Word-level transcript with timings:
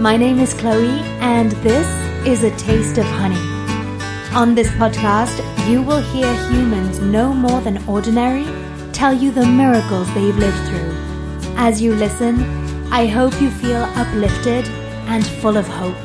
My 0.00 0.16
name 0.16 0.38
is 0.38 0.54
Chloe, 0.54 1.02
and 1.20 1.52
this 1.60 1.86
is 2.26 2.42
A 2.42 2.56
Taste 2.56 2.96
of 2.96 3.04
Honey. 3.04 3.36
On 4.34 4.54
this 4.54 4.68
podcast, 4.68 5.36
you 5.68 5.82
will 5.82 6.00
hear 6.00 6.32
humans 6.48 7.00
no 7.00 7.34
more 7.34 7.60
than 7.60 7.86
ordinary 7.86 8.46
tell 8.94 9.12
you 9.12 9.30
the 9.30 9.44
miracles 9.44 10.08
they've 10.14 10.34
lived 10.38 10.56
through. 10.68 10.94
As 11.58 11.82
you 11.82 11.94
listen, 11.94 12.40
I 12.90 13.08
hope 13.08 13.38
you 13.42 13.50
feel 13.50 13.82
uplifted 13.94 14.66
and 15.12 15.26
full 15.42 15.58
of 15.58 15.68
hope. 15.68 16.00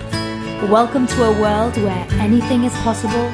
Welcome 0.70 1.08
to 1.08 1.24
a 1.24 1.42
world 1.42 1.78
where 1.78 2.06
anything 2.20 2.66
is 2.66 2.74
possible, 2.80 3.30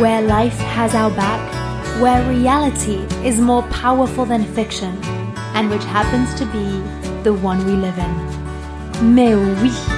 where 0.00 0.22
life 0.22 0.56
has 0.78 0.94
our 0.94 1.10
back, 1.10 2.00
where 2.00 2.26
reality 2.26 3.04
is 3.22 3.38
more 3.38 3.64
powerful 3.64 4.24
than 4.24 4.46
fiction, 4.54 4.98
and 5.52 5.68
which 5.68 5.84
happens 5.84 6.34
to 6.36 6.46
be 6.46 6.80
the 7.22 7.34
one 7.34 7.66
we 7.66 7.72
live 7.72 7.98
in. 7.98 9.14
Mais 9.14 9.34
oui! 9.34 9.95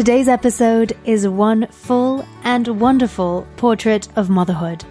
Today's 0.00 0.28
episode 0.28 0.96
is 1.04 1.28
one 1.28 1.66
full 1.66 2.26
and 2.42 2.66
wonderful 2.80 3.46
portrait 3.58 4.08
of 4.16 4.30
motherhood. 4.30 4.82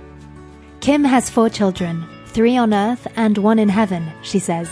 Kim 0.81 1.04
has 1.04 1.31
four 1.31 1.50
children, 1.50 2.05
three 2.27 2.55
on 2.55 2.76
earth 2.76 3.08
and 3.16 3.36
one 3.40 3.58
in 3.58 3.70
heaven, 3.70 4.12
she 4.22 4.38
says. 4.38 4.70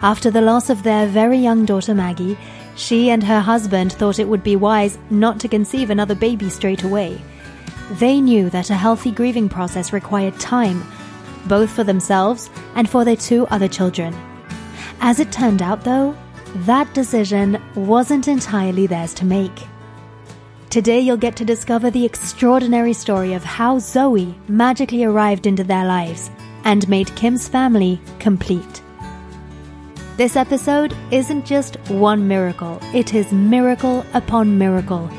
After 0.00 0.30
the 0.30 0.40
loss 0.40 0.70
of 0.70 0.82
their 0.82 1.06
very 1.06 1.36
young 1.36 1.66
daughter 1.66 1.94
Maggie, 1.94 2.38
she 2.74 3.10
and 3.10 3.22
her 3.22 3.40
husband 3.40 3.92
thought 3.92 4.18
it 4.18 4.28
would 4.28 4.42
be 4.42 4.56
wise 4.56 4.96
not 5.10 5.38
to 5.40 5.48
conceive 5.48 5.90
another 5.90 6.14
baby 6.14 6.48
straight 6.48 6.82
away. 6.82 7.20
They 8.00 8.22
knew 8.22 8.48
that 8.48 8.70
a 8.70 8.74
healthy 8.74 9.10
grieving 9.10 9.50
process 9.50 9.92
required 9.92 10.40
time, 10.40 10.82
both 11.44 11.68
for 11.68 11.84
themselves 11.84 12.48
and 12.76 12.88
for 12.88 13.04
their 13.04 13.14
two 13.14 13.46
other 13.48 13.68
children. 13.68 14.14
As 15.02 15.20
it 15.20 15.30
turned 15.30 15.60
out, 15.60 15.84
though, 15.84 16.16
that 16.54 16.92
decision 16.94 17.60
wasn't 17.74 18.28
entirely 18.28 18.86
theirs 18.86 19.12
to 19.14 19.24
make. 19.24 19.66
Today, 20.70 21.00
you'll 21.00 21.16
get 21.16 21.36
to 21.36 21.44
discover 21.44 21.90
the 21.90 22.04
extraordinary 22.04 22.92
story 22.92 23.32
of 23.32 23.44
how 23.44 23.78
Zoe 23.78 24.34
magically 24.48 25.04
arrived 25.04 25.46
into 25.46 25.64
their 25.64 25.84
lives 25.84 26.30
and 26.64 26.88
made 26.88 27.14
Kim's 27.16 27.48
family 27.48 28.00
complete. 28.18 28.82
This 30.16 30.36
episode 30.36 30.96
isn't 31.10 31.44
just 31.44 31.76
one 31.90 32.28
miracle, 32.28 32.78
it 32.94 33.14
is 33.14 33.30
miracle 33.32 34.06
upon 34.14 34.58
miracle. 34.58 35.10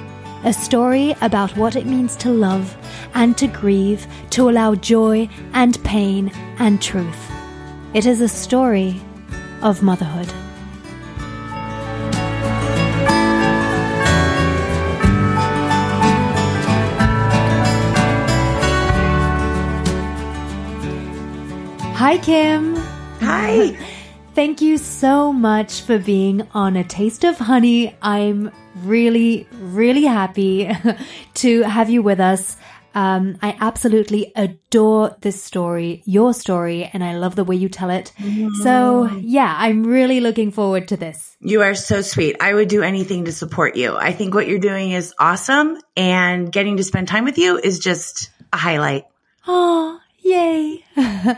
A 0.45 0.53
story 0.53 1.15
about 1.21 1.55
what 1.57 1.75
it 1.75 1.85
means 1.85 2.15
to 2.17 2.29
love 2.29 2.77
and 3.13 3.37
to 3.37 3.47
grieve, 3.47 4.07
to 4.31 4.49
allow 4.49 4.75
joy 4.75 5.27
and 5.53 5.83
pain 5.83 6.31
and 6.59 6.81
truth. 6.81 7.31
It 7.93 8.05
is 8.05 8.21
a 8.21 8.29
story 8.29 9.01
of 9.61 9.81
motherhood. 9.81 10.31
Hi, 22.15 22.21
Kim. 22.21 22.77
Hi. 23.19 23.77
Thank 24.35 24.61
you 24.61 24.77
so 24.77 25.33
much 25.33 25.81
for 25.81 25.99
being 25.99 26.47
on 26.53 26.77
A 26.77 26.83
Taste 26.85 27.25
of 27.25 27.37
Honey. 27.37 27.93
I'm 28.01 28.51
really, 28.85 29.49
really 29.51 30.05
happy 30.05 30.71
to 31.33 31.61
have 31.63 31.89
you 31.89 32.01
with 32.01 32.21
us. 32.21 32.55
Um, 32.93 33.37
I 33.41 33.57
absolutely 33.59 34.31
adore 34.33 35.17
this 35.19 35.43
story, 35.43 36.03
your 36.05 36.33
story, 36.33 36.85
and 36.85 37.03
I 37.03 37.17
love 37.17 37.35
the 37.35 37.43
way 37.43 37.57
you 37.57 37.67
tell 37.67 37.89
it. 37.89 38.13
So, 38.63 39.11
yeah, 39.19 39.53
I'm 39.57 39.83
really 39.83 40.21
looking 40.21 40.51
forward 40.51 40.87
to 40.87 40.95
this. 40.95 41.35
You 41.41 41.63
are 41.63 41.75
so 41.75 42.01
sweet. 42.01 42.37
I 42.39 42.53
would 42.53 42.69
do 42.69 42.81
anything 42.81 43.25
to 43.25 43.33
support 43.33 43.75
you. 43.75 43.93
I 43.93 44.13
think 44.13 44.33
what 44.33 44.47
you're 44.47 44.59
doing 44.59 44.91
is 44.91 45.13
awesome 45.19 45.77
and 45.97 46.49
getting 46.49 46.77
to 46.77 46.83
spend 46.85 47.09
time 47.09 47.25
with 47.25 47.37
you 47.37 47.57
is 47.57 47.77
just 47.77 48.29
a 48.53 48.57
highlight. 48.57 49.03
Oh, 49.45 49.99
yay. 50.25 50.83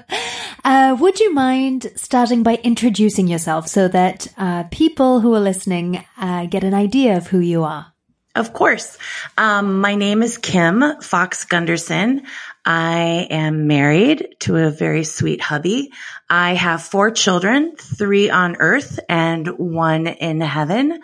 uh, 0.64 0.96
would 1.00 1.20
you 1.20 1.34
mind 1.34 1.92
starting 1.96 2.42
by 2.42 2.56
introducing 2.64 3.28
yourself 3.28 3.68
so 3.68 3.88
that 3.90 4.28
uh, 4.38 4.64
people 4.72 5.20
who 5.20 5.36
are 5.36 5.42
listening 5.42 6.04
uh, 6.18 6.46
get 6.46 6.64
an 6.64 6.74
idea 6.74 7.18
of 7.18 7.28
who 7.28 7.40
you 7.40 7.64
are? 7.64 7.94
Of 8.34 8.54
course. 8.54 8.98
Um, 9.38 9.82
my 9.82 9.96
name 9.96 10.22
is 10.22 10.38
Kim 10.38 11.02
Fox 11.02 11.46
Gunderson. 11.46 12.28
I 12.64 13.28
am 13.32 13.68
married 13.68 14.36
to 14.42 14.58
a 14.58 14.70
very 14.70 15.04
sweet 15.04 15.42
hubby. 15.42 15.92
I 16.30 16.54
have 16.54 16.84
four 16.84 17.12
children, 17.12 17.76
three 17.76 18.30
on 18.30 18.58
earth 18.58 19.00
and 19.10 19.48
one 19.48 20.06
in 20.06 20.40
heaven. 20.42 21.02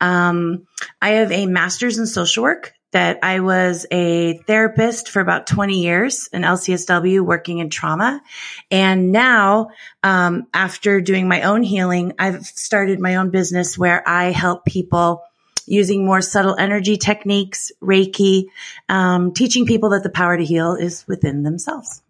Um, 0.00 0.66
I 1.00 1.10
have 1.10 1.30
a 1.30 1.46
master's 1.46 1.98
in 1.98 2.06
social 2.06 2.42
work 2.42 2.74
that 2.92 3.18
I 3.22 3.40
was 3.40 3.86
a 3.90 4.38
therapist 4.46 5.08
for 5.08 5.20
about 5.20 5.46
20 5.46 5.82
years 5.82 6.28
in 6.32 6.42
LCSW 6.42 7.22
working 7.22 7.58
in 7.58 7.70
trauma. 7.70 8.22
And 8.70 9.12
now, 9.12 9.70
um, 10.02 10.46
after 10.54 11.00
doing 11.00 11.26
my 11.26 11.42
own 11.42 11.62
healing, 11.62 12.12
I've 12.18 12.46
started 12.46 13.00
my 13.00 13.16
own 13.16 13.30
business 13.30 13.76
where 13.76 14.06
I 14.06 14.30
help 14.30 14.64
people 14.64 15.24
using 15.66 16.04
more 16.04 16.20
subtle 16.20 16.56
energy 16.58 16.96
techniques, 16.96 17.72
Reiki, 17.82 18.46
um, 18.88 19.32
teaching 19.32 19.66
people 19.66 19.90
that 19.90 20.02
the 20.02 20.10
power 20.10 20.36
to 20.36 20.44
heal 20.44 20.74
is 20.74 21.06
within 21.08 21.42
themselves. 21.42 22.02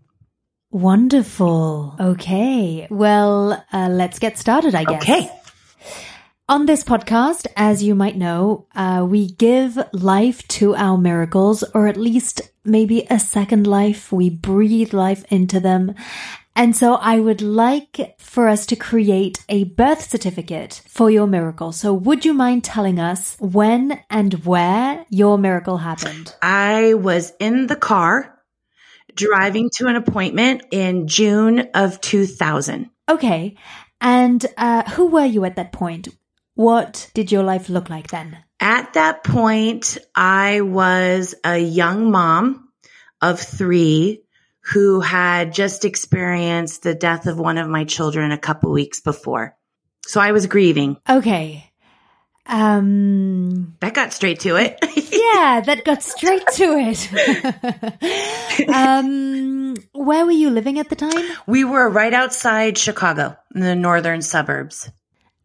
Wonderful. 0.71 1.95
Okay. 2.01 2.87
Well, 2.91 3.63
uh, 3.73 3.89
let's 3.91 4.19
get 4.19 4.39
started, 4.39 4.75
I 4.75 4.85
guess. 4.85 5.03
Okay. 5.03 5.31
On 6.53 6.67
this 6.67 6.85
podcast, 6.85 7.47
as 7.57 7.83
you 7.83 7.95
might 7.95 8.19
know, 8.19 8.67
uh, 8.75 9.07
we 9.09 9.27
give 9.27 9.79
life 9.95 10.47
to 10.49 10.75
our 10.75 10.99
miracles, 10.99 11.63
or 11.73 11.87
at 11.87 11.97
least 11.97 12.43
maybe 12.63 13.07
a 13.09 13.19
second 13.19 13.67
life. 13.67 14.13
We 14.13 14.29
breathe 14.29 14.93
life 14.93 15.25
into 15.33 15.61
them. 15.61 15.95
And 16.55 16.77
so 16.77 16.97
I 16.97 17.21
would 17.21 17.41
like 17.41 18.17
for 18.19 18.49
us 18.49 18.67
to 18.67 18.77
create 18.77 19.43
a 19.49 19.65
birth 19.65 20.11
certificate 20.11 20.83
for 20.89 21.11
your 21.11 21.27
miracle. 21.27 21.73
So 21.73 21.95
would 21.95 22.27
you 22.27 22.35
mind 22.35 22.65
telling 22.65 22.99
us 22.99 23.35
when 23.41 23.99
and 24.11 24.45
where 24.45 25.07
your 25.09 25.39
miracle 25.39 25.79
happened? 25.79 26.35
I 26.43 26.93
was 26.93 27.33
in 27.41 27.67
the 27.67 27.77
car 27.77 28.39
driving 29.15 29.71
to 29.77 29.87
an 29.87 29.97
appointment 29.97 30.65
in 30.71 31.09
June 31.09 31.71
of 31.73 32.03
2000. 32.03 32.91
Okay. 33.09 33.57
And 34.03 34.45
uh, 34.59 34.83
who 34.91 35.07
were 35.07 35.25
you 35.25 35.47
at 35.47 35.57
that 35.57 35.73
point? 35.73 36.09
What 36.55 37.11
did 37.15 37.33
your 37.33 37.43
life 37.43 37.69
look 37.69 37.89
like 37.89 38.09
then? 38.09 38.37
At 38.61 38.93
that 38.95 39.25
point, 39.25 39.99
I 40.15 40.61
was 40.61 41.35
a 41.45 41.59
young 41.59 42.11
mom 42.11 42.69
of 43.21 43.41
three 43.41 44.23
who 44.73 45.01
had 45.01 45.53
just 45.55 45.85
experienced 45.85 46.83
the 46.83 46.95
death 46.95 47.27
of 47.27 47.39
one 47.39 47.59
of 47.59 47.69
my 47.69 47.85
children 47.85 48.31
a 48.33 48.39
couple 48.39 48.71
weeks 48.71 49.01
before. 49.01 49.57
So 50.07 50.21
I 50.21 50.33
was 50.33 50.47
grieving. 50.47 50.99
Okay. 51.09 51.69
Um, 52.47 53.77
That 53.81 53.95
got 53.95 54.13
straight 54.13 54.41
to 54.41 54.57
it. 54.57 54.79
yeah, 54.97 55.61
that 55.65 55.85
got 55.85 56.03
straight 56.03 56.47
to 56.55 56.77
it. 56.77 58.69
um, 58.69 59.75
where 59.93 60.25
were 60.25 60.33
you 60.33 60.51
living 60.51 60.79
at 60.79 60.89
the 60.89 60.97
time? 60.97 61.25
we 61.47 61.65
were 61.65 61.89
right 61.89 62.13
outside 62.13 62.77
Chicago 62.79 63.37
in 63.55 63.63
the 63.63 63.75
northern 63.77 64.23
suburbs. 64.23 64.91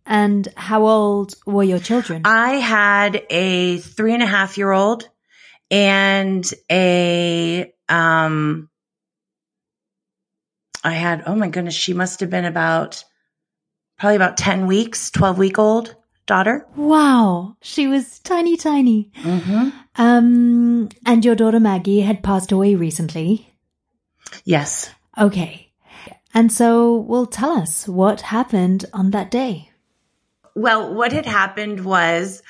And 0.07 0.47
how 0.56 0.88
old 0.88 1.35
were 1.45 1.63
your 1.63 1.80
children? 1.80 2.21
I 2.25 2.54
had 2.54 3.21
a 3.30 3.77
three 3.77 4.13
and 4.13 4.24
a 4.24 4.27
half 4.27 4.57
year 4.57 4.71
old 4.71 5.09
and 5.69 6.50
a, 6.71 7.74
um, 7.89 8.69
I 10.83 10.94
had, 10.94 11.24
oh 11.27 11.36
my 11.36 11.50
goodness, 11.50 11.75
she 11.75 11.94
must 11.94 12.21
have 12.21 12.30
been 12.30 12.45
about, 12.45 13.04
probably 14.00 14.15
about 14.15 14.38
10 14.38 14.65
weeks, 14.65 15.12
12 15.12 15.38
week 15.38 15.59
old 15.59 15.95
daughter. 16.25 16.65
wow, 16.75 17.56
she 17.62 17.88
was 17.88 18.19
tiny, 18.19 18.57
tiny. 18.57 19.12
Mm-hmm. 19.21 19.69
Um, 19.95 20.89
and 21.06 21.25
your 21.25 21.36
daughter 21.36 21.60
Maggie 21.60 22.01
had 22.01 22.24
passed 22.24 22.51
away 22.51 22.75
recently. 22.75 23.53
Yes. 24.45 24.89
Okay. 25.18 25.74
And 26.33 26.51
so, 26.51 26.95
well, 26.95 27.25
tell 27.25 27.51
us 27.51 27.88
what 27.88 28.21
happened 28.21 28.86
on 28.94 29.12
that 29.12 29.31
day. 29.31 29.71
Well, 30.57 30.95
what 30.95 31.12
had 31.12 31.27
happened 31.27 31.86
was 31.86 32.42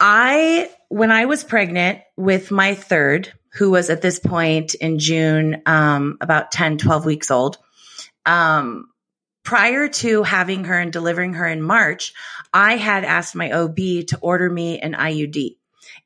I, 0.00 0.70
when 0.88 1.12
I 1.12 1.26
was 1.26 1.44
pregnant 1.44 2.00
with 2.16 2.50
my 2.50 2.74
third, 2.74 3.30
who 3.52 3.70
was 3.70 3.90
at 3.90 4.00
this 4.00 4.18
point 4.18 4.72
in 4.72 4.98
June, 4.98 5.60
um, 5.66 6.16
about 6.22 6.50
10, 6.52 6.78
12 6.78 7.04
weeks 7.04 7.30
old, 7.30 7.58
um, 8.24 8.86
prior 9.44 9.88
to 9.88 10.22
having 10.22 10.64
her 10.64 10.78
and 10.78 10.90
delivering 10.90 11.34
her 11.34 11.46
in 11.46 11.60
March, 11.60 12.14
I 12.54 12.78
had 12.78 13.04
asked 13.04 13.34
my 13.34 13.52
OB 13.52 13.76
to 13.76 14.18
order 14.22 14.48
me 14.48 14.78
an 14.80 14.94
IUD. 14.94 15.58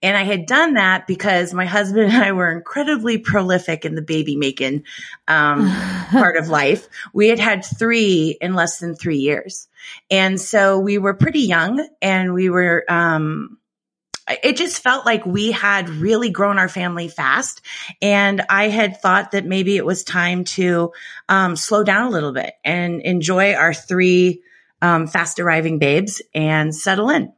And 0.03 0.17
I 0.17 0.25
had 0.25 0.47
done 0.47 0.75
that 0.75 1.07
because 1.07 1.55
my 1.55 1.65
husband 1.65 2.13
and 2.13 2.23
I 2.23 2.33
were 2.33 2.51
incredibly 2.51 3.19
prolific 3.19 3.85
in 3.85 3.95
the 3.95 4.03
baby 4.03 4.37
making 4.37 4.83
um, 5.29 5.71
part 6.11 6.37
of 6.37 6.49
life. 6.49 6.89
We 7.13 7.29
had 7.29 7.39
had 7.39 7.65
three 7.65 8.37
in 8.41 8.55
less 8.55 8.79
than 8.79 8.97
three 8.97 9.19
years. 9.19 9.69
And 10.11 10.41
so 10.41 10.79
we 10.81 10.99
were 10.99 11.15
pretty 11.15 11.43
young 11.43 11.89
and 12.01 12.35
we 12.35 12.51
were, 12.51 12.85
um, 12.89 13.59
it 14.43 14.57
just 14.57 14.83
felt 14.83 15.05
like 15.05 15.27
we 15.27 15.53
had 15.53 15.89
really 15.89 16.31
grown 16.31 16.59
our 16.59 16.69
family 16.69 17.09
fast. 17.09 17.61
And 18.01 18.43
I 18.49 18.69
had 18.69 19.01
thought 19.01 19.33
that 19.33 19.45
maybe 19.45 19.77
it 19.77 19.85
was 19.85 20.05
time 20.05 20.45
to 20.45 20.93
um, 21.29 21.57
slow 21.57 21.85
down 21.85 22.07
a 22.07 22.11
little 22.11 22.33
bit 22.33 22.55
and 22.65 23.01
enjoy 23.01 23.55
our 23.55 23.75
three 23.75 24.43
um, 24.81 25.07
fast 25.07 25.39
arriving 25.39 25.79
babes 25.79 26.23
and 26.35 26.75
settle 26.75 27.11
in 27.11 27.33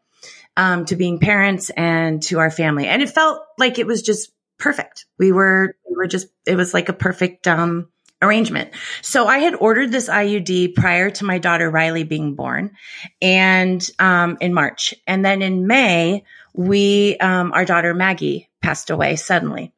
um, 0.56 0.84
to 0.86 0.96
being 0.96 1.18
parents 1.18 1.70
and 1.70 2.22
to 2.24 2.38
our 2.38 2.50
family. 2.50 2.86
And 2.86 3.02
it 3.02 3.10
felt 3.10 3.42
like 3.58 3.78
it 3.78 3.86
was 3.86 4.02
just 4.02 4.30
perfect. 4.58 5.06
We 5.18 5.32
were, 5.32 5.76
we 5.88 5.96
were 5.96 6.06
just, 6.06 6.28
it 6.46 6.56
was 6.56 6.74
like 6.74 6.88
a 6.88 6.92
perfect, 6.92 7.48
um, 7.48 7.88
arrangement. 8.22 8.70
So 9.02 9.26
I 9.26 9.38
had 9.38 9.54
ordered 9.54 9.92
this 9.92 10.08
IUD 10.08 10.74
prior 10.74 11.10
to 11.10 11.24
my 11.24 11.38
daughter 11.38 11.68
Riley 11.70 12.04
being 12.04 12.34
born 12.34 12.72
and, 13.20 13.86
um, 13.98 14.38
in 14.40 14.54
March. 14.54 14.94
And 15.06 15.24
then 15.24 15.42
in 15.42 15.66
May, 15.66 16.24
we, 16.54 17.18
um, 17.18 17.52
our 17.52 17.64
daughter 17.64 17.92
Maggie 17.92 18.48
passed 18.62 18.90
away 18.90 19.16
suddenly. 19.16 19.72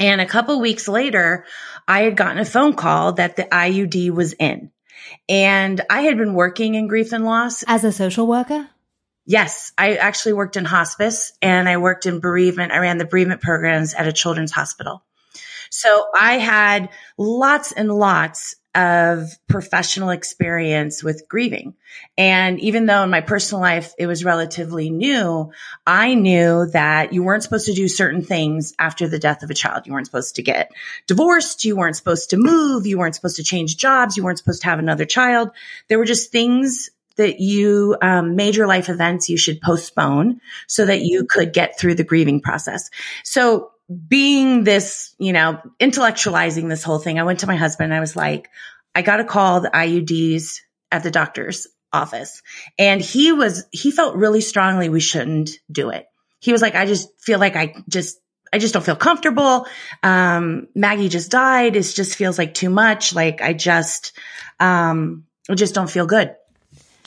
And 0.00 0.20
a 0.20 0.26
couple 0.26 0.60
weeks 0.60 0.88
later, 0.88 1.44
I 1.86 2.02
had 2.02 2.16
gotten 2.16 2.38
a 2.38 2.44
phone 2.44 2.74
call 2.74 3.12
that 3.14 3.36
the 3.36 3.44
IUD 3.44 4.10
was 4.10 4.32
in. 4.32 4.70
And 5.28 5.80
I 5.90 6.02
had 6.02 6.16
been 6.16 6.34
working 6.34 6.74
in 6.74 6.88
grief 6.88 7.12
and 7.12 7.24
loss 7.24 7.62
as 7.64 7.84
a 7.84 7.92
social 7.92 8.26
worker. 8.26 8.68
Yes, 9.24 9.72
I 9.78 9.94
actually 9.94 10.32
worked 10.32 10.56
in 10.56 10.64
hospice 10.64 11.32
and 11.40 11.68
I 11.68 11.76
worked 11.76 12.06
in 12.06 12.20
bereavement. 12.20 12.72
I 12.72 12.78
ran 12.78 12.98
the 12.98 13.04
bereavement 13.04 13.40
programs 13.40 13.94
at 13.94 14.08
a 14.08 14.12
children's 14.12 14.50
hospital. 14.50 15.04
So 15.70 16.06
I 16.14 16.38
had 16.38 16.90
lots 17.16 17.72
and 17.72 17.90
lots 17.90 18.56
of 18.74 19.30
professional 19.48 20.10
experience 20.10 21.04
with 21.04 21.28
grieving. 21.28 21.74
And 22.16 22.58
even 22.60 22.86
though 22.86 23.02
in 23.02 23.10
my 23.10 23.20
personal 23.20 23.60
life 23.60 23.92
it 23.98 24.06
was 24.06 24.24
relatively 24.24 24.90
new, 24.90 25.52
I 25.86 26.14
knew 26.14 26.66
that 26.72 27.12
you 27.12 27.22
weren't 27.22 27.42
supposed 27.42 27.66
to 27.66 27.74
do 27.74 27.86
certain 27.88 28.22
things 28.22 28.74
after 28.78 29.08
the 29.08 29.18
death 29.18 29.42
of 29.42 29.50
a 29.50 29.54
child. 29.54 29.86
You 29.86 29.92
weren't 29.92 30.06
supposed 30.06 30.36
to 30.36 30.42
get 30.42 30.72
divorced. 31.06 31.64
You 31.64 31.76
weren't 31.76 31.96
supposed 31.96 32.30
to 32.30 32.38
move. 32.38 32.86
You 32.86 32.98
weren't 32.98 33.14
supposed 33.14 33.36
to 33.36 33.44
change 33.44 33.76
jobs. 33.76 34.16
You 34.16 34.24
weren't 34.24 34.38
supposed 34.38 34.62
to 34.62 34.68
have 34.68 34.78
another 34.78 35.04
child. 35.04 35.50
There 35.88 35.98
were 35.98 36.06
just 36.06 36.32
things 36.32 36.90
that 37.16 37.40
you 37.40 37.96
um, 38.00 38.36
major 38.36 38.66
life 38.66 38.88
events 38.88 39.28
you 39.28 39.36
should 39.36 39.60
postpone 39.60 40.40
so 40.66 40.86
that 40.86 41.02
you 41.02 41.26
could 41.28 41.52
get 41.52 41.78
through 41.78 41.94
the 41.94 42.04
grieving 42.04 42.40
process. 42.40 42.90
So 43.24 43.70
being 44.08 44.64
this, 44.64 45.14
you 45.18 45.32
know, 45.32 45.60
intellectualizing 45.80 46.68
this 46.68 46.82
whole 46.82 46.98
thing, 46.98 47.18
I 47.18 47.24
went 47.24 47.40
to 47.40 47.46
my 47.46 47.56
husband. 47.56 47.92
I 47.92 48.00
was 48.00 48.16
like, 48.16 48.48
I 48.94 49.02
got 49.02 49.20
a 49.20 49.24
call 49.24 49.60
the 49.60 49.70
IUDs 49.70 50.60
at 50.90 51.02
the 51.02 51.10
doctor's 51.10 51.66
office. 51.92 52.42
And 52.78 53.00
he 53.00 53.32
was, 53.32 53.64
he 53.70 53.90
felt 53.90 54.16
really 54.16 54.40
strongly 54.40 54.88
we 54.88 55.00
shouldn't 55.00 55.50
do 55.70 55.90
it. 55.90 56.06
He 56.40 56.52
was 56.52 56.62
like, 56.62 56.74
I 56.74 56.86
just 56.86 57.08
feel 57.20 57.38
like 57.38 57.56
I 57.56 57.74
just, 57.88 58.18
I 58.52 58.58
just 58.58 58.74
don't 58.74 58.84
feel 58.84 58.96
comfortable. 58.96 59.66
Um, 60.02 60.68
Maggie 60.74 61.08
just 61.08 61.30
died. 61.30 61.76
It 61.76 61.82
just 61.82 62.16
feels 62.16 62.38
like 62.38 62.54
too 62.54 62.70
much. 62.70 63.14
Like 63.14 63.40
I 63.40 63.52
just, 63.52 64.12
um, 64.60 65.24
I 65.48 65.54
just 65.54 65.74
don't 65.74 65.90
feel 65.90 66.06
good 66.06 66.34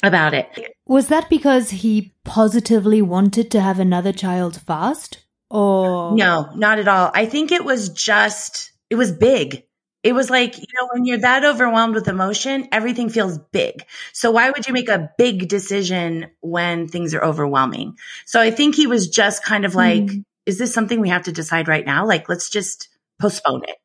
about 0.04 0.34
it. 0.34 0.76
Was 0.86 1.08
that 1.08 1.30
because 1.30 1.70
he 1.70 2.14
positively 2.24 3.02
wanted 3.02 3.50
to 3.52 3.62
have 3.62 3.80
another 3.80 4.14
child 4.14 4.62
fast? 4.62 5.24
Or 5.50 6.16
no, 6.16 6.52
not 6.56 6.80
at 6.80 6.88
all. 6.88 7.12
I 7.14 7.26
think 7.26 7.52
it 7.52 7.64
was 7.64 7.90
just, 7.90 8.72
it 8.90 8.96
was 8.96 9.12
big. 9.12 9.64
It 10.04 10.14
was 10.14 10.30
like, 10.30 10.58
you 10.58 10.66
know, 10.80 10.90
when 10.94 11.06
you're 11.06 11.18
that 11.20 11.44
overwhelmed 11.44 11.96
with 11.96 12.08
emotion, 12.08 12.68
everything 12.72 13.10
feels 13.10 13.40
big. 13.40 13.84
So 14.14 14.30
why 14.30 14.52
would 14.52 14.68
you 14.68 14.74
make 14.74 14.90
a 14.90 15.12
big 15.18 15.48
decision 15.48 16.28
when 16.42 16.88
things 16.88 17.16
are 17.16 17.24
overwhelming? 17.24 17.98
So 18.26 18.40
I 18.40 18.52
think 18.52 18.76
he 18.76 18.86
was 18.86 19.10
just 19.10 19.44
kind 19.44 19.66
of 19.66 19.74
like, 19.74 20.04
mm. 20.04 20.24
is 20.46 20.60
this 20.60 20.74
something 20.74 21.00
we 21.00 21.10
have 21.10 21.24
to 21.24 21.32
decide 21.32 21.68
right 21.68 21.86
now? 21.86 22.06
Like, 22.06 22.30
let's 22.30 22.52
just 22.52 22.90
postpone 23.20 23.64
it. 23.64 23.78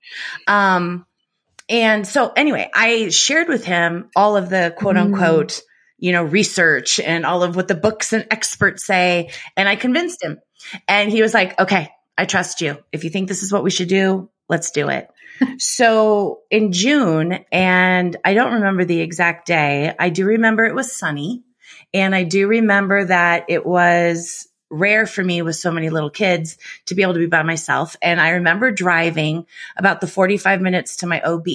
Um, 0.46 1.06
and 1.70 2.06
so 2.06 2.32
anyway, 2.36 2.68
I 2.74 3.08
shared 3.08 3.48
with 3.48 3.64
him 3.64 4.10
all 4.14 4.36
of 4.36 4.50
the 4.50 4.74
quote 4.76 4.98
unquote, 4.98 5.48
mm. 5.48 5.62
You 6.00 6.12
know, 6.12 6.24
research 6.24 6.98
and 6.98 7.24
all 7.24 7.42
of 7.42 7.54
what 7.56 7.68
the 7.68 7.74
books 7.74 8.12
and 8.12 8.26
experts 8.30 8.84
say. 8.84 9.30
And 9.56 9.68
I 9.68 9.76
convinced 9.76 10.22
him 10.22 10.40
and 10.88 11.10
he 11.10 11.22
was 11.22 11.34
like, 11.34 11.58
okay, 11.60 11.90
I 12.18 12.24
trust 12.24 12.60
you. 12.60 12.78
If 12.90 13.04
you 13.04 13.10
think 13.10 13.28
this 13.28 13.42
is 13.42 13.52
what 13.52 13.62
we 13.62 13.70
should 13.70 13.88
do, 13.88 14.30
let's 14.48 14.72
do 14.72 14.88
it 14.88 15.08
so 15.58 16.40
in 16.50 16.72
June, 16.72 17.44
and 17.52 18.16
I 18.24 18.34
don't 18.34 18.54
remember 18.54 18.84
the 18.84 19.00
exact 19.00 19.46
day, 19.46 19.94
I 19.98 20.10
do 20.10 20.26
remember 20.26 20.64
it 20.64 20.74
was 20.74 20.92
sunny. 20.92 21.44
And 21.92 22.14
I 22.14 22.24
do 22.24 22.46
remember 22.46 23.04
that 23.06 23.46
it 23.48 23.66
was 23.66 24.48
rare 24.70 25.06
for 25.06 25.24
me 25.24 25.42
with 25.42 25.56
so 25.56 25.72
many 25.72 25.90
little 25.90 26.10
kids 26.10 26.56
to 26.86 26.94
be 26.94 27.02
able 27.02 27.14
to 27.14 27.18
be 27.18 27.26
by 27.26 27.42
myself. 27.42 27.96
And 28.00 28.20
I 28.20 28.30
remember 28.30 28.70
driving 28.70 29.46
about 29.76 30.00
the 30.00 30.06
45 30.06 30.60
minutes 30.60 30.96
to 30.98 31.06
my 31.06 31.20
OB. 31.20 31.46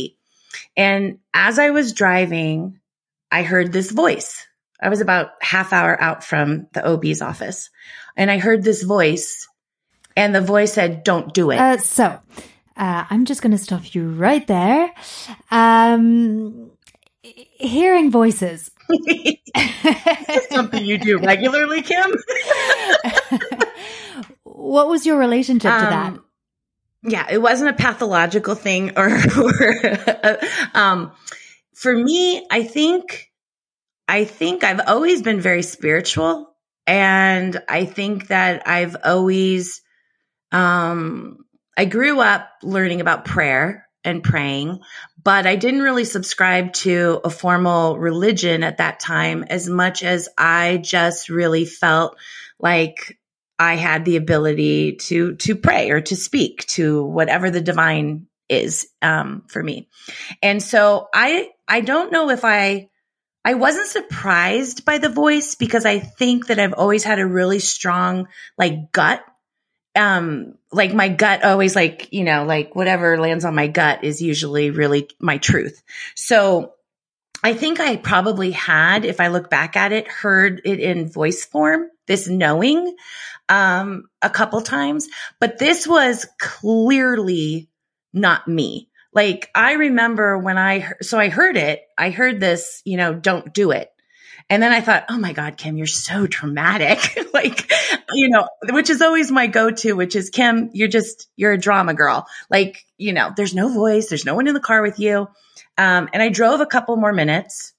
And 0.75 1.19
as 1.33 1.57
I 1.57 1.69
was 1.69 1.93
driving, 1.93 2.79
I 3.35 3.43
heard 3.43 3.73
this 3.73 3.91
voice. 3.91 4.47
I 4.81 4.87
was 4.87 5.01
about 5.01 5.31
half 5.41 5.73
hour 5.73 6.01
out 6.01 6.23
from 6.23 6.67
the 6.71 6.87
OB's 6.87 7.21
office 7.21 7.69
and 8.15 8.31
I 8.31 8.37
heard 8.37 8.63
this 8.63 8.81
voice 8.81 9.49
and 10.15 10.33
the 10.33 10.39
voice 10.39 10.71
said, 10.71 11.03
don't 11.03 11.33
do 11.33 11.51
it. 11.51 11.59
Uh, 11.59 11.77
so 11.77 12.05
uh, 12.05 13.05
I'm 13.09 13.25
just 13.25 13.41
going 13.41 13.51
to 13.51 13.57
stop 13.57 13.93
you 13.93 14.07
right 14.07 14.47
there. 14.47 14.89
Um, 15.51 16.71
hearing 17.23 18.09
voices. 18.09 18.71
something 20.49 20.85
you 20.85 20.97
do 20.97 21.17
regularly, 21.17 21.81
Kim. 21.81 22.13
what 24.43 24.87
was 24.87 25.05
your 25.05 25.17
relationship 25.17 25.73
to 25.73 25.85
that? 25.89 26.13
Um, 26.13 26.23
yeah, 27.03 27.27
it 27.29 27.41
wasn't 27.41 27.71
a 27.71 27.73
pathological 27.73 28.55
thing 28.55 28.97
or, 28.97 29.09
or 29.09 30.39
um, 30.73 31.11
for 31.75 31.95
me, 31.95 32.45
I 32.49 32.63
think, 32.63 33.31
I 34.07 34.25
think 34.25 34.63
I've 34.63 34.81
always 34.87 35.21
been 35.21 35.41
very 35.41 35.63
spiritual 35.63 36.55
and 36.87 37.61
I 37.67 37.85
think 37.85 38.27
that 38.27 38.67
I've 38.67 38.95
always, 39.03 39.81
um, 40.51 41.45
I 41.77 41.85
grew 41.85 42.21
up 42.21 42.49
learning 42.63 43.01
about 43.01 43.25
prayer 43.25 43.87
and 44.03 44.23
praying, 44.23 44.79
but 45.21 45.47
I 45.47 45.55
didn't 45.55 45.81
really 45.81 46.05
subscribe 46.05 46.73
to 46.73 47.19
a 47.23 47.29
formal 47.29 47.97
religion 47.97 48.63
at 48.63 48.77
that 48.77 48.99
time 48.99 49.43
as 49.43 49.67
much 49.67 50.03
as 50.03 50.29
I 50.37 50.77
just 50.77 51.29
really 51.29 51.65
felt 51.65 52.15
like 52.59 53.17
I 53.57 53.75
had 53.75 54.05
the 54.05 54.17
ability 54.17 54.97
to 54.97 55.35
to 55.35 55.55
pray 55.55 55.89
or 55.89 56.01
to 56.01 56.15
speak 56.15 56.65
to 56.67 57.03
whatever 57.03 57.49
the 57.49 57.61
divine 57.61 58.27
is 58.49 58.87
um, 59.01 59.43
for 59.47 59.63
me. 59.63 59.89
And 60.41 60.61
so 60.61 61.07
I 61.13 61.49
I 61.67 61.81
don't 61.81 62.11
know 62.11 62.29
if 62.29 62.43
I 62.43 62.89
I 63.43 63.53
wasn't 63.53 63.87
surprised 63.87 64.85
by 64.85 64.97
the 64.97 65.09
voice 65.09 65.55
because 65.55 65.85
I 65.85 65.99
think 65.99 66.47
that 66.47 66.59
I've 66.59 66.73
always 66.73 67.03
had 67.03 67.19
a 67.19 67.27
really 67.27 67.59
strong 67.59 68.27
like 68.57 68.91
gut. 68.91 69.23
Um 69.95 70.57
like 70.71 70.93
my 70.93 71.09
gut 71.09 71.43
always 71.43 71.75
like 71.75 72.11
you 72.11 72.23
know 72.23 72.43
like 72.45 72.75
whatever 72.75 73.17
lands 73.17 73.45
on 73.45 73.55
my 73.55 73.67
gut 73.67 74.03
is 74.03 74.21
usually 74.21 74.71
really 74.71 75.09
my 75.19 75.37
truth. 75.37 75.81
So 76.15 76.75
i 77.43 77.53
think 77.53 77.79
i 77.79 77.95
probably 77.95 78.51
had 78.51 79.05
if 79.05 79.19
i 79.19 79.27
look 79.27 79.49
back 79.49 79.77
at 79.77 79.91
it 79.91 80.07
heard 80.07 80.61
it 80.65 80.79
in 80.79 81.07
voice 81.09 81.45
form 81.45 81.87
this 82.07 82.27
knowing 82.27 82.95
um 83.49 84.05
a 84.21 84.29
couple 84.29 84.61
times 84.61 85.07
but 85.39 85.59
this 85.59 85.87
was 85.87 86.25
clearly 86.39 87.69
not 88.13 88.47
me 88.47 88.89
like 89.15 89.49
i 89.55 89.73
remember 89.73 90.37
when 90.37 90.57
i 90.57 90.91
so 91.01 91.17
i 91.17 91.29
heard 91.29 91.57
it 91.57 91.81
i 91.97 92.11
heard 92.11 92.39
this 92.39 92.83
you 92.85 92.97
know 92.97 93.13
don't 93.13 93.53
do 93.53 93.71
it 93.71 93.89
and 94.49 94.61
then 94.61 94.71
I 94.71 94.81
thought, 94.81 95.05
oh 95.09 95.17
my 95.17 95.33
God, 95.33 95.57
Kim, 95.57 95.75
you're 95.75 95.87
so 95.87 96.27
dramatic. 96.27 97.17
like, 97.33 97.71
you 98.13 98.29
know, 98.29 98.47
which 98.69 98.91
is 98.91 99.01
always 99.01 99.31
my 99.31 99.47
go-to, 99.47 99.93
which 99.93 100.15
is 100.15 100.29
Kim, 100.29 100.69
you're 100.73 100.87
just, 100.87 101.27
you're 101.35 101.53
a 101.53 101.57
drama 101.57 101.95
girl. 101.95 102.27
Like, 102.49 102.85
you 102.97 103.13
know, 103.13 103.31
there's 103.35 103.55
no 103.55 103.69
voice. 103.69 104.07
There's 104.07 104.25
no 104.25 104.35
one 104.35 104.47
in 104.47 104.53
the 104.53 104.59
car 104.59 104.83
with 104.83 104.99
you. 104.99 105.27
Um, 105.77 106.09
and 106.13 106.21
I 106.21 106.29
drove 106.29 106.61
a 106.61 106.67
couple 106.67 106.95
more 106.95 107.11
minutes 107.11 107.73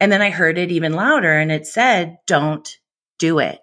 and 0.00 0.10
then 0.10 0.20
I 0.20 0.30
heard 0.30 0.58
it 0.58 0.72
even 0.72 0.92
louder 0.92 1.32
and 1.32 1.52
it 1.52 1.66
said, 1.66 2.18
don't 2.26 2.68
do 3.18 3.38
it. 3.38 3.60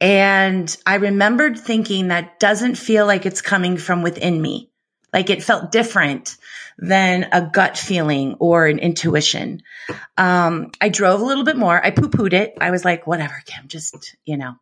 And 0.00 0.74
I 0.86 0.96
remembered 0.96 1.58
thinking 1.58 2.08
that 2.08 2.38
doesn't 2.38 2.76
feel 2.76 3.06
like 3.06 3.26
it's 3.26 3.40
coming 3.40 3.76
from 3.76 4.02
within 4.02 4.40
me. 4.40 4.67
Like 5.12 5.30
it 5.30 5.42
felt 5.42 5.72
different 5.72 6.36
than 6.78 7.28
a 7.32 7.42
gut 7.52 7.78
feeling 7.78 8.34
or 8.40 8.66
an 8.66 8.78
intuition. 8.78 9.62
Um, 10.16 10.70
I 10.80 10.90
drove 10.90 11.20
a 11.20 11.24
little 11.24 11.44
bit 11.44 11.56
more. 11.56 11.82
I 11.84 11.90
poo 11.90 12.08
pooed 12.08 12.32
it. 12.34 12.54
I 12.60 12.70
was 12.70 12.84
like, 12.84 13.06
whatever, 13.06 13.42
Kim, 13.46 13.68
just, 13.68 14.14
you 14.24 14.36
know. 14.36 14.54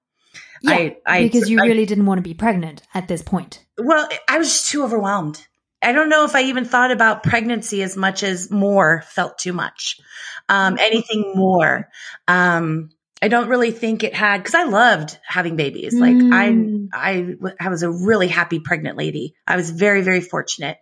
Yeah, 0.63 0.71
I, 0.73 0.97
I, 1.05 1.23
because 1.25 1.51
you 1.51 1.61
I- 1.61 1.67
really 1.67 1.85
didn't 1.87 2.07
want 2.07 2.19
to 2.19 2.23
be 2.23 2.35
pregnant 2.35 2.83
at 2.95 3.09
this 3.09 3.23
point. 3.23 3.65
well, 3.77 4.09
I 4.29 4.39
was 4.39 4.49
just 4.49 4.69
too 4.71 4.85
overwhelmed. 4.85 5.45
I 5.83 5.93
don't 5.93 6.09
know 6.09 6.25
if 6.25 6.35
I 6.35 6.45
even 6.45 6.65
thought 6.65 6.91
about 6.91 7.23
pregnancy 7.23 7.83
as 7.83 7.97
much 7.97 8.23
as 8.23 8.51
more 8.51 9.03
felt 9.09 9.39
too 9.39 9.53
much. 9.53 10.01
Um, 10.49 10.79
anything 10.81 11.33
more. 11.37 11.89
Um, 12.27 12.91
I 13.23 13.29
don't 13.29 13.49
really 13.49 13.71
think 13.71 14.05
it 14.05 14.15
had, 14.15 14.45
cause 14.45 14.55
I 14.55 14.65
loved 14.65 15.19
having 15.27 15.57
babies. 15.57 15.95
Like 15.95 16.15
Mm. 16.15 16.89
I, 16.93 17.11
I, 17.11 17.21
w- 17.21 17.57
I 17.59 17.69
was 17.71 17.83
a 17.83 17.91
really 17.91 18.29
happy 18.29 18.61
pregnant 18.61 18.99
lady. 18.99 19.35
I 19.47 19.57
was 19.57 19.71
very, 19.71 20.03
very 20.03 20.21
fortunate. 20.21 20.77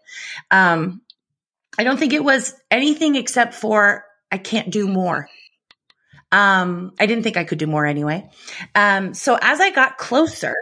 Um, 0.51 1.01
I 1.79 1.85
don't 1.85 1.97
think 1.97 2.13
it 2.13 2.25
was 2.25 2.55
anything 2.71 3.15
except 3.15 3.55
for 3.55 4.05
I 4.33 4.39
can't 4.39 4.71
do 4.71 4.89
more. 4.89 5.29
Um, 6.33 6.93
I 6.99 7.07
didn't 7.07 7.23
think 7.23 7.37
I 7.37 7.45
could 7.45 7.59
do 7.59 7.69
more 7.69 7.87
anyway. 7.87 8.29
Um, 8.75 9.15
so 9.15 9.39
as 9.41 9.61
I 9.61 9.71
got 9.71 9.99
closer, 9.99 10.57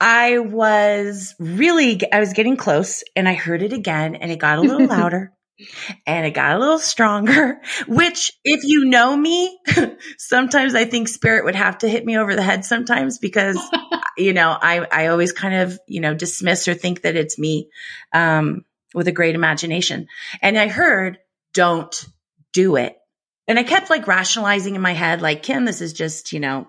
I 0.00 0.38
was 0.38 1.36
really, 1.38 2.00
I 2.12 2.18
was 2.18 2.32
getting 2.32 2.56
close 2.56 3.04
and 3.14 3.28
I 3.28 3.34
heard 3.34 3.62
it 3.62 3.72
again 3.72 4.16
and 4.16 4.32
it 4.32 4.40
got 4.40 4.58
a 4.58 4.62
little 4.62 4.86
louder 4.88 5.32
and 6.06 6.26
it 6.26 6.32
got 6.32 6.56
a 6.56 6.58
little 6.58 6.78
stronger, 6.78 7.60
which 7.86 8.32
if 8.44 8.64
you 8.64 8.86
know 8.86 9.16
me, 9.16 9.58
sometimes 10.18 10.74
I 10.74 10.84
think 10.84 11.08
spirit 11.08 11.44
would 11.44 11.54
have 11.54 11.78
to 11.78 11.88
hit 11.88 12.04
me 12.04 12.16
over 12.16 12.34
the 12.34 12.42
head 12.42 12.64
sometimes 12.64 13.18
because, 13.18 13.58
you 14.16 14.32
know, 14.32 14.56
I, 14.60 14.86
I 14.90 15.06
always 15.08 15.32
kind 15.32 15.54
of, 15.54 15.78
you 15.86 16.00
know, 16.00 16.14
dismiss 16.14 16.68
or 16.68 16.74
think 16.74 17.02
that 17.02 17.16
it's 17.16 17.38
me, 17.38 17.68
um, 18.12 18.64
with 18.94 19.08
a 19.08 19.12
great 19.12 19.34
imagination. 19.34 20.08
And 20.40 20.58
I 20.58 20.68
heard, 20.68 21.18
don't 21.52 22.04
do 22.52 22.76
it. 22.76 22.96
And 23.46 23.58
I 23.58 23.62
kept 23.62 23.90
like 23.90 24.06
rationalizing 24.06 24.74
in 24.74 24.80
my 24.80 24.92
head, 24.92 25.20
like, 25.20 25.42
Kim, 25.42 25.64
this 25.64 25.80
is 25.80 25.92
just, 25.92 26.32
you 26.32 26.40
know, 26.40 26.66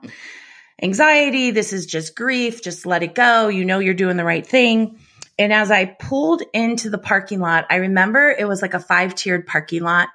anxiety. 0.82 1.52
This 1.52 1.74
is 1.74 1.86
just 1.86 2.16
grief. 2.16 2.62
Just 2.62 2.86
let 2.86 3.04
it 3.04 3.16
go. 3.16 3.48
You 3.48 3.66
know, 3.66 3.80
you're 3.80 3.94
doing 3.94 4.18
the 4.18 4.26
right 4.26 4.46
thing. 4.46 5.00
And 5.38 5.52
as 5.52 5.72
I 5.72 5.86
pulled 5.86 6.42
into 6.54 6.90
the 6.90 6.98
parking 6.98 7.40
lot, 7.40 7.66
I 7.70 7.78
remember 7.78 8.30
it 8.30 8.48
was 8.48 8.62
like 8.62 8.74
a 8.74 8.80
five 8.80 9.16
tiered 9.16 9.46
parking 9.46 9.84
lot. 9.84 10.10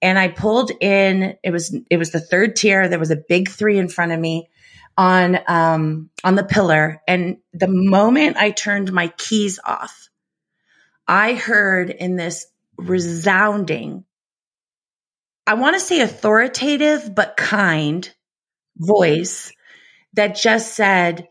And 0.00 0.18
I 0.18 0.28
pulled 0.28 0.70
in, 0.80 1.36
it 1.42 1.50
was, 1.50 1.76
it 1.90 1.96
was 1.96 2.10
the 2.10 2.20
third 2.20 2.56
tier. 2.56 2.88
There 2.88 2.98
was 2.98 3.10
a 3.10 3.16
big 3.16 3.48
three 3.48 3.78
in 3.78 3.88
front 3.88 4.12
of 4.12 4.20
me 4.20 4.48
on, 4.96 5.38
um, 5.46 6.10
on 6.22 6.34
the 6.34 6.44
pillar. 6.44 7.02
And 7.06 7.38
the 7.52 7.68
moment 7.68 8.36
I 8.36 8.50
turned 8.50 8.92
my 8.92 9.08
keys 9.08 9.60
off, 9.64 10.08
I 11.06 11.34
heard 11.34 11.90
in 11.90 12.16
this 12.16 12.46
resounding, 12.76 14.04
I 15.46 15.54
want 15.54 15.74
to 15.74 15.80
say 15.80 16.00
authoritative, 16.00 17.14
but 17.14 17.36
kind 17.36 18.10
voice 18.76 19.52
that 20.14 20.36
just 20.36 20.74
said, 20.74 21.28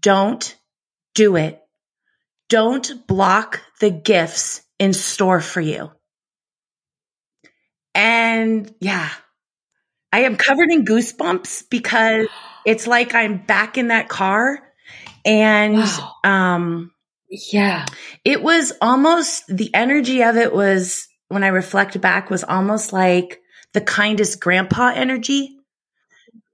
don't 0.00 0.56
do 1.14 1.36
it. 1.36 1.61
Don't 2.52 3.06
block 3.08 3.62
the 3.80 3.90
gifts 3.90 4.60
in 4.78 4.92
store 4.92 5.40
for 5.40 5.62
you. 5.62 5.90
And 7.94 8.74
yeah, 8.80 9.08
I 10.12 10.20
am 10.24 10.36
covered 10.36 10.70
in 10.70 10.84
goosebumps 10.84 11.70
because 11.70 12.28
it's 12.66 12.86
like 12.86 13.14
I'm 13.14 13.38
back 13.38 13.78
in 13.78 13.88
that 13.88 14.10
car 14.10 14.60
and, 15.24 15.76
Wow. 15.78 16.12
um, 16.24 16.92
Yeah. 17.30 17.86
it 18.26 18.42
was 18.42 18.74
almost 18.82 19.44
the 19.48 19.74
energy 19.74 20.22
of 20.22 20.36
it 20.36 20.52
was 20.52 21.08
when 21.28 21.44
I 21.44 21.48
reflect 21.48 21.98
back 22.02 22.28
was 22.28 22.44
almost 22.44 22.92
like 22.92 23.40
the 23.72 23.80
kindest 23.80 24.40
grandpa 24.42 24.92
energy. 24.94 25.56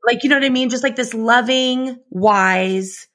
Like, 0.07 0.25
you 0.25 0.31
know 0.31 0.37
what 0.37 0.45
I 0.47 0.50
mean? 0.50 0.71
Just 0.71 0.85
like 0.85 0.97
this 0.97 1.14
loving, 1.14 1.99
wise, 2.11 3.07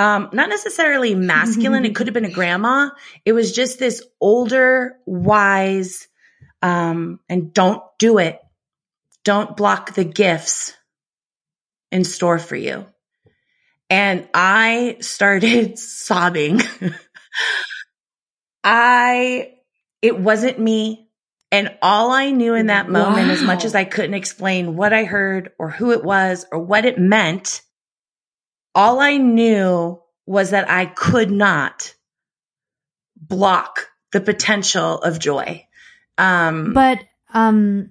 um, 0.00 0.30
not 0.32 0.48
necessarily 0.48 1.14
masculine. 1.14 1.84
it 1.84 1.94
could 1.94 2.06
have 2.06 2.14
been 2.14 2.24
a 2.24 2.30
grandma. 2.30 2.88
It 3.26 3.34
was 3.34 3.52
just 3.52 3.78
this 3.78 4.02
older, 4.18 4.96
wise, 5.04 6.08
um, 6.62 7.20
and 7.28 7.52
don't 7.52 7.82
do 7.98 8.16
it. 8.16 8.40
Don't 9.24 9.54
block 9.58 9.92
the 9.92 10.04
gifts 10.04 10.72
in 11.92 12.04
store 12.04 12.38
for 12.38 12.56
you. 12.56 12.86
And 13.90 14.26
I 14.32 14.96
started 15.00 15.78
sobbing. 15.78 16.62
I, 18.64 19.52
it 20.00 20.18
wasn't 20.18 20.58
me. 20.58 21.10
And 21.52 21.76
all 21.82 22.10
I 22.10 22.30
knew 22.30 22.54
in 22.54 22.68
that 22.68 22.88
moment, 22.88 23.28
as 23.30 23.42
much 23.42 23.66
as 23.66 23.74
I 23.74 23.84
couldn't 23.84 24.14
explain 24.14 24.76
what 24.76 24.94
I 24.94 25.04
heard 25.04 25.50
or 25.58 25.68
who 25.68 25.90
it 25.90 26.02
was 26.02 26.46
or 26.50 26.58
what 26.58 26.86
it 26.86 26.98
meant, 26.98 27.60
all 28.74 29.00
I 29.00 29.16
knew 29.16 30.00
was 30.26 30.50
that 30.50 30.70
I 30.70 30.86
could 30.86 31.30
not 31.30 31.94
block 33.16 33.88
the 34.12 34.20
potential 34.20 34.98
of 34.98 35.18
joy. 35.18 35.66
Um, 36.18 36.72
But 36.72 37.00
um, 37.32 37.90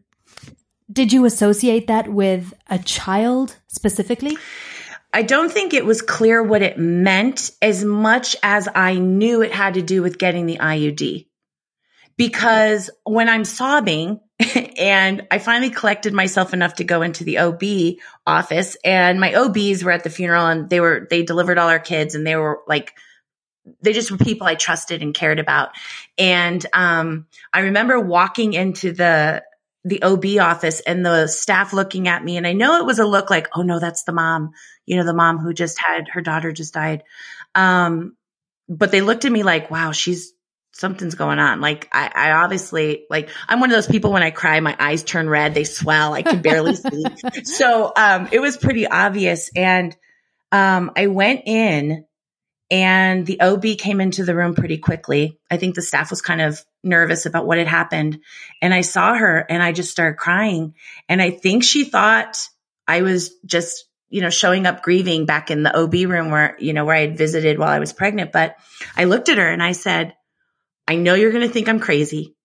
did 0.91 1.13
you 1.13 1.25
associate 1.25 1.87
that 1.87 2.07
with 2.07 2.53
a 2.69 2.79
child 2.79 3.55
specifically? 3.67 4.37
I 5.11 5.23
don't 5.23 5.51
think 5.51 5.73
it 5.73 5.85
was 5.85 6.01
clear 6.01 6.43
what 6.43 6.61
it 6.61 6.77
meant 6.77 7.51
as 7.61 7.83
much 7.83 8.35
as 8.43 8.67
I 8.73 8.95
knew 8.95 9.41
it 9.41 9.51
had 9.51 9.73
to 9.73 9.81
do 9.81 10.03
with 10.03 10.19
getting 10.19 10.45
the 10.45 10.57
IUD. 10.57 11.27
Because 12.15 12.89
when 13.05 13.29
I'm 13.29 13.45
sobbing 13.45 14.19
and 14.77 15.27
I 15.29 15.39
finally 15.39 15.69
collected 15.69 16.13
myself 16.13 16.53
enough 16.53 16.75
to 16.75 16.83
go 16.83 17.01
into 17.01 17.23
the 17.23 17.39
OB 17.39 17.99
office 18.25 18.77
and 18.85 19.19
my 19.19 19.33
OBs 19.33 19.83
were 19.83 19.91
at 19.91 20.03
the 20.03 20.09
funeral 20.09 20.45
and 20.45 20.69
they 20.69 20.79
were, 20.79 21.07
they 21.09 21.23
delivered 21.23 21.57
all 21.57 21.67
our 21.67 21.79
kids 21.79 22.15
and 22.15 22.25
they 22.25 22.35
were 22.35 22.61
like, 22.65 22.93
they 23.81 23.91
just 23.91 24.11
were 24.11 24.17
people 24.17 24.47
I 24.47 24.55
trusted 24.55 25.01
and 25.01 25.13
cared 25.13 25.39
about. 25.39 25.69
And, 26.17 26.65
um, 26.73 27.27
I 27.51 27.61
remember 27.61 27.99
walking 27.99 28.53
into 28.53 28.93
the, 28.93 29.43
the 29.83 30.03
OB 30.03 30.25
office 30.39 30.79
and 30.79 31.05
the 31.05 31.27
staff 31.27 31.73
looking 31.73 32.07
at 32.07 32.23
me 32.23 32.37
and 32.37 32.47
I 32.47 32.53
know 32.53 32.77
it 32.77 32.85
was 32.85 32.99
a 32.99 33.05
look 33.05 33.29
like, 33.29 33.49
oh 33.55 33.61
no, 33.61 33.79
that's 33.79 34.03
the 34.03 34.13
mom, 34.13 34.51
you 34.85 34.95
know, 34.95 35.05
the 35.05 35.13
mom 35.13 35.37
who 35.37 35.53
just 35.53 35.77
had 35.79 36.07
her 36.13 36.21
daughter 36.21 36.53
just 36.53 36.73
died. 36.73 37.03
Um, 37.55 38.15
but 38.69 38.91
they 38.91 39.01
looked 39.01 39.25
at 39.25 39.31
me 39.31 39.43
like, 39.43 39.69
wow, 39.69 39.91
she's 39.91 40.33
something's 40.79 41.15
going 41.15 41.39
on. 41.39 41.59
Like 41.61 41.89
I, 41.91 42.11
I 42.13 42.31
obviously 42.31 43.05
like 43.09 43.29
I'm 43.47 43.59
one 43.59 43.69
of 43.69 43.75
those 43.75 43.87
people 43.87 44.11
when 44.11 44.23
I 44.23 44.31
cry, 44.31 44.59
my 44.61 44.75
eyes 44.79 45.03
turn 45.03 45.29
red, 45.29 45.53
they 45.53 45.65
swell, 45.65 46.13
I 46.13 46.21
can 46.21 46.41
barely 46.41 46.75
see. 46.75 47.03
So 47.43 47.91
um 47.95 48.29
it 48.31 48.39
was 48.39 48.57
pretty 48.57 48.87
obvious. 48.87 49.51
And 49.55 49.95
um 50.51 50.91
I 50.95 51.07
went 51.07 51.43
in 51.45 52.05
and 52.71 53.25
the 53.25 53.41
OB 53.41 53.77
came 53.77 53.99
into 53.99 54.23
the 54.23 54.35
room 54.35 54.55
pretty 54.55 54.77
quickly. 54.77 55.39
I 55.49 55.57
think 55.57 55.75
the 55.75 55.81
staff 55.81 56.11
was 56.11 56.21
kind 56.21 56.39
of 56.39 56.63
nervous 56.83 57.25
about 57.25 57.45
what 57.45 57.57
had 57.57 57.67
happened. 57.67 58.19
And 58.61 58.73
I 58.73 58.81
saw 58.81 59.15
her 59.15 59.45
and 59.49 59.61
I 59.61 59.71
just 59.71 59.91
started 59.91 60.17
crying. 60.17 60.75
And 61.07 61.21
I 61.21 61.31
think 61.31 61.63
she 61.63 61.83
thought 61.83 62.47
I 62.87 63.01
was 63.01 63.33
just, 63.43 63.85
you 64.09 64.21
know, 64.21 64.29
showing 64.29 64.67
up 64.67 64.83
grieving 64.83 65.25
back 65.25 65.49
in 65.49 65.63
the 65.63 65.75
OB 65.75 65.93
room 66.09 66.29
where, 66.29 66.55
you 66.59 66.73
know, 66.73 66.85
where 66.85 66.95
I 66.95 67.01
had 67.01 67.17
visited 67.17 67.57
while 67.57 67.69
I 67.69 67.79
was 67.79 67.91
pregnant. 67.91 68.31
But 68.31 68.55
I 68.95 69.05
looked 69.05 69.29
at 69.29 69.39
her 69.39 69.49
and 69.49 69.63
I 69.63 69.71
said, 69.71 70.13
I 70.89 70.95
know 70.95 71.13
you're 71.13 71.31
going 71.31 71.47
to 71.47 71.53
think 71.53 71.69
I'm 71.69 71.79
crazy, 71.79 72.35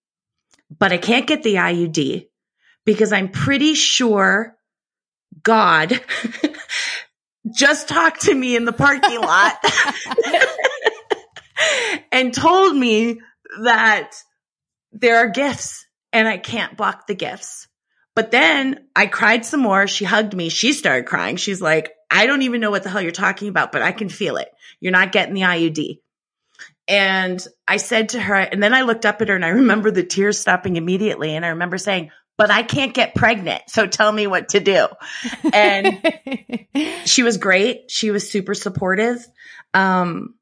but 0.79 0.93
I 0.93 0.99
can't 0.99 1.27
get 1.27 1.43
the 1.43 1.55
IUD 1.55 2.29
because 2.85 3.11
I'm 3.11 3.31
pretty 3.31 3.73
sure 3.73 4.55
God 5.43 5.99
just 7.55 7.89
talked 7.89 8.23
to 8.23 8.35
me 8.35 8.55
in 8.55 8.67
the 8.67 8.75
parking 8.75 9.19
lot 9.19 9.57
and 12.13 12.35
told 12.35 12.77
me 12.77 13.19
that 13.63 14.15
there 14.93 15.17
are 15.17 15.31
gifts 15.31 15.87
and 16.13 16.29
I 16.29 16.37
can't 16.37 16.77
block 16.77 17.07
the 17.07 17.15
gifts. 17.15 17.67
But 18.15 18.31
then 18.31 18.89
I 18.95 19.07
cried 19.07 19.47
some 19.47 19.61
more. 19.61 19.87
She 19.87 20.05
hugged 20.05 20.35
me. 20.35 20.51
She 20.51 20.75
started 20.75 21.07
crying. 21.07 21.37
She's 21.37 21.63
like, 21.63 21.93
I 22.11 22.27
don't 22.27 22.43
even 22.43 22.61
know 22.61 22.71
what 22.71 22.83
the 22.83 22.91
hell 22.91 23.01
you're 23.01 23.11
talking 23.11 23.49
about, 23.49 23.73
but 23.73 23.81
I 23.81 23.93
can 23.93 24.11
feel 24.11 24.37
it. 24.37 24.51
You're 24.81 24.93
not 24.93 25.13
getting 25.13 25.33
the 25.33 25.41
IUD. 25.41 26.01
And 26.87 27.45
I 27.67 27.79
said 27.79 28.11
to 28.11 28.21
her, 28.21 28.35
and 28.35 28.63
then 28.63 28.75
I 28.75 28.83
looked 28.83 29.07
up 29.07 29.23
at 29.23 29.29
her 29.29 29.35
and 29.35 29.45
I 29.45 29.51
remember 29.51 29.91
the 29.91 30.05
tears 30.05 30.39
stopping 30.39 30.77
immediately. 30.77 31.35
And 31.35 31.45
I 31.45 31.51
remember 31.51 31.79
saying, 31.79 32.11
but 32.37 32.51
I 32.51 32.63
can't 32.63 32.93
get 32.93 33.15
pregnant. 33.15 33.63
So 33.69 33.87
tell 33.87 34.11
me 34.11 34.27
what 34.27 34.51
to 34.51 34.61
do. 34.61 34.89
And 35.53 36.03
she 37.05 37.23
was 37.23 37.39
great. 37.39 37.91
She 37.91 38.11
was 38.11 38.31
super 38.31 38.55
supportive. 38.55 39.25
Um, 39.73 40.35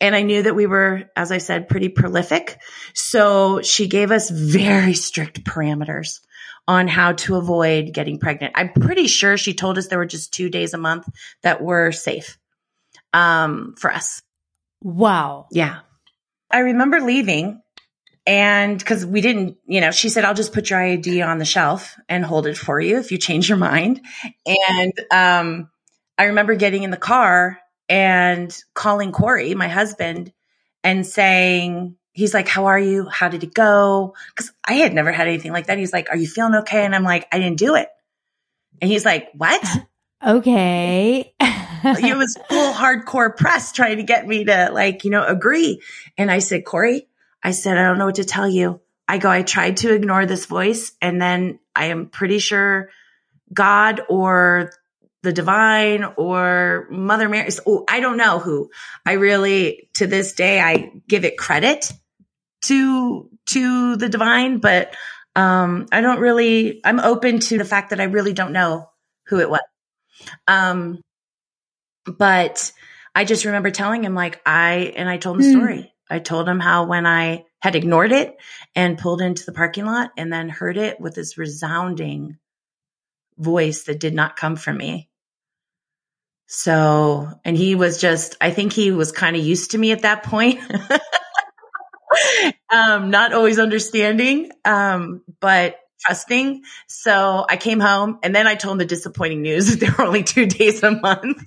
and 0.00 0.14
I 0.14 0.22
knew 0.22 0.42
that 0.42 0.54
we 0.54 0.66
were, 0.66 1.10
as 1.14 1.30
I 1.30 1.38
said, 1.38 1.68
pretty 1.68 1.88
prolific. 1.88 2.58
So 2.94 3.62
she 3.62 3.86
gave 3.86 4.10
us 4.10 4.30
very 4.30 4.94
strict 4.94 5.44
parameters 5.44 6.20
on 6.66 6.88
how 6.88 7.12
to 7.12 7.36
avoid 7.36 7.92
getting 7.92 8.18
pregnant. 8.18 8.54
I'm 8.56 8.72
pretty 8.72 9.06
sure 9.06 9.36
she 9.36 9.54
told 9.54 9.76
us 9.76 9.88
there 9.88 9.98
were 9.98 10.06
just 10.06 10.32
two 10.32 10.48
days 10.48 10.72
a 10.74 10.78
month 10.78 11.08
that 11.42 11.60
were 11.60 11.92
safe, 11.92 12.38
um, 13.12 13.74
for 13.78 13.92
us. 13.92 14.22
Wow. 14.82 15.46
Yeah. 15.50 15.80
I 16.50 16.60
remember 16.60 17.00
leaving 17.00 17.62
and 18.26 18.84
cause 18.84 19.04
we 19.06 19.20
didn't, 19.20 19.56
you 19.66 19.80
know, 19.80 19.90
she 19.90 20.08
said, 20.08 20.24
I'll 20.24 20.34
just 20.34 20.52
put 20.52 20.70
your 20.70 20.78
IUD 20.78 21.26
on 21.26 21.38
the 21.38 21.44
shelf 21.44 21.96
and 22.08 22.24
hold 22.24 22.46
it 22.46 22.56
for 22.56 22.80
you 22.80 22.98
if 22.98 23.12
you 23.12 23.18
change 23.18 23.48
your 23.48 23.58
mind. 23.58 24.00
And, 24.46 24.92
um, 25.10 25.70
I 26.18 26.24
remember 26.24 26.54
getting 26.54 26.82
in 26.82 26.90
the 26.90 26.96
car 26.96 27.58
and 27.88 28.56
calling 28.74 29.10
Corey, 29.10 29.54
my 29.54 29.68
husband, 29.68 30.32
and 30.84 31.06
saying, 31.06 31.96
he's 32.12 32.34
like, 32.34 32.46
how 32.46 32.66
are 32.66 32.78
you? 32.78 33.08
How 33.08 33.28
did 33.28 33.42
it 33.42 33.54
go? 33.54 34.14
Cause 34.34 34.52
I 34.64 34.74
had 34.74 34.92
never 34.92 35.12
had 35.12 35.28
anything 35.28 35.52
like 35.52 35.66
that. 35.66 35.78
He's 35.78 35.92
like, 35.92 36.10
are 36.10 36.16
you 36.16 36.26
feeling 36.26 36.56
okay? 36.56 36.84
And 36.84 36.94
I'm 36.94 37.04
like, 37.04 37.26
I 37.32 37.38
didn't 37.38 37.58
do 37.58 37.74
it. 37.74 37.88
And 38.80 38.90
he's 38.90 39.04
like, 39.04 39.28
what? 39.34 39.64
Okay. 40.22 41.34
it 41.84 42.16
was 42.16 42.36
full 42.48 42.72
hardcore 42.72 43.36
press 43.36 43.72
trying 43.72 43.96
to 43.98 44.02
get 44.02 44.26
me 44.26 44.44
to 44.44 44.70
like, 44.72 45.04
you 45.04 45.10
know, 45.10 45.24
agree. 45.24 45.80
And 46.18 46.30
I 46.30 46.40
said, 46.40 46.64
Corey, 46.64 47.08
I 47.42 47.52
said, 47.52 47.78
I 47.78 47.84
don't 47.84 47.98
know 47.98 48.06
what 48.06 48.16
to 48.16 48.24
tell 48.24 48.48
you. 48.48 48.80
I 49.08 49.18
go, 49.18 49.30
I 49.30 49.42
tried 49.42 49.78
to 49.78 49.92
ignore 49.92 50.26
this 50.26 50.46
voice. 50.46 50.92
And 51.00 51.20
then 51.20 51.58
I 51.74 51.86
am 51.86 52.08
pretty 52.08 52.38
sure 52.38 52.90
God 53.52 54.02
or 54.08 54.72
the 55.22 55.32
divine 55.32 56.04
or 56.16 56.86
Mother 56.90 57.28
Mary. 57.28 57.50
Oh, 57.66 57.84
I 57.88 58.00
don't 58.00 58.16
know 58.16 58.38
who. 58.38 58.70
I 59.04 59.12
really, 59.12 59.88
to 59.94 60.06
this 60.06 60.34
day, 60.34 60.60
I 60.60 60.92
give 61.08 61.24
it 61.24 61.36
credit 61.36 61.92
to, 62.62 63.28
to 63.46 63.96
the 63.96 64.08
divine, 64.08 64.58
but, 64.58 64.94
um, 65.34 65.86
I 65.92 66.00
don't 66.00 66.20
really, 66.20 66.80
I'm 66.84 67.00
open 67.00 67.40
to 67.40 67.58
the 67.58 67.64
fact 67.64 67.90
that 67.90 68.00
I 68.00 68.04
really 68.04 68.32
don't 68.32 68.52
know 68.52 68.90
who 69.26 69.40
it 69.40 69.50
was. 69.50 69.60
Um, 70.46 71.02
but 72.04 72.72
I 73.14 73.24
just 73.24 73.44
remember 73.44 73.70
telling 73.70 74.04
him 74.04 74.14
like 74.14 74.40
I, 74.46 74.92
and 74.96 75.08
I 75.08 75.16
told 75.16 75.36
him 75.36 75.42
the 75.42 75.52
hmm. 75.52 75.58
story. 75.58 75.94
I 76.08 76.18
told 76.18 76.48
him 76.48 76.60
how 76.60 76.86
when 76.86 77.06
I 77.06 77.44
had 77.60 77.76
ignored 77.76 78.12
it 78.12 78.36
and 78.74 78.98
pulled 78.98 79.20
into 79.20 79.44
the 79.44 79.52
parking 79.52 79.86
lot 79.86 80.10
and 80.16 80.32
then 80.32 80.48
heard 80.48 80.76
it 80.76 81.00
with 81.00 81.14
this 81.14 81.38
resounding 81.38 82.38
voice 83.38 83.84
that 83.84 84.00
did 84.00 84.14
not 84.14 84.36
come 84.36 84.56
from 84.56 84.76
me. 84.76 85.08
So, 86.46 87.28
and 87.44 87.56
he 87.56 87.76
was 87.76 88.00
just, 88.00 88.36
I 88.40 88.50
think 88.50 88.72
he 88.72 88.90
was 88.90 89.12
kind 89.12 89.36
of 89.36 89.44
used 89.44 89.70
to 89.70 89.78
me 89.78 89.92
at 89.92 90.02
that 90.02 90.24
point. 90.24 90.58
um, 92.70 93.10
not 93.10 93.32
always 93.32 93.60
understanding, 93.60 94.50
um, 94.64 95.22
but 95.38 95.76
trusting. 96.00 96.62
So 96.88 97.44
I 97.48 97.56
came 97.56 97.78
home 97.78 98.18
and 98.22 98.34
then 98.34 98.46
I 98.46 98.54
told 98.54 98.72
him 98.72 98.78
the 98.78 98.84
disappointing 98.84 99.42
news 99.42 99.66
that 99.70 99.80
there 99.80 99.94
were 99.96 100.04
only 100.04 100.24
two 100.24 100.46
days 100.46 100.82
a 100.82 100.90
month. 100.90 101.44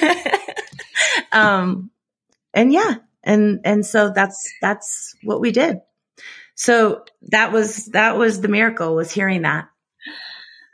um, 1.32 1.90
and 2.52 2.72
yeah, 2.72 2.96
and, 3.22 3.60
and 3.64 3.84
so 3.84 4.10
that's, 4.10 4.52
that's 4.60 5.14
what 5.22 5.40
we 5.40 5.52
did. 5.52 5.80
So 6.54 7.04
that 7.28 7.52
was, 7.52 7.86
that 7.86 8.16
was 8.16 8.40
the 8.40 8.48
miracle 8.48 8.94
was 8.94 9.12
hearing 9.12 9.42
that. 9.42 9.68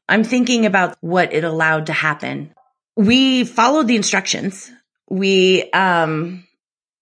I'm 0.09 0.25
thinking 0.25 0.67
about 0.67 0.97
what 1.01 1.33
it 1.33 1.45
allowed 1.45 1.87
to 1.87 1.93
happen. 1.93 2.55
We 2.97 3.45
followed 3.45 3.89
the 3.89 3.97
instructions. 3.97 4.71
We, 5.09 5.71
um, 5.73 6.47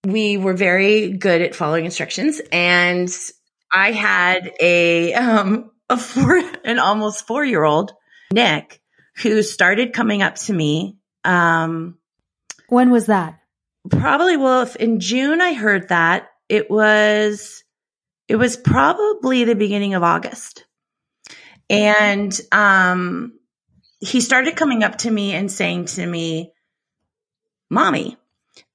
we 0.04 0.37
were 0.37 0.54
very 0.54 1.11
good 1.11 1.40
at 1.40 1.54
following 1.54 1.85
instructions 1.85 2.40
and 2.52 3.09
I 3.73 3.93
had 3.93 4.52
a, 4.61 5.14
um, 5.14 5.71
a 5.88 5.97
four, 5.97 6.43
an 6.64 6.78
almost 6.78 7.26
four 7.26 7.45
year 7.45 7.64
old, 7.64 7.93
Nick, 8.33 8.81
who 9.16 9.43
started 9.43 9.93
coming 9.93 10.23
up 10.23 10.37
to 10.37 10.52
me. 10.52 10.99
Um, 11.25 11.99
when 12.68 12.90
was 12.90 13.06
that? 13.06 13.38
Probably, 13.90 14.37
well, 14.37 14.62
if 14.62 14.76
in 14.76 15.00
June 15.00 15.40
I 15.40 15.52
heard 15.54 15.88
that, 15.88 16.28
it 16.49 16.71
was, 16.71 17.64
it 18.28 18.37
was 18.37 18.56
probably 18.56 19.44
the 19.44 19.54
beginning 19.54 19.94
of 19.94 20.02
August. 20.02 20.64
And, 21.68 22.38
um, 22.52 23.38
he 24.00 24.21
started 24.21 24.56
coming 24.56 24.83
up 24.83 24.99
to 24.99 25.11
me 25.11 25.33
and 25.33 25.50
saying 25.50 25.87
to 25.87 26.06
me, 26.06 26.52
mommy, 27.71 28.16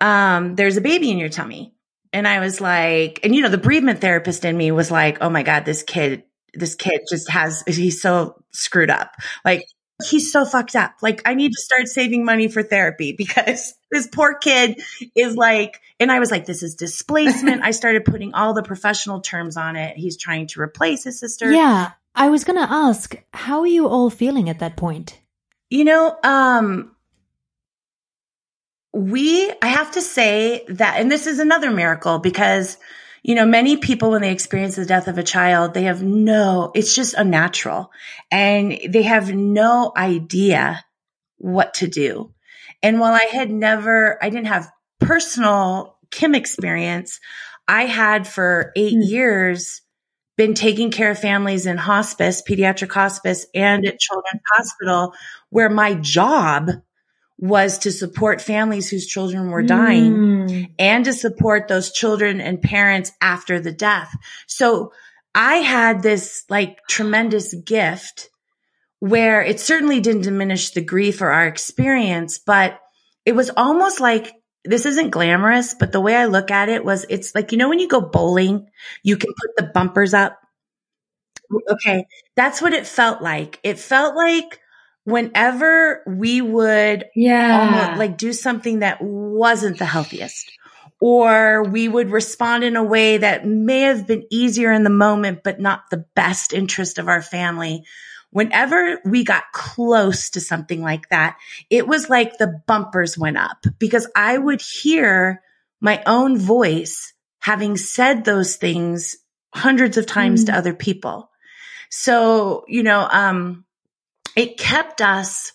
um, 0.01 0.55
there's 0.55 0.77
a 0.77 0.81
baby 0.81 1.11
in 1.11 1.17
your 1.17 1.29
tummy. 1.29 1.73
And 2.11 2.27
I 2.27 2.39
was 2.39 2.59
like, 2.59 3.19
and 3.23 3.35
you 3.35 3.43
know, 3.43 3.49
the 3.49 3.59
bereavement 3.59 4.01
therapist 4.01 4.43
in 4.43 4.57
me 4.57 4.71
was 4.71 4.89
like, 4.89 5.19
oh 5.21 5.29
my 5.29 5.43
God, 5.43 5.65
this 5.65 5.83
kid 5.83 6.23
this 6.53 6.75
kid 6.75 7.01
just 7.09 7.29
has, 7.29 7.63
he's 7.67 8.01
so 8.01 8.43
screwed 8.51 8.89
up. 8.89 9.15
Like, 9.45 9.65
he's 10.07 10.31
so 10.31 10.45
fucked 10.45 10.75
up. 10.75 10.95
Like, 11.01 11.21
I 11.25 11.33
need 11.33 11.51
to 11.51 11.61
start 11.61 11.87
saving 11.87 12.23
money 12.23 12.47
for 12.47 12.63
therapy 12.63 13.13
because 13.17 13.73
this 13.91 14.07
poor 14.07 14.35
kid 14.35 14.81
is 15.15 15.35
like, 15.35 15.81
and 15.99 16.11
I 16.11 16.19
was 16.19 16.31
like, 16.31 16.45
this 16.45 16.63
is 16.63 16.75
displacement. 16.75 17.61
I 17.63 17.71
started 17.71 18.05
putting 18.05 18.33
all 18.33 18.53
the 18.53 18.63
professional 18.63 19.21
terms 19.21 19.57
on 19.57 19.75
it. 19.75 19.97
He's 19.97 20.17
trying 20.17 20.47
to 20.47 20.61
replace 20.61 21.03
his 21.03 21.19
sister. 21.19 21.51
Yeah. 21.51 21.91
I 22.15 22.29
was 22.29 22.43
going 22.43 22.57
to 22.59 22.71
ask, 22.71 23.15
how 23.33 23.61
are 23.61 23.67
you 23.67 23.87
all 23.87 24.09
feeling 24.09 24.49
at 24.49 24.59
that 24.59 24.75
point? 24.75 25.19
You 25.69 25.85
know, 25.85 26.17
um, 26.23 26.95
we, 28.93 29.51
I 29.61 29.67
have 29.67 29.91
to 29.91 30.01
say 30.01 30.65
that, 30.69 30.99
and 30.99 31.11
this 31.11 31.27
is 31.27 31.39
another 31.39 31.71
miracle 31.71 32.19
because 32.19 32.77
you 33.23 33.35
know, 33.35 33.45
many 33.45 33.77
people, 33.77 34.11
when 34.11 34.21
they 34.21 34.31
experience 34.31 34.75
the 34.75 34.85
death 34.85 35.07
of 35.07 35.17
a 35.17 35.23
child, 35.23 35.73
they 35.73 35.83
have 35.83 36.01
no, 36.01 36.71
it's 36.73 36.95
just 36.95 37.13
unnatural 37.13 37.91
and 38.31 38.79
they 38.89 39.03
have 39.03 39.33
no 39.33 39.91
idea 39.95 40.83
what 41.37 41.75
to 41.75 41.87
do. 41.87 42.33
And 42.81 42.99
while 42.99 43.13
I 43.13 43.27
had 43.31 43.51
never, 43.51 44.23
I 44.23 44.29
didn't 44.29 44.47
have 44.47 44.71
personal 44.99 45.97
Kim 46.11 46.33
experience, 46.33 47.19
I 47.67 47.85
had 47.85 48.27
for 48.27 48.71
eight 48.75 48.95
mm. 48.95 49.07
years 49.07 49.81
been 50.37 50.53
taking 50.53 50.89
care 50.89 51.11
of 51.11 51.19
families 51.19 51.65
in 51.65 51.77
hospice, 51.77 52.41
pediatric 52.41 52.91
hospice 52.91 53.45
and 53.53 53.85
at 53.85 53.99
children's 53.99 54.41
hospital 54.55 55.13
where 55.49 55.69
my 55.69 55.93
job 55.95 56.71
was 57.39 57.79
to 57.79 57.91
support 57.91 58.41
families 58.41 58.89
whose 58.89 59.07
children 59.07 59.49
were 59.49 59.63
dying 59.63 60.13
mm. 60.13 60.71
and 60.77 61.05
to 61.05 61.13
support 61.13 61.69
those 61.69 61.91
children 61.93 62.41
and 62.41 62.61
parents 62.61 63.13
after 63.21 63.61
the 63.61 63.71
death. 63.71 64.13
So 64.45 64.91
I 65.33 65.55
had 65.55 66.03
this 66.03 66.43
like 66.49 66.79
tremendous 66.89 67.53
gift 67.53 68.29
where 68.99 69.41
it 69.41 69.61
certainly 69.61 70.01
didn't 70.01 70.23
diminish 70.23 70.71
the 70.71 70.83
grief 70.83 71.21
or 71.21 71.31
our 71.31 71.47
experience, 71.47 72.39
but 72.39 72.77
it 73.25 73.31
was 73.33 73.49
almost 73.55 74.01
like 74.01 74.33
this 74.65 74.85
isn't 74.85 75.11
glamorous, 75.11 75.73
but 75.73 75.93
the 75.93 76.01
way 76.01 76.15
I 76.15 76.25
look 76.25 76.51
at 76.51 76.67
it 76.67 76.83
was 76.83 77.05
it's 77.09 77.33
like, 77.33 77.53
you 77.53 77.57
know, 77.57 77.69
when 77.69 77.79
you 77.79 77.87
go 77.87 78.01
bowling, 78.01 78.67
you 79.01 79.15
can 79.15 79.29
put 79.29 79.55
the 79.55 79.71
bumpers 79.73 80.13
up. 80.13 80.37
Okay. 81.69 82.05
That's 82.35 82.61
what 82.61 82.73
it 82.73 82.85
felt 82.85 83.21
like. 83.21 83.59
It 83.63 83.79
felt 83.79 84.17
like 84.17 84.59
whenever 85.09 86.03
we 86.07 86.41
would 86.41 87.05
yeah 87.15 87.59
almost 87.59 87.99
like 87.99 88.17
do 88.17 88.33
something 88.33 88.79
that 88.79 89.01
wasn't 89.01 89.77
the 89.77 89.85
healthiest 89.85 90.51
or 91.01 91.63
we 91.63 91.87
would 91.87 92.11
respond 92.11 92.63
in 92.63 92.75
a 92.75 92.83
way 92.83 93.17
that 93.17 93.47
may 93.47 93.81
have 93.81 94.05
been 94.05 94.25
easier 94.29 94.71
in 94.71 94.83
the 94.83 94.89
moment 94.89 95.41
but 95.43 95.59
not 95.59 95.89
the 95.89 96.05
best 96.15 96.53
interest 96.53 96.97
of 96.97 97.07
our 97.07 97.21
family 97.21 97.83
whenever 98.31 98.99
we 99.05 99.23
got 99.23 99.51
close 99.53 100.31
to 100.31 100.41
something 100.41 100.81
like 100.81 101.09
that 101.09 101.37
it 101.69 101.87
was 101.87 102.09
like 102.09 102.37
the 102.37 102.61
bumpers 102.67 103.17
went 103.17 103.37
up 103.37 103.65
because 103.77 104.07
i 104.15 104.37
would 104.37 104.61
hear 104.61 105.41
my 105.81 106.01
own 106.05 106.37
voice 106.37 107.13
having 107.39 107.77
said 107.77 108.23
those 108.23 108.57
things 108.57 109.17
hundreds 109.53 109.97
of 109.97 110.05
times 110.05 110.43
mm. 110.43 110.47
to 110.47 110.57
other 110.57 110.73
people 110.73 111.29
so 111.89 112.65
you 112.67 112.83
know 112.83 113.07
um 113.11 113.65
it 114.35 114.57
kept 114.57 115.01
us 115.01 115.51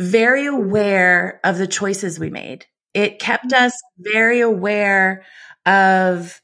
very 0.00 0.46
aware 0.46 1.40
of 1.44 1.58
the 1.58 1.66
choices 1.66 2.18
we 2.18 2.30
made. 2.30 2.66
It 2.94 3.18
kept 3.18 3.52
us 3.52 3.72
very 3.98 4.40
aware 4.40 5.24
of, 5.66 6.40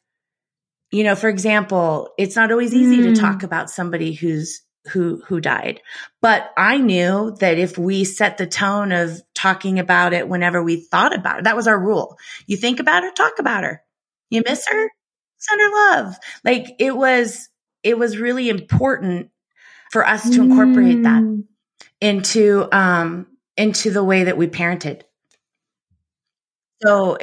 you 0.90 1.04
know, 1.04 1.14
for 1.14 1.28
example, 1.28 2.10
it's 2.18 2.36
not 2.36 2.50
always 2.50 2.74
easy 2.74 2.98
mm. 2.98 3.14
to 3.14 3.20
talk 3.20 3.40
mm. 3.40 3.44
about 3.44 3.70
somebody 3.70 4.12
who's 4.12 4.62
who 4.88 5.22
who 5.26 5.40
died. 5.40 5.80
But 6.20 6.50
I 6.58 6.78
knew 6.78 7.36
that 7.40 7.58
if 7.58 7.78
we 7.78 8.04
set 8.04 8.36
the 8.36 8.46
tone 8.46 8.92
of 8.92 9.22
talking 9.34 9.78
about 9.78 10.12
it 10.12 10.28
whenever 10.28 10.62
we 10.62 10.76
thought 10.76 11.14
about 11.14 11.38
it, 11.38 11.44
that 11.44 11.56
was 11.56 11.66
our 11.66 11.78
rule. 11.78 12.18
You 12.46 12.56
think 12.56 12.80
about 12.80 13.02
her, 13.02 13.10
talk 13.12 13.38
about 13.38 13.64
her. 13.64 13.82
You 14.30 14.42
miss 14.46 14.66
her, 14.68 14.90
send 15.38 15.60
her 15.60 15.70
love. 15.70 16.16
Like 16.44 16.76
it 16.78 16.94
was 16.94 17.48
it 17.82 17.98
was 17.98 18.18
really 18.18 18.48
important 18.48 19.30
for 19.94 20.04
us 20.04 20.28
to 20.28 20.42
incorporate 20.42 20.98
mm. 20.98 21.02
that 21.04 21.44
into 22.00 22.66
um 22.72 23.28
into 23.56 23.92
the 23.92 24.02
way 24.02 24.24
that 24.24 24.36
we 24.36 24.48
parented. 24.48 25.02
So, 26.84 27.16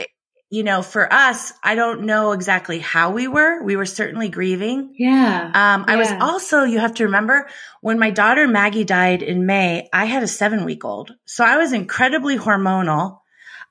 you 0.49 0.63
know, 0.63 0.81
for 0.81 1.11
us, 1.11 1.51
I 1.61 1.75
don't 1.75 2.03
know 2.03 2.31
exactly 2.31 2.79
how 2.79 3.11
we 3.11 3.27
were. 3.27 3.61
We 3.61 3.75
were 3.75 3.85
certainly 3.85 4.29
grieving. 4.29 4.95
Yeah. 4.97 5.51
Um, 5.53 5.83
I 5.85 5.95
yeah. 5.95 5.97
was 5.97 6.11
also, 6.21 6.63
you 6.63 6.79
have 6.79 6.93
to 6.95 7.03
remember 7.03 7.49
when 7.81 7.99
my 7.99 8.09
daughter 8.09 8.47
Maggie 8.47 8.85
died 8.85 9.21
in 9.21 9.45
May, 9.45 9.89
I 9.91 10.05
had 10.05 10.23
a 10.23 10.27
seven 10.27 10.63
week 10.63 10.85
old. 10.85 11.11
So 11.25 11.43
I 11.43 11.57
was 11.57 11.73
incredibly 11.73 12.37
hormonal. 12.37 13.19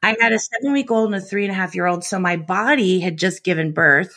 I 0.03 0.15
had 0.21 0.33
a 0.33 0.39
seven 0.39 0.75
week 0.75 0.91
old 0.91 1.15
and 1.15 1.23
a 1.23 1.25
three 1.25 1.45
and 1.45 1.53
a 1.53 1.57
half 1.57 1.75
year 1.75 1.87
old. 1.87 2.05
So 2.05 2.19
my 2.19 2.37
body 2.37 3.01
had 3.01 3.17
just 3.17 3.45
given 3.45 3.73
birth. 3.73 4.15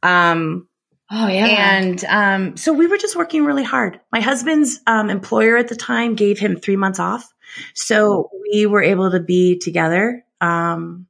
Um, 0.00 0.68
Oh 1.12 1.28
yeah. 1.28 1.76
And 1.76 2.04
um, 2.06 2.56
so 2.56 2.72
we 2.72 2.86
were 2.86 2.96
just 2.96 3.16
working 3.16 3.44
really 3.44 3.64
hard. 3.64 4.00
My 4.10 4.20
husband's 4.20 4.80
um, 4.86 5.10
employer 5.10 5.58
at 5.58 5.68
the 5.68 5.76
time 5.76 6.14
gave 6.14 6.38
him 6.38 6.56
three 6.56 6.76
months 6.76 6.98
off. 6.98 7.30
So 7.74 8.30
we 8.32 8.42
we 8.52 8.66
were 8.66 8.82
able 8.82 9.10
to 9.10 9.20
be 9.20 9.58
together. 9.58 10.24
Um, 10.40 11.06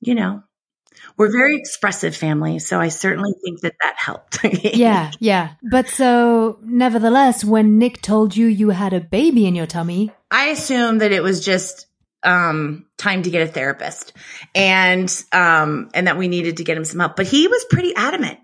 you 0.00 0.14
know, 0.14 0.42
we're 1.16 1.32
very 1.32 1.56
expressive 1.56 2.14
family, 2.14 2.58
so 2.58 2.78
I 2.78 2.88
certainly 2.88 3.32
think 3.42 3.60
that 3.62 3.74
that 3.82 3.94
helped. 3.96 4.38
yeah, 4.62 5.10
yeah. 5.18 5.54
But 5.70 5.88
so, 5.88 6.58
nevertheless, 6.62 7.44
when 7.44 7.78
Nick 7.78 8.02
told 8.02 8.36
you 8.36 8.46
you 8.46 8.70
had 8.70 8.92
a 8.92 9.00
baby 9.00 9.46
in 9.46 9.54
your 9.54 9.66
tummy, 9.66 10.12
I 10.30 10.48
assumed 10.48 11.00
that 11.00 11.12
it 11.12 11.22
was 11.22 11.44
just 11.44 11.86
um, 12.22 12.86
time 12.98 13.22
to 13.22 13.30
get 13.30 13.48
a 13.48 13.50
therapist, 13.50 14.12
and 14.54 15.10
um, 15.32 15.90
and 15.94 16.06
that 16.06 16.18
we 16.18 16.28
needed 16.28 16.58
to 16.58 16.64
get 16.64 16.76
him 16.76 16.84
some 16.84 17.00
help. 17.00 17.16
But 17.16 17.26
he 17.26 17.48
was 17.48 17.64
pretty 17.70 17.94
adamant, 17.94 18.38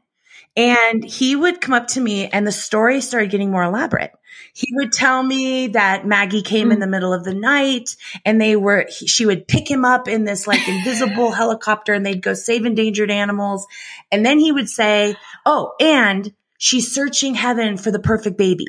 and 0.57 1.05
he 1.05 1.35
would 1.37 1.61
come 1.61 1.75
up 1.75 1.88
to 1.88 2.01
me, 2.01 2.29
and 2.29 2.47
the 2.47 2.53
story 2.53 3.01
started 3.01 3.31
getting 3.31 3.51
more 3.51 3.65
elaborate 3.65 4.12
he 4.55 4.69
would 4.75 4.93
tell 4.93 5.23
me 5.23 5.69
that 5.69 6.07
Maggie 6.07 6.43
came 6.43 6.69
mm. 6.69 6.75
in 6.75 6.81
the 6.81 6.87
middle 6.87 7.12
of 7.12 7.25
the 7.25 7.35
night 7.35 7.97
and 8.25 8.41
they 8.41 8.55
were, 8.57 8.87
he, 8.88 9.07
she 9.07 9.25
would 9.25 9.49
pick 9.49 9.71
him 9.71 9.85
up 9.85 10.09
in 10.09 10.25
this 10.25 10.47
like 10.47 10.67
invisible 10.69 11.31
helicopter 11.31 11.93
and 11.95 12.05
they'd 12.05 12.23
go 12.23 12.35
save 12.35 12.67
endangered 12.67 13.11
animals. 13.11 13.67
And 14.11 14.25
then 14.25 14.38
he 14.38 14.53
would 14.53 14.69
say, 14.69 15.17
Oh, 15.47 15.73
and 15.81 16.33
she's 16.59 16.95
searching 16.95 17.35
heaven 17.35 17.77
for 17.77 17.91
the 17.91 17.99
perfect 17.99 18.37
baby. 18.37 18.67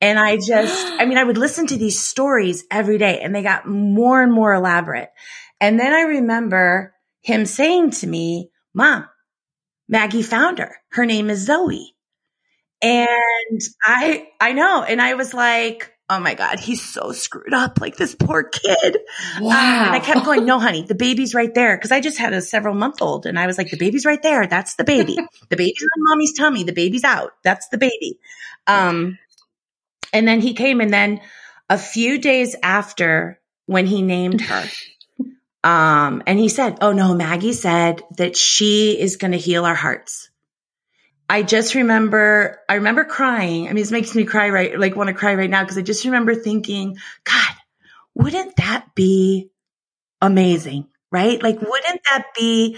And 0.00 0.18
I 0.18 0.36
just, 0.36 0.86
I 1.00 1.06
mean, 1.06 1.18
I 1.18 1.24
would 1.24 1.38
listen 1.38 1.66
to 1.68 1.76
these 1.76 1.98
stories 1.98 2.64
every 2.70 2.98
day 2.98 3.20
and 3.20 3.34
they 3.34 3.42
got 3.42 3.66
more 3.66 4.22
and 4.22 4.32
more 4.32 4.52
elaborate. 4.52 5.10
And 5.60 5.80
then 5.80 5.94
I 5.94 6.02
remember 6.02 6.94
him 7.22 7.46
saying 7.46 7.92
to 7.92 8.06
me, 8.06 8.50
mom, 8.74 9.06
Maggie 9.88 10.22
found 10.22 10.58
her. 10.58 10.76
Her 10.90 11.06
name 11.06 11.30
is 11.30 11.46
Zoe. 11.46 11.94
And 12.82 13.60
I, 13.82 14.28
I 14.40 14.52
know. 14.52 14.82
And 14.82 15.00
I 15.00 15.14
was 15.14 15.32
like, 15.32 15.92
oh 16.08 16.20
my 16.20 16.34
God, 16.34 16.60
he's 16.60 16.82
so 16.82 17.12
screwed 17.12 17.54
up. 17.54 17.80
Like 17.80 17.96
this 17.96 18.14
poor 18.14 18.44
kid. 18.44 18.98
Wow. 19.40 19.50
Um, 19.50 19.86
and 19.86 19.94
I 19.94 20.00
kept 20.00 20.24
going, 20.24 20.44
no, 20.44 20.58
honey, 20.58 20.82
the 20.82 20.94
baby's 20.94 21.34
right 21.34 21.52
there. 21.54 21.76
Cause 21.78 21.90
I 21.90 22.00
just 22.00 22.18
had 22.18 22.32
a 22.32 22.40
several 22.40 22.74
month 22.74 23.00
old 23.00 23.26
and 23.26 23.38
I 23.38 23.46
was 23.46 23.58
like, 23.58 23.70
the 23.70 23.76
baby's 23.76 24.04
right 24.04 24.22
there. 24.22 24.46
That's 24.46 24.74
the 24.76 24.84
baby. 24.84 25.16
the 25.48 25.56
baby's 25.56 25.82
in 25.82 26.04
mommy's 26.04 26.34
tummy. 26.34 26.64
The 26.64 26.72
baby's 26.72 27.04
out. 27.04 27.32
That's 27.42 27.68
the 27.68 27.78
baby. 27.78 28.18
Um, 28.66 29.18
and 30.12 30.26
then 30.26 30.40
he 30.40 30.54
came 30.54 30.80
and 30.80 30.92
then 30.92 31.20
a 31.68 31.78
few 31.78 32.18
days 32.18 32.54
after 32.62 33.40
when 33.66 33.86
he 33.86 34.02
named 34.02 34.40
her, 34.42 34.64
um, 35.66 36.22
and 36.28 36.38
he 36.38 36.48
said, 36.48 36.78
oh 36.80 36.92
no, 36.92 37.12
Maggie 37.12 37.52
said 37.52 38.00
that 38.18 38.36
she 38.36 38.96
is 39.00 39.16
going 39.16 39.32
to 39.32 39.36
heal 39.36 39.64
our 39.64 39.74
hearts. 39.74 40.30
I 41.28 41.42
just 41.42 41.74
remember, 41.74 42.60
I 42.68 42.74
remember 42.74 43.02
crying. 43.02 43.64
I 43.64 43.70
mean, 43.70 43.82
this 43.82 43.90
makes 43.90 44.14
me 44.14 44.26
cry 44.26 44.50
right, 44.50 44.78
like 44.78 44.94
want 44.94 45.08
to 45.08 45.14
cry 45.14 45.34
right 45.34 45.50
now 45.50 45.64
because 45.64 45.76
I 45.76 45.82
just 45.82 46.04
remember 46.04 46.36
thinking, 46.36 46.98
God, 47.24 47.54
wouldn't 48.14 48.54
that 48.58 48.94
be 48.94 49.50
amazing? 50.22 50.86
Right? 51.10 51.42
Like, 51.42 51.60
wouldn't 51.60 52.00
that 52.12 52.26
be 52.38 52.76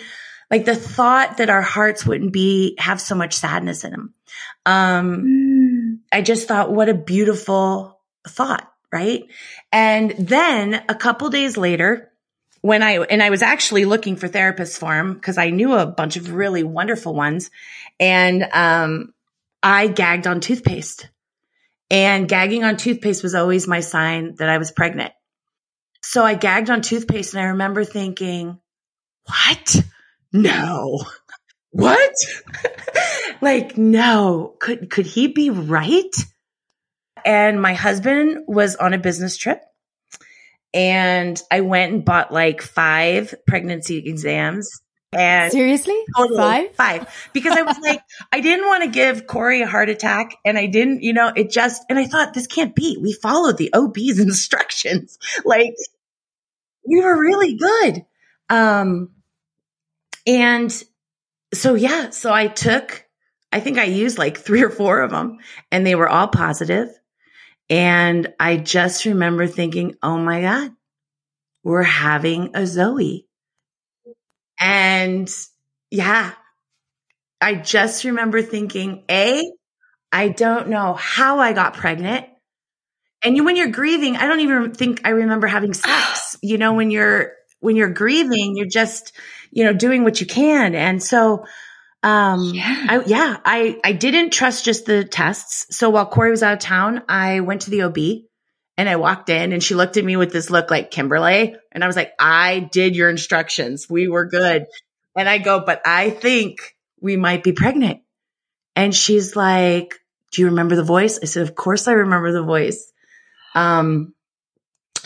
like 0.50 0.64
the 0.64 0.74
thought 0.74 1.36
that 1.36 1.50
our 1.50 1.60
hearts 1.60 2.06
wouldn't 2.06 2.32
be, 2.32 2.74
have 2.78 3.02
so 3.02 3.14
much 3.14 3.34
sadness 3.34 3.84
in 3.84 3.90
them? 3.90 4.14
Um, 4.64 5.24
mm. 5.26 5.98
I 6.10 6.22
just 6.22 6.48
thought, 6.48 6.72
what 6.72 6.88
a 6.88 6.94
beautiful 6.94 8.00
thought. 8.26 8.66
Right. 8.90 9.24
And 9.70 10.12
then 10.12 10.82
a 10.88 10.94
couple 10.94 11.28
days 11.28 11.58
later, 11.58 12.08
when 12.60 12.82
I, 12.82 12.98
and 12.98 13.22
I 13.22 13.30
was 13.30 13.42
actually 13.42 13.84
looking 13.84 14.16
for 14.16 14.28
therapists 14.28 14.78
for 14.78 14.94
him 14.94 15.14
because 15.14 15.38
I 15.38 15.50
knew 15.50 15.74
a 15.74 15.86
bunch 15.86 16.16
of 16.16 16.32
really 16.32 16.62
wonderful 16.62 17.14
ones. 17.14 17.50
And, 18.00 18.42
um, 18.52 19.14
I 19.62 19.88
gagged 19.88 20.26
on 20.26 20.40
toothpaste 20.40 21.08
and 21.90 22.28
gagging 22.28 22.64
on 22.64 22.76
toothpaste 22.76 23.22
was 23.22 23.34
always 23.34 23.66
my 23.66 23.80
sign 23.80 24.34
that 24.36 24.48
I 24.48 24.58
was 24.58 24.70
pregnant. 24.70 25.12
So 26.02 26.24
I 26.24 26.34
gagged 26.34 26.70
on 26.70 26.82
toothpaste 26.82 27.34
and 27.34 27.42
I 27.42 27.48
remember 27.48 27.84
thinking, 27.84 28.58
what? 29.24 29.82
No. 30.32 31.04
What? 31.70 32.14
like, 33.42 33.76
no. 33.76 34.56
Could, 34.58 34.88
could 34.88 35.04
he 35.04 35.28
be 35.28 35.50
right? 35.50 36.16
And 37.26 37.60
my 37.60 37.74
husband 37.74 38.44
was 38.48 38.74
on 38.74 38.94
a 38.94 38.98
business 38.98 39.36
trip 39.36 39.62
and 40.74 41.40
I 41.50 41.60
went 41.62 41.92
and 41.92 42.04
bought 42.04 42.32
like 42.32 42.62
five 42.62 43.34
pregnancy 43.46 43.98
exams. 44.08 44.80
And 45.10 45.50
seriously, 45.50 45.98
totally, 46.14 46.36
five, 46.36 46.74
five, 46.74 47.30
because 47.32 47.56
I 47.56 47.62
was 47.62 47.78
like, 47.78 48.02
I 48.32 48.40
didn't 48.40 48.66
want 48.66 48.84
to 48.84 48.90
give 48.90 49.26
Corey 49.26 49.62
a 49.62 49.66
heart 49.66 49.88
attack, 49.88 50.36
and 50.44 50.58
I 50.58 50.66
didn't, 50.66 51.02
you 51.02 51.14
know, 51.14 51.32
it 51.34 51.50
just, 51.50 51.82
and 51.88 51.98
I 51.98 52.04
thought 52.04 52.34
this 52.34 52.46
can't 52.46 52.74
be. 52.74 52.98
We 53.00 53.14
followed 53.14 53.56
the 53.56 53.72
OB's 53.72 54.18
instructions, 54.18 55.18
like 55.46 55.74
we 56.86 57.00
were 57.00 57.18
really 57.18 57.56
good. 57.56 58.04
Um, 58.50 59.10
and 60.26 60.70
so 61.54 61.74
yeah, 61.74 62.10
so 62.10 62.30
I 62.30 62.48
took, 62.48 63.06
I 63.50 63.60
think 63.60 63.78
I 63.78 63.84
used 63.84 64.18
like 64.18 64.36
three 64.36 64.62
or 64.62 64.70
four 64.70 65.00
of 65.00 65.10
them, 65.10 65.38
and 65.72 65.86
they 65.86 65.94
were 65.94 66.08
all 66.08 66.28
positive. 66.28 66.88
And 67.70 68.32
I 68.40 68.56
just 68.56 69.04
remember 69.04 69.46
thinking, 69.46 69.96
oh 70.02 70.18
my 70.18 70.40
God, 70.40 70.70
we're 71.62 71.82
having 71.82 72.52
a 72.54 72.66
Zoe. 72.66 73.26
And 74.58 75.30
yeah, 75.90 76.32
I 77.40 77.54
just 77.54 78.04
remember 78.04 78.42
thinking, 78.42 79.04
A, 79.10 79.50
I 80.10 80.28
don't 80.28 80.68
know 80.68 80.94
how 80.94 81.38
I 81.38 81.52
got 81.52 81.74
pregnant. 81.74 82.26
And 83.22 83.36
you, 83.36 83.44
when 83.44 83.56
you're 83.56 83.68
grieving, 83.68 84.16
I 84.16 84.26
don't 84.26 84.40
even 84.40 84.72
think 84.72 85.02
I 85.04 85.10
remember 85.10 85.46
having 85.46 85.74
sex. 85.74 86.16
You 86.40 86.56
know, 86.56 86.74
when 86.74 86.92
you're, 86.92 87.32
when 87.58 87.74
you're 87.74 87.90
grieving, 87.90 88.56
you're 88.56 88.68
just, 88.68 89.12
you 89.50 89.64
know, 89.64 89.72
doing 89.72 90.04
what 90.04 90.20
you 90.20 90.26
can. 90.26 90.76
And 90.76 91.02
so 91.02 91.46
um, 92.02 92.52
yeah. 92.54 92.86
I, 92.88 93.02
yeah, 93.06 93.36
I, 93.44 93.80
I 93.84 93.92
didn't 93.92 94.30
trust 94.30 94.64
just 94.64 94.86
the 94.86 95.04
tests. 95.04 95.76
So 95.76 95.90
while 95.90 96.06
Corey 96.06 96.30
was 96.30 96.42
out 96.42 96.54
of 96.54 96.58
town, 96.60 97.02
I 97.08 97.40
went 97.40 97.62
to 97.62 97.70
the 97.70 97.82
OB 97.82 97.98
and 98.76 98.88
I 98.88 98.96
walked 98.96 99.28
in 99.28 99.52
and 99.52 99.62
she 99.62 99.74
looked 99.74 99.96
at 99.96 100.04
me 100.04 100.16
with 100.16 100.32
this 100.32 100.50
look 100.50 100.70
like 100.70 100.90
Kimberly. 100.90 101.56
And 101.72 101.82
I 101.82 101.86
was 101.86 101.96
like, 101.96 102.12
I 102.18 102.60
did 102.60 102.94
your 102.94 103.10
instructions. 103.10 103.88
We 103.90 104.08
were 104.08 104.26
good. 104.26 104.66
And 105.16 105.28
I 105.28 105.38
go, 105.38 105.60
but 105.64 105.82
I 105.84 106.10
think 106.10 106.76
we 107.00 107.16
might 107.16 107.42
be 107.42 107.52
pregnant. 107.52 108.02
And 108.76 108.94
she's 108.94 109.34
like, 109.34 109.96
do 110.30 110.42
you 110.42 110.48
remember 110.48 110.76
the 110.76 110.84
voice? 110.84 111.18
I 111.20 111.26
said, 111.26 111.42
of 111.42 111.56
course 111.56 111.88
I 111.88 111.92
remember 111.92 112.32
the 112.32 112.44
voice. 112.44 112.92
Um, 113.54 114.14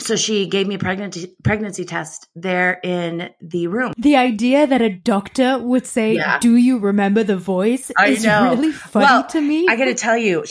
so 0.03 0.17
she 0.17 0.47
gave 0.47 0.67
me 0.67 0.75
a 0.75 0.79
pregnancy 0.79 1.35
pregnancy 1.43 1.85
test 1.85 2.29
there 2.35 2.79
in 2.83 3.31
the 3.41 3.69
room. 3.69 3.93
The 3.99 4.17
idea 4.17 4.67
that 4.67 4.83
a 4.83 4.91
doctor 4.91 5.59
would 5.59 5.87
say, 5.87 6.15
yeah. 6.15 6.39
"Do 6.39 6.57
you 6.57 6.79
remember 6.79 7.23
the 7.23 7.37
voice?" 7.37 7.91
I 7.97 8.09
is 8.09 8.25
know. 8.25 8.51
really 8.51 8.73
funny 8.73 9.05
well, 9.05 9.27
to 9.29 9.41
me. 9.41 9.67
I 9.69 9.77
got 9.77 9.87
to 9.87 9.95
tell 9.95 10.17
you, 10.17 10.45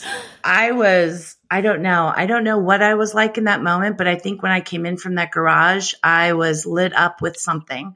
I 0.43 0.71
was 0.71 1.35
I 1.49 1.61
don't 1.61 1.81
know. 1.81 2.11
I 2.15 2.25
don't 2.25 2.43
know 2.43 2.59
what 2.59 2.81
I 2.81 2.95
was 2.95 3.13
like 3.13 3.37
in 3.37 3.43
that 3.45 3.61
moment, 3.61 3.97
but 3.97 4.07
I 4.07 4.15
think 4.15 4.41
when 4.41 4.51
I 4.51 4.61
came 4.61 4.85
in 4.85 4.97
from 4.97 5.15
that 5.15 5.31
garage, 5.31 5.93
I 6.01 6.33
was 6.33 6.65
lit 6.65 6.93
up 6.95 7.21
with 7.21 7.37
something 7.37 7.95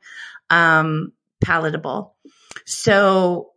um 0.50 1.14
palatable. 1.42 2.16
So 2.66 3.52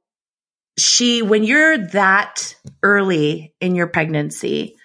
she 0.78 1.22
when 1.22 1.44
you're 1.44 1.78
that 1.88 2.54
early 2.82 3.54
in 3.60 3.74
your 3.74 3.88
pregnancy, 3.88 4.76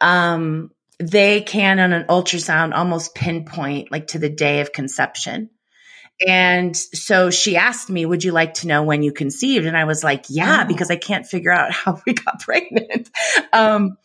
um 0.00 0.70
they 0.98 1.42
can 1.42 1.78
on 1.78 1.92
an 1.92 2.04
ultrasound 2.04 2.74
almost 2.74 3.14
pinpoint 3.14 3.90
like 3.90 4.08
to 4.08 4.18
the 4.18 4.28
day 4.28 4.60
of 4.60 4.72
conception. 4.72 5.50
And 6.26 6.74
so 6.74 7.30
she 7.30 7.56
asked 7.56 7.90
me, 7.90 8.06
would 8.06 8.24
you 8.24 8.32
like 8.32 8.54
to 8.54 8.66
know 8.66 8.82
when 8.82 9.02
you 9.02 9.12
conceived? 9.12 9.66
And 9.66 9.76
I 9.76 9.84
was 9.84 10.02
like, 10.02 10.26
yeah, 10.30 10.62
oh. 10.64 10.68
because 10.68 10.90
I 10.90 10.96
can't 10.96 11.26
figure 11.26 11.52
out 11.52 11.72
how 11.72 12.00
we 12.06 12.14
got 12.14 12.40
pregnant. 12.40 13.10
Um, 13.52 13.98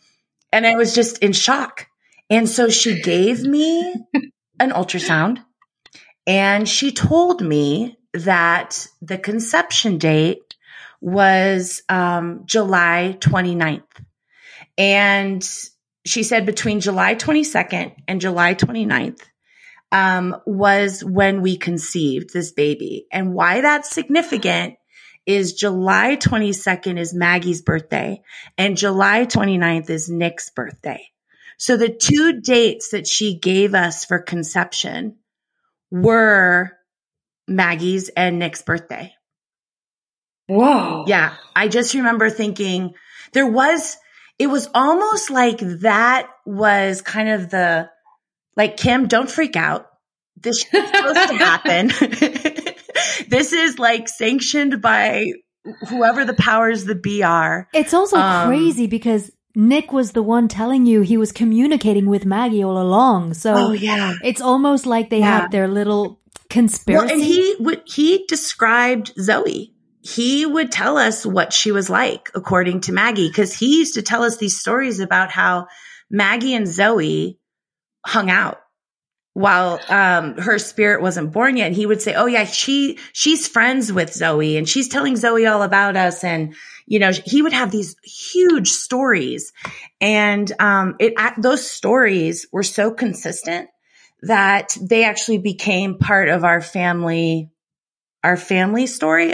and 0.52 0.66
I 0.66 0.74
was 0.76 0.94
just 0.94 1.18
in 1.18 1.32
shock. 1.32 1.86
And 2.28 2.48
so 2.48 2.68
she 2.68 3.00
gave 3.00 3.42
me 3.42 3.94
an 4.60 4.70
ultrasound 4.70 5.38
and 6.26 6.68
she 6.68 6.92
told 6.92 7.40
me 7.40 7.98
that 8.12 8.86
the 9.00 9.18
conception 9.18 9.98
date 9.98 10.54
was 11.00 11.82
um, 11.88 12.42
July 12.44 13.16
29th. 13.18 13.82
And 14.78 15.46
she 16.04 16.22
said 16.22 16.46
between 16.46 16.80
July 16.80 17.14
22nd 17.14 17.94
and 18.08 18.20
July 18.20 18.54
29th 18.54 19.20
um, 19.92 20.36
was 20.46 21.04
when 21.04 21.42
we 21.42 21.56
conceived 21.56 22.32
this 22.32 22.52
baby. 22.52 23.06
And 23.12 23.34
why 23.34 23.60
that's 23.60 23.90
significant 23.90 24.76
is 25.26 25.52
July 25.52 26.16
22nd 26.16 26.98
is 26.98 27.14
Maggie's 27.14 27.62
birthday 27.62 28.22
and 28.58 28.76
July 28.76 29.26
29th 29.26 29.90
is 29.90 30.08
Nick's 30.08 30.50
birthday. 30.50 31.06
So 31.58 31.76
the 31.76 31.90
two 31.90 32.40
dates 32.40 32.90
that 32.90 33.06
she 33.06 33.38
gave 33.38 33.74
us 33.74 34.04
for 34.04 34.18
conception 34.18 35.18
were 35.92 36.72
Maggie's 37.46 38.08
and 38.08 38.38
Nick's 38.38 38.62
birthday. 38.62 39.14
Whoa. 40.48 41.04
Yeah. 41.06 41.34
I 41.54 41.68
just 41.68 41.94
remember 41.94 42.30
thinking 42.30 42.94
there 43.32 43.46
was, 43.46 43.96
it 44.42 44.48
was 44.48 44.68
almost 44.74 45.30
like 45.30 45.58
that 45.80 46.28
was 46.44 47.00
kind 47.02 47.28
of 47.28 47.50
the 47.50 47.88
Like, 48.56 48.76
Kim, 48.76 49.06
don't 49.08 49.30
freak 49.30 49.56
out. 49.56 49.86
This 50.36 50.64
is 50.72 50.86
supposed 50.90 51.28
to 51.28 51.36
happen. 51.36 51.88
this 53.28 53.52
is 53.52 53.78
like 53.78 54.08
sanctioned 54.08 54.80
by 54.82 55.26
whoever 55.88 56.24
the 56.24 56.34
powers 56.34 56.84
that 56.86 57.02
be 57.02 57.22
are. 57.22 57.68
It's 57.72 57.94
also 57.94 58.16
Um, 58.16 58.46
crazy 58.48 58.86
because 58.86 59.30
Nick 59.54 59.92
was 59.92 60.12
the 60.12 60.22
one 60.22 60.48
telling 60.48 60.86
you 60.86 61.02
he 61.02 61.16
was 61.16 61.30
communicating 61.32 62.06
with 62.06 62.24
Maggie 62.26 62.64
all 62.64 62.80
along. 62.80 63.34
So 63.34 63.54
Oh, 63.54 63.72
yeah. 63.72 64.14
it's 64.24 64.40
almost 64.40 64.86
like 64.86 65.10
they 65.10 65.20
Yeah. 65.20 65.42
had 65.42 65.50
their 65.52 65.68
little 65.68 66.20
conspiracy. 66.50 67.04
Well, 67.06 67.12
and 67.14 67.22
he 67.22 67.56
he 67.86 68.24
described 68.28 69.12
Zoe. 69.20 69.71
He 70.02 70.44
would 70.44 70.72
tell 70.72 70.98
us 70.98 71.24
what 71.24 71.52
she 71.52 71.70
was 71.70 71.88
like, 71.88 72.30
according 72.34 72.82
to 72.82 72.92
Maggie, 72.92 73.28
because 73.28 73.54
he 73.54 73.78
used 73.78 73.94
to 73.94 74.02
tell 74.02 74.24
us 74.24 74.36
these 74.36 74.58
stories 74.58 74.98
about 74.98 75.30
how 75.30 75.68
Maggie 76.10 76.54
and 76.54 76.66
Zoe 76.66 77.38
hung 78.04 78.28
out 78.28 78.58
while 79.34 79.80
um, 79.88 80.36
her 80.38 80.58
spirit 80.58 81.00
wasn't 81.00 81.32
born 81.32 81.56
yet. 81.56 81.68
And 81.68 81.76
he 81.76 81.86
would 81.86 82.02
say, 82.02 82.14
"Oh 82.14 82.26
yeah, 82.26 82.44
she 82.44 82.98
she's 83.12 83.48
friends 83.48 83.92
with 83.92 84.12
Zoe, 84.12 84.56
and 84.56 84.68
she's 84.68 84.88
telling 84.88 85.16
Zoe 85.16 85.46
all 85.46 85.62
about 85.62 85.96
us." 85.96 86.24
And 86.24 86.54
you 86.86 86.98
know, 86.98 87.12
he 87.12 87.42
would 87.42 87.52
have 87.52 87.70
these 87.70 87.96
huge 88.02 88.68
stories, 88.68 89.52
and 90.00 90.50
um, 90.60 90.96
it 90.98 91.14
those 91.38 91.68
stories 91.68 92.46
were 92.52 92.62
so 92.62 92.90
consistent 92.90 93.70
that 94.22 94.76
they 94.80 95.04
actually 95.04 95.38
became 95.38 95.98
part 95.98 96.28
of 96.28 96.44
our 96.44 96.60
family, 96.60 97.50
our 98.22 98.36
family 98.36 98.86
story. 98.86 99.32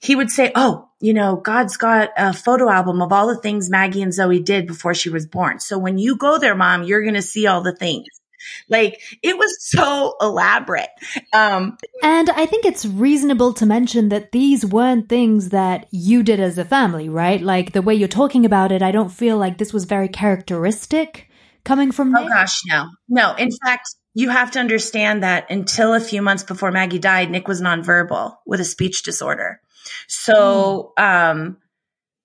He 0.00 0.16
would 0.16 0.30
say, 0.30 0.52
Oh, 0.54 0.88
you 1.00 1.14
know, 1.14 1.36
God's 1.36 1.76
got 1.76 2.10
a 2.16 2.32
photo 2.32 2.70
album 2.70 3.02
of 3.02 3.12
all 3.12 3.28
the 3.28 3.40
things 3.40 3.70
Maggie 3.70 4.02
and 4.02 4.14
Zoe 4.14 4.40
did 4.40 4.66
before 4.66 4.94
she 4.94 5.10
was 5.10 5.26
born. 5.26 5.60
So 5.60 5.78
when 5.78 5.98
you 5.98 6.16
go 6.16 6.38
there, 6.38 6.54
mom, 6.54 6.84
you're 6.84 7.02
going 7.02 7.14
to 7.14 7.22
see 7.22 7.46
all 7.46 7.60
the 7.62 7.74
things. 7.74 8.06
Like 8.68 9.00
it 9.22 9.36
was 9.36 9.56
so 9.60 10.14
elaborate. 10.20 10.88
Um, 11.32 11.76
and 12.02 12.30
I 12.30 12.46
think 12.46 12.64
it's 12.64 12.86
reasonable 12.86 13.52
to 13.54 13.66
mention 13.66 14.08
that 14.10 14.32
these 14.32 14.64
weren't 14.64 15.08
things 15.08 15.50
that 15.50 15.86
you 15.90 16.22
did 16.22 16.40
as 16.40 16.58
a 16.58 16.64
family, 16.64 17.08
right? 17.08 17.40
Like 17.40 17.72
the 17.72 17.82
way 17.82 17.94
you're 17.94 18.08
talking 18.08 18.46
about 18.46 18.72
it, 18.72 18.82
I 18.82 18.92
don't 18.92 19.10
feel 19.10 19.36
like 19.36 19.58
this 19.58 19.72
was 19.72 19.84
very 19.84 20.08
characteristic 20.08 21.28
coming 21.64 21.90
from 21.90 22.14
oh 22.14 22.20
Nick. 22.20 22.28
gosh, 22.28 22.62
no, 22.66 22.88
no. 23.08 23.34
In 23.34 23.50
fact, 23.50 23.96
you 24.14 24.30
have 24.30 24.52
to 24.52 24.60
understand 24.60 25.22
that 25.22 25.50
until 25.50 25.92
a 25.92 26.00
few 26.00 26.22
months 26.22 26.44
before 26.44 26.72
Maggie 26.72 26.98
died, 26.98 27.30
Nick 27.30 27.48
was 27.48 27.60
nonverbal 27.60 28.36
with 28.46 28.60
a 28.60 28.64
speech 28.64 29.02
disorder. 29.02 29.60
So, 30.06 30.92
um, 30.96 31.58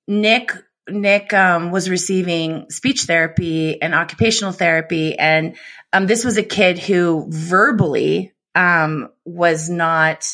Nick, 0.07 0.51
Nick, 0.89 1.33
um, 1.33 1.71
was 1.71 1.89
receiving 1.89 2.69
speech 2.69 3.03
therapy 3.03 3.81
and 3.81 3.93
occupational 3.93 4.51
therapy. 4.51 5.17
And, 5.17 5.55
um, 5.93 6.07
this 6.07 6.25
was 6.25 6.37
a 6.37 6.43
kid 6.43 6.79
who 6.79 7.27
verbally, 7.29 8.33
um, 8.55 9.09
was 9.25 9.69
not 9.69 10.27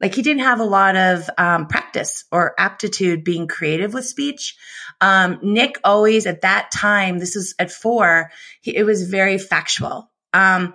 like 0.00 0.14
he 0.14 0.22
didn't 0.22 0.42
have 0.42 0.60
a 0.60 0.64
lot 0.64 0.96
of, 0.96 1.30
um, 1.38 1.66
practice 1.66 2.24
or 2.32 2.54
aptitude 2.58 3.24
being 3.24 3.46
creative 3.46 3.94
with 3.94 4.06
speech. 4.06 4.56
Um, 5.00 5.38
Nick 5.42 5.78
always 5.84 6.26
at 6.26 6.42
that 6.42 6.70
time, 6.72 7.18
this 7.18 7.36
was 7.36 7.54
at 7.58 7.70
four, 7.70 8.30
he, 8.60 8.76
it 8.76 8.84
was 8.84 9.08
very 9.08 9.38
factual. 9.38 10.10
Um, 10.32 10.74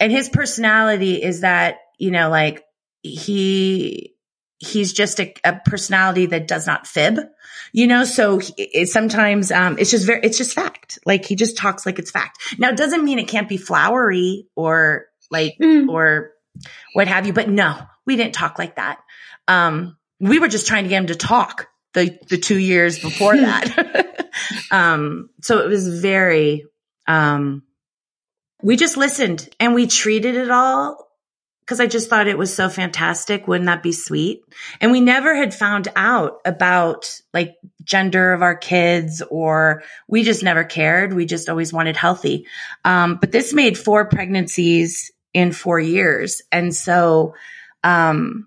and 0.00 0.10
his 0.10 0.28
personality 0.28 1.22
is 1.22 1.40
that, 1.40 1.76
you 1.98 2.10
know, 2.10 2.28
like 2.28 2.64
he, 3.02 4.15
he's 4.58 4.92
just 4.92 5.20
a, 5.20 5.34
a, 5.44 5.60
personality 5.64 6.26
that 6.26 6.48
does 6.48 6.66
not 6.66 6.86
fib, 6.86 7.18
you 7.72 7.86
know, 7.86 8.04
so 8.04 8.38
he, 8.38 8.52
it, 8.56 8.88
sometimes, 8.88 9.50
um, 9.50 9.78
it's 9.78 9.90
just 9.90 10.06
very, 10.06 10.20
it's 10.22 10.38
just 10.38 10.54
fact. 10.54 10.98
Like 11.04 11.24
he 11.24 11.36
just 11.36 11.56
talks 11.56 11.84
like 11.84 11.98
it's 11.98 12.10
fact. 12.10 12.38
Now 12.58 12.70
it 12.70 12.76
doesn't 12.76 13.04
mean 13.04 13.18
it 13.18 13.28
can't 13.28 13.48
be 13.48 13.56
flowery 13.56 14.48
or 14.54 15.06
like, 15.30 15.56
mm. 15.60 15.88
or 15.88 16.32
what 16.94 17.08
have 17.08 17.26
you, 17.26 17.32
but 17.32 17.48
no, 17.48 17.78
we 18.06 18.16
didn't 18.16 18.34
talk 18.34 18.58
like 18.58 18.76
that. 18.76 18.98
Um, 19.46 19.96
we 20.20 20.38
were 20.38 20.48
just 20.48 20.66
trying 20.66 20.84
to 20.84 20.88
get 20.88 20.98
him 20.98 21.06
to 21.08 21.16
talk 21.16 21.68
the, 21.92 22.18
the 22.28 22.38
two 22.38 22.58
years 22.58 22.98
before 22.98 23.36
that. 23.36 24.30
um, 24.70 25.30
so 25.42 25.58
it 25.58 25.68
was 25.68 26.00
very, 26.00 26.64
um, 27.06 27.62
we 28.62 28.76
just 28.76 28.96
listened 28.96 29.48
and 29.60 29.74
we 29.74 29.86
treated 29.86 30.34
it 30.34 30.50
all 30.50 31.05
because 31.66 31.80
I 31.80 31.88
just 31.88 32.08
thought 32.08 32.28
it 32.28 32.38
was 32.38 32.54
so 32.54 32.68
fantastic. 32.68 33.48
Wouldn't 33.48 33.66
that 33.66 33.82
be 33.82 33.90
sweet? 33.90 34.44
And 34.80 34.92
we 34.92 35.00
never 35.00 35.34
had 35.34 35.52
found 35.52 35.88
out 35.96 36.38
about 36.44 37.20
like 37.34 37.56
gender 37.82 38.32
of 38.32 38.40
our 38.40 38.54
kids 38.54 39.20
or 39.28 39.82
we 40.06 40.22
just 40.22 40.44
never 40.44 40.62
cared. 40.62 41.12
We 41.12 41.26
just 41.26 41.48
always 41.48 41.72
wanted 41.72 41.96
healthy. 41.96 42.46
Um, 42.84 43.16
but 43.20 43.32
this 43.32 43.52
made 43.52 43.76
four 43.76 44.08
pregnancies 44.08 45.10
in 45.34 45.50
four 45.50 45.80
years. 45.80 46.40
And 46.52 46.72
so, 46.72 47.34
um, 47.82 48.46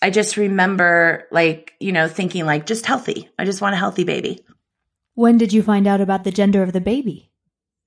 I 0.00 0.10
just 0.10 0.36
remember 0.36 1.26
like, 1.32 1.72
you 1.80 1.90
know, 1.90 2.06
thinking 2.06 2.46
like 2.46 2.66
just 2.66 2.86
healthy. 2.86 3.30
I 3.36 3.44
just 3.44 3.60
want 3.60 3.74
a 3.74 3.78
healthy 3.78 4.04
baby. 4.04 4.44
When 5.14 5.38
did 5.38 5.52
you 5.52 5.64
find 5.64 5.88
out 5.88 6.00
about 6.00 6.22
the 6.22 6.30
gender 6.30 6.62
of 6.62 6.72
the 6.72 6.80
baby? 6.80 7.32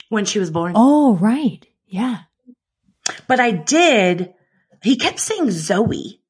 When 0.09 0.25
she 0.25 0.39
was 0.39 0.51
born. 0.51 0.73
Oh, 0.75 1.15
right. 1.15 1.65
Yeah. 1.85 2.23
But 3.27 3.39
I 3.39 3.51
did, 3.51 4.33
he 4.81 4.97
kept 4.97 5.19
saying 5.19 5.51
Zoe, 5.51 6.21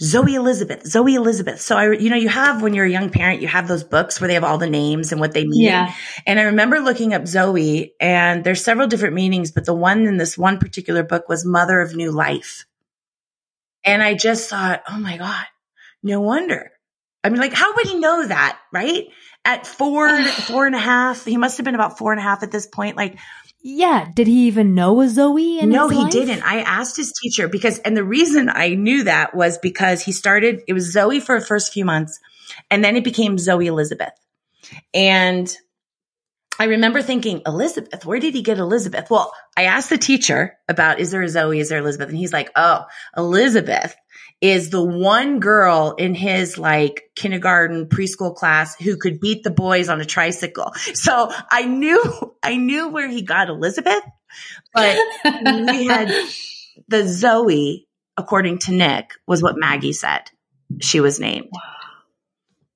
Zoe 0.00 0.34
Elizabeth, 0.34 0.86
Zoe 0.86 1.14
Elizabeth. 1.14 1.60
So 1.60 1.76
I, 1.76 1.92
you 1.92 2.10
know, 2.10 2.16
you 2.16 2.28
have 2.28 2.62
when 2.62 2.74
you're 2.74 2.84
a 2.84 2.90
young 2.90 3.10
parent, 3.10 3.42
you 3.42 3.48
have 3.48 3.66
those 3.66 3.84
books 3.84 4.20
where 4.20 4.28
they 4.28 4.34
have 4.34 4.44
all 4.44 4.58
the 4.58 4.70
names 4.70 5.12
and 5.12 5.20
what 5.20 5.32
they 5.32 5.44
mean. 5.44 5.62
Yeah. 5.62 5.92
And 6.26 6.38
I 6.38 6.44
remember 6.44 6.80
looking 6.80 7.14
up 7.14 7.26
Zoe 7.26 7.94
and 8.00 8.44
there's 8.44 8.62
several 8.62 8.86
different 8.86 9.14
meanings, 9.14 9.50
but 9.50 9.64
the 9.64 9.74
one 9.74 10.06
in 10.06 10.16
this 10.16 10.38
one 10.38 10.58
particular 10.58 11.02
book 11.02 11.28
was 11.28 11.44
mother 11.44 11.80
of 11.80 11.96
new 11.96 12.12
life. 12.12 12.64
And 13.84 14.02
I 14.02 14.14
just 14.14 14.50
thought, 14.50 14.82
oh 14.88 14.98
my 14.98 15.16
God, 15.16 15.44
no 16.02 16.20
wonder. 16.20 16.72
I 17.24 17.30
mean, 17.30 17.40
like, 17.40 17.52
how 17.52 17.74
would 17.74 17.86
he 17.86 17.98
know 17.98 18.26
that, 18.26 18.58
right? 18.72 19.06
At 19.44 19.66
four, 19.66 20.22
four 20.24 20.66
and 20.66 20.74
a 20.74 20.80
half, 20.80 21.24
he 21.24 21.36
must 21.36 21.56
have 21.56 21.64
been 21.64 21.74
about 21.74 21.98
four 21.98 22.12
and 22.12 22.20
a 22.20 22.22
half 22.22 22.42
at 22.42 22.50
this 22.50 22.66
point. 22.66 22.96
Like, 22.96 23.18
yeah. 23.60 24.08
Did 24.14 24.26
he 24.26 24.46
even 24.46 24.74
know 24.74 25.00
a 25.00 25.08
Zoe? 25.08 25.64
No, 25.66 25.88
he 25.88 25.98
life? 25.98 26.12
didn't. 26.12 26.42
I 26.42 26.60
asked 26.60 26.96
his 26.96 27.12
teacher 27.12 27.48
because, 27.48 27.78
and 27.80 27.96
the 27.96 28.04
reason 28.04 28.48
I 28.48 28.70
knew 28.70 29.04
that 29.04 29.34
was 29.34 29.58
because 29.58 30.02
he 30.02 30.12
started, 30.12 30.62
it 30.68 30.72
was 30.72 30.92
Zoe 30.92 31.20
for 31.20 31.38
the 31.38 31.44
first 31.44 31.72
few 31.72 31.84
months 31.84 32.18
and 32.70 32.84
then 32.84 32.96
it 32.96 33.04
became 33.04 33.38
Zoe 33.38 33.66
Elizabeth. 33.66 34.12
And 34.94 35.52
I 36.58 36.64
remember 36.64 37.02
thinking, 37.02 37.42
Elizabeth, 37.46 38.04
where 38.04 38.18
did 38.18 38.34
he 38.34 38.42
get 38.42 38.58
Elizabeth? 38.58 39.10
Well, 39.10 39.32
I 39.56 39.64
asked 39.64 39.90
the 39.90 39.98
teacher 39.98 40.56
about, 40.68 40.98
is 40.98 41.10
there 41.12 41.22
a 41.22 41.28
Zoe? 41.28 41.60
Is 41.60 41.68
there 41.68 41.78
Elizabeth? 41.78 42.08
And 42.08 42.18
he's 42.18 42.32
like, 42.32 42.50
oh, 42.56 42.84
Elizabeth 43.16 43.94
is 44.40 44.70
the 44.70 44.82
one 44.82 45.40
girl 45.40 45.94
in 45.98 46.14
his 46.14 46.58
like 46.58 47.10
kindergarten 47.16 47.86
preschool 47.86 48.34
class 48.34 48.76
who 48.76 48.96
could 48.96 49.20
beat 49.20 49.42
the 49.42 49.50
boys 49.50 49.88
on 49.88 50.00
a 50.00 50.04
tricycle. 50.04 50.72
So 50.94 51.30
I 51.50 51.64
knew, 51.64 52.36
I 52.42 52.56
knew 52.56 52.88
where 52.88 53.08
he 53.08 53.22
got 53.22 53.48
Elizabeth, 53.48 54.02
but 54.72 54.96
we 55.24 55.86
had 55.88 56.12
the 56.86 57.06
Zoe, 57.06 57.88
according 58.16 58.58
to 58.60 58.72
Nick, 58.72 59.12
was 59.26 59.42
what 59.42 59.56
Maggie 59.56 59.92
said 59.92 60.30
she 60.80 61.00
was 61.00 61.18
named. 61.18 61.50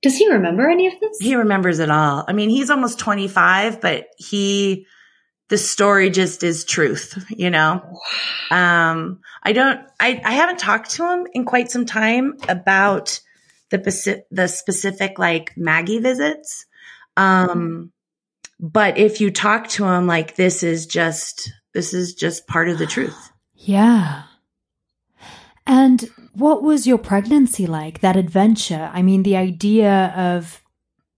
Does 0.02 0.16
he 0.16 0.28
remember 0.28 0.68
any 0.68 0.88
of 0.88 0.94
this? 1.00 1.18
He 1.20 1.36
remembers 1.36 1.78
it 1.78 1.90
all. 1.90 2.24
I 2.26 2.32
mean, 2.32 2.50
he's 2.50 2.70
almost 2.70 2.98
25, 2.98 3.80
but 3.80 4.06
he, 4.18 4.86
the 5.48 5.58
story 5.58 6.10
just 6.10 6.42
is 6.42 6.64
truth, 6.64 7.24
you 7.30 7.50
know? 7.50 7.82
Um, 8.50 9.20
I 9.42 9.52
don't, 9.52 9.80
I, 10.00 10.20
I 10.24 10.32
haven't 10.32 10.58
talked 10.58 10.90
to 10.92 11.10
him 11.10 11.26
in 11.32 11.44
quite 11.44 11.70
some 11.70 11.84
time 11.84 12.34
about 12.48 13.20
the, 13.70 14.24
the 14.30 14.48
specific 14.48 15.18
like 15.18 15.52
Maggie 15.56 15.98
visits. 15.98 16.66
Um, 17.16 17.92
but 18.58 18.96
if 18.96 19.20
you 19.20 19.30
talk 19.30 19.68
to 19.70 19.84
him, 19.84 20.06
like 20.06 20.36
this 20.36 20.62
is 20.62 20.86
just, 20.86 21.52
this 21.74 21.92
is 21.92 22.14
just 22.14 22.46
part 22.46 22.68
of 22.68 22.78
the 22.78 22.86
truth. 22.86 23.30
Yeah. 23.64 24.24
And 25.68 26.10
what 26.32 26.64
was 26.64 26.86
your 26.86 26.98
pregnancy 26.98 27.66
like, 27.68 28.00
that 28.00 28.16
adventure? 28.16 28.90
I 28.92 29.02
mean, 29.02 29.22
the 29.22 29.36
idea 29.36 30.12
of 30.16 30.61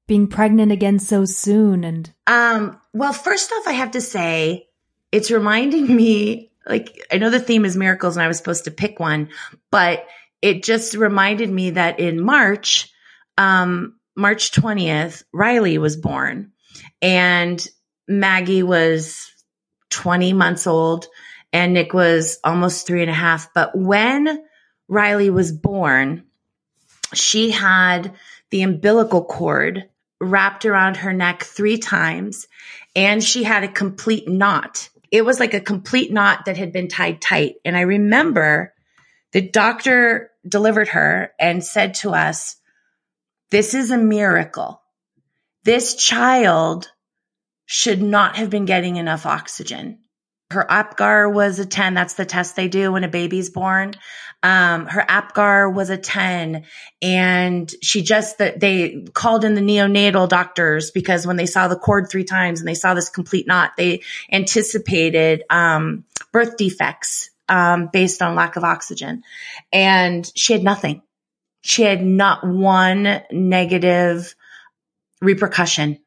being 0.06 0.26
pregnant 0.26 0.72
again 0.72 0.98
so 0.98 1.24
soon 1.24 1.84
and. 1.84 2.12
Um, 2.26 2.80
well, 2.92 3.12
first 3.12 3.52
off, 3.52 3.66
I 3.66 3.72
have 3.72 3.92
to 3.92 4.00
say 4.00 4.68
it's 5.12 5.30
reminding 5.30 5.94
me, 5.94 6.50
like, 6.66 7.06
I 7.12 7.18
know 7.18 7.30
the 7.30 7.40
theme 7.40 7.64
is 7.64 7.76
miracles 7.76 8.16
and 8.16 8.24
I 8.24 8.28
was 8.28 8.36
supposed 8.36 8.64
to 8.64 8.70
pick 8.70 9.00
one, 9.00 9.30
but 9.70 10.06
it 10.42 10.62
just 10.62 10.94
reminded 10.94 11.50
me 11.50 11.70
that 11.70 12.00
in 12.00 12.22
March, 12.22 12.92
um, 13.38 13.96
March 14.16 14.52
20th, 14.52 15.24
Riley 15.32 15.78
was 15.78 15.96
born 15.96 16.52
and 17.00 17.66
Maggie 18.06 18.62
was 18.62 19.32
20 19.90 20.32
months 20.32 20.66
old 20.66 21.06
and 21.52 21.72
Nick 21.72 21.94
was 21.94 22.38
almost 22.44 22.86
three 22.86 23.02
and 23.02 23.10
a 23.10 23.14
half. 23.14 23.54
But 23.54 23.76
when 23.76 24.44
Riley 24.88 25.30
was 25.30 25.52
born, 25.52 26.24
she 27.14 27.50
had 27.50 28.14
the 28.50 28.62
umbilical 28.62 29.24
cord 29.24 29.88
wrapped 30.20 30.64
around 30.64 30.98
her 30.98 31.12
neck 31.12 31.42
three 31.42 31.78
times 31.78 32.46
and 32.94 33.22
she 33.22 33.44
had 33.44 33.64
a 33.64 33.68
complete 33.68 34.28
knot. 34.28 34.88
It 35.10 35.24
was 35.24 35.40
like 35.40 35.54
a 35.54 35.60
complete 35.60 36.12
knot 36.12 36.46
that 36.46 36.56
had 36.56 36.72
been 36.72 36.88
tied 36.88 37.20
tight. 37.20 37.56
And 37.64 37.76
I 37.76 37.82
remember 37.82 38.72
the 39.32 39.40
doctor 39.40 40.30
delivered 40.46 40.88
her 40.88 41.32
and 41.38 41.64
said 41.64 41.94
to 41.94 42.10
us, 42.10 42.56
this 43.50 43.74
is 43.74 43.90
a 43.90 43.98
miracle. 43.98 44.80
This 45.64 45.94
child 45.94 46.90
should 47.66 48.02
not 48.02 48.36
have 48.36 48.50
been 48.50 48.64
getting 48.64 48.96
enough 48.96 49.26
oxygen. 49.26 50.00
Her 50.50 50.66
APGAR 50.68 51.32
was 51.32 51.58
a 51.58 51.66
10. 51.66 51.94
That's 51.94 52.14
the 52.14 52.26
test 52.26 52.54
they 52.54 52.68
do 52.68 52.92
when 52.92 53.04
a 53.04 53.08
baby's 53.08 53.50
born. 53.50 53.94
Um, 54.44 54.86
her 54.86 55.00
APGAR 55.00 55.72
was 55.72 55.88
a 55.88 55.96
10 55.96 56.64
and 57.00 57.74
she 57.82 58.02
just, 58.02 58.38
that 58.38 58.60
they 58.60 59.06
called 59.14 59.42
in 59.42 59.54
the 59.54 59.62
neonatal 59.62 60.28
doctors 60.28 60.90
because 60.90 61.26
when 61.26 61.36
they 61.36 61.46
saw 61.46 61.66
the 61.66 61.78
cord 61.78 62.10
three 62.10 62.24
times 62.24 62.60
and 62.60 62.68
they 62.68 62.74
saw 62.74 62.92
this 62.92 63.08
complete 63.08 63.46
knot, 63.46 63.72
they 63.78 64.02
anticipated, 64.30 65.44
um, 65.48 66.04
birth 66.30 66.58
defects, 66.58 67.30
um, 67.48 67.88
based 67.90 68.20
on 68.20 68.34
lack 68.34 68.56
of 68.56 68.64
oxygen 68.64 69.22
and 69.72 70.30
she 70.36 70.52
had 70.52 70.62
nothing. 70.62 71.00
She 71.62 71.82
had 71.82 72.04
not 72.04 72.46
one 72.46 73.22
negative 73.30 74.34
repercussion 75.22 76.00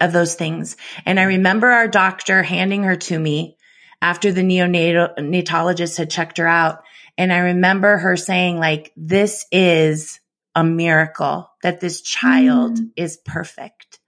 of 0.00 0.12
those 0.12 0.34
things. 0.34 0.78
And 1.04 1.20
I 1.20 1.24
remember 1.24 1.68
our 1.68 1.88
doctor 1.88 2.42
handing 2.42 2.84
her 2.84 2.96
to 2.96 3.18
me 3.18 3.58
after 4.00 4.32
the 4.32 4.42
neonatologist 4.42 5.98
had 5.98 6.10
checked 6.10 6.38
her 6.38 6.48
out. 6.48 6.82
And 7.22 7.32
I 7.32 7.38
remember 7.38 7.98
her 7.98 8.16
saying 8.16 8.58
like, 8.58 8.90
this 8.96 9.46
is 9.52 10.18
a 10.56 10.64
miracle 10.64 11.48
that 11.62 11.78
this 11.78 12.00
child 12.00 12.78
mm. 12.78 12.90
is 12.96 13.16
perfect. 13.16 14.00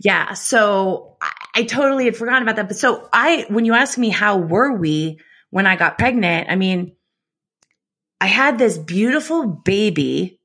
Yeah. 0.00 0.34
So 0.34 1.16
I, 1.22 1.32
I, 1.54 1.62
totally 1.62 2.04
had 2.04 2.14
forgotten 2.14 2.42
about 2.42 2.56
that. 2.56 2.68
But 2.68 2.76
so 2.76 3.08
I, 3.10 3.46
when 3.48 3.64
you 3.64 3.72
ask 3.72 3.96
me 3.96 4.10
how 4.10 4.36
were 4.36 4.76
we 4.76 5.18
when 5.48 5.66
I 5.66 5.76
got 5.76 5.96
pregnant, 5.96 6.50
I 6.50 6.56
mean, 6.56 6.92
I 8.20 8.26
had 8.26 8.58
this 8.58 8.76
beautiful 8.76 9.46
baby 9.46 10.38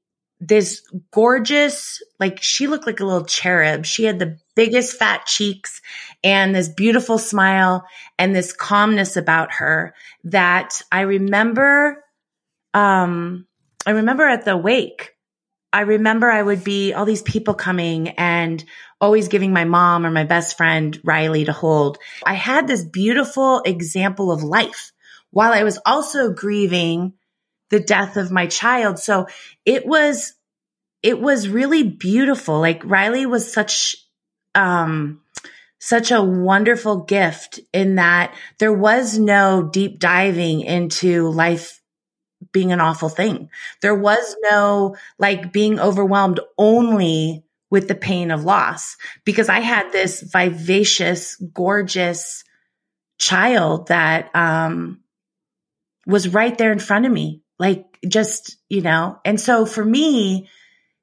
this 0.48 0.82
gorgeous, 1.12 2.02
like 2.20 2.42
she 2.42 2.68
looked 2.68 2.86
like 2.86 3.00
a 3.00 3.06
little 3.06 3.26
cherub. 3.26 3.86
She 3.86 4.04
had 4.04 4.20
the 4.20 4.38
biggest 4.56 4.98
fat 4.98 5.26
cheeks 5.26 5.82
and 6.24 6.54
this 6.54 6.68
beautiful 6.70 7.18
smile 7.18 7.86
and 8.18 8.36
this 8.36 8.54
calmness 8.54 9.16
about 9.16 9.54
her 9.54 9.96
that 10.26 10.82
I 10.92 11.02
remember, 11.02 12.03
um, 12.74 13.48
I 13.86 13.92
remember 13.92 14.28
at 14.28 14.46
the 14.46 14.58
wake, 14.58 15.12
I 15.72 15.82
remember 15.82 16.30
I 16.30 16.42
would 16.42 16.64
be 16.64 16.94
all 16.94 17.06
these 17.06 17.24
people 17.24 17.56
coming 17.56 18.10
and 18.10 18.64
always 19.02 19.28
giving 19.28 19.52
my 19.52 19.66
mom 19.66 20.06
or 20.06 20.12
my 20.12 20.24
best 20.24 20.56
friend 20.56 20.98
Riley 21.04 21.46
to 21.46 21.52
hold. 21.52 21.98
I 22.26 22.36
had 22.36 22.68
this 22.68 22.86
beautiful 22.86 23.62
example 23.66 24.32
of 24.32 24.44
life 24.44 24.92
while 25.32 25.52
I 25.52 25.64
was 25.64 25.80
also 25.86 26.32
grieving 26.32 27.14
the 27.70 27.80
death 27.80 28.18
of 28.18 28.32
my 28.32 28.46
child. 28.46 29.00
So 29.00 29.28
it 29.66 29.86
was, 29.86 30.34
it 31.02 31.20
was 31.20 31.50
really 31.50 31.84
beautiful. 31.84 32.60
Like 32.60 32.86
Riley 32.86 33.26
was 33.26 33.52
such, 33.52 33.96
um, 34.54 35.22
such 35.80 36.12
a 36.12 36.22
wonderful 36.22 37.04
gift 37.04 37.60
in 37.74 37.96
that 37.96 38.34
there 38.60 38.72
was 38.72 39.18
no 39.18 39.64
deep 39.64 40.00
diving 40.00 40.62
into 40.62 41.30
life 41.30 41.82
being 42.54 42.72
an 42.72 42.80
awful 42.80 43.10
thing. 43.10 43.50
There 43.82 43.96
was 43.96 44.36
no 44.50 44.96
like 45.20 45.52
being 45.52 45.80
overwhelmed 45.80 46.40
only 46.58 47.44
with 47.70 47.88
the 47.88 47.96
pain 47.96 48.32
of 48.32 48.46
loss 48.46 48.96
because 49.26 49.50
I 49.50 49.60
had 49.60 49.92
this 49.92 50.22
vivacious, 50.22 51.36
gorgeous 51.36 52.44
child 53.20 53.88
that, 53.88 54.34
um, 54.36 55.02
was 56.06 56.30
right 56.30 56.58
there 56.58 56.72
in 56.72 56.80
front 56.80 57.06
of 57.06 57.12
me 57.12 57.42
like 57.60 57.86
just, 58.08 58.58
you 58.70 58.82
know, 58.82 59.20
and 59.26 59.40
so 59.40 59.66
for 59.66 59.84
me, 59.84 60.50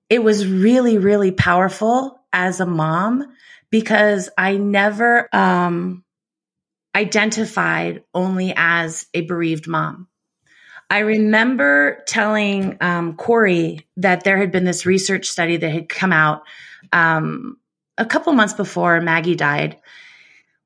it 0.08 0.22
was 0.22 0.46
really, 0.46 0.98
really 0.98 1.32
powerful 1.32 2.20
as 2.32 2.60
a 2.60 2.66
mom 2.66 3.24
because 3.70 4.28
I 4.36 4.56
never, 4.56 5.28
um, 5.32 6.04
identified 6.94 8.02
only 8.12 8.52
as 8.56 9.06
a 9.14 9.22
bereaved 9.22 9.68
mom. 9.68 10.08
I 10.90 10.98
remember 11.00 12.02
telling 12.06 12.76
um, 12.80 13.14
Corey 13.16 13.86
that 13.98 14.24
there 14.24 14.36
had 14.36 14.50
been 14.50 14.64
this 14.64 14.84
research 14.84 15.26
study 15.26 15.56
that 15.56 15.70
had 15.70 15.88
come 15.88 16.12
out 16.12 16.42
um, 16.92 17.56
a 17.96 18.04
couple 18.04 18.32
months 18.32 18.54
before 18.54 19.00
Maggie 19.00 19.36
died, 19.36 19.78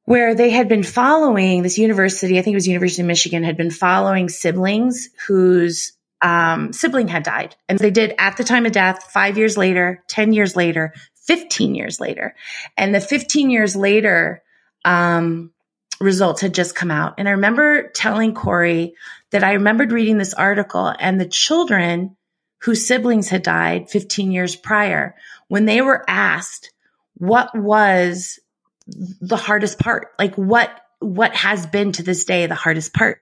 where 0.05 0.35
they 0.35 0.49
had 0.49 0.69
been 0.69 0.83
following 0.83 1.63
this 1.63 1.77
university, 1.77 2.39
I 2.39 2.43
think 2.43 2.55
it 2.55 2.57
was 2.57 2.67
University 2.67 3.03
of 3.03 3.09
Michigan, 3.09 3.45
had 3.45 3.59
been 3.59 3.71
following 3.71 4.31
siblings 4.31 5.11
whose 5.27 5.93
um, 6.23 6.73
sibling 6.73 7.09
had 7.09 7.23
died. 7.23 7.55
And 7.69 7.79
they 7.79 7.91
did 7.91 8.15
at 8.19 8.39
the 8.39 8.45
time 8.45 8.65
of 8.65 8.73
death, 8.73 9.11
five 9.13 9.37
years 9.37 9.59
later, 9.59 10.03
10 10.09 10.33
years 10.33 10.57
later, 10.57 10.95
15 11.27 11.75
years 11.75 12.01
later. 12.01 12.35
And 12.79 12.95
the 12.95 13.01
15 13.01 13.51
years 13.51 13.77
later, 13.77 14.43
um, 14.85 15.53
results 16.01 16.41
had 16.41 16.55
just 16.55 16.75
come 16.75 16.91
out. 16.91 17.15
And 17.19 17.29
I 17.29 17.33
remember 17.33 17.89
telling 17.89 18.35
Corey 18.35 18.95
that 19.31 19.45
I 19.45 19.53
remembered 19.53 19.93
reading 19.93 20.19
this 20.19 20.35
article 20.35 20.93
and 20.99 21.21
the 21.21 21.29
children 21.29 22.17
whose 22.63 22.87
siblings 22.87 23.29
had 23.29 23.43
died 23.43 23.91
15 23.91 24.33
years 24.33 24.57
prior, 24.57 25.15
when 25.49 25.67
they 25.67 25.81
were 25.81 26.05
asked 26.09 26.73
what 27.17 27.57
was 27.57 28.39
the 28.87 29.37
hardest 29.37 29.79
part? 29.79 30.09
Like 30.19 30.35
what, 30.35 30.71
what 30.99 31.35
has 31.35 31.67
been 31.67 31.93
to 31.93 32.03
this 32.03 32.25
day 32.25 32.47
the 32.47 32.55
hardest 32.55 32.93
part? 32.93 33.21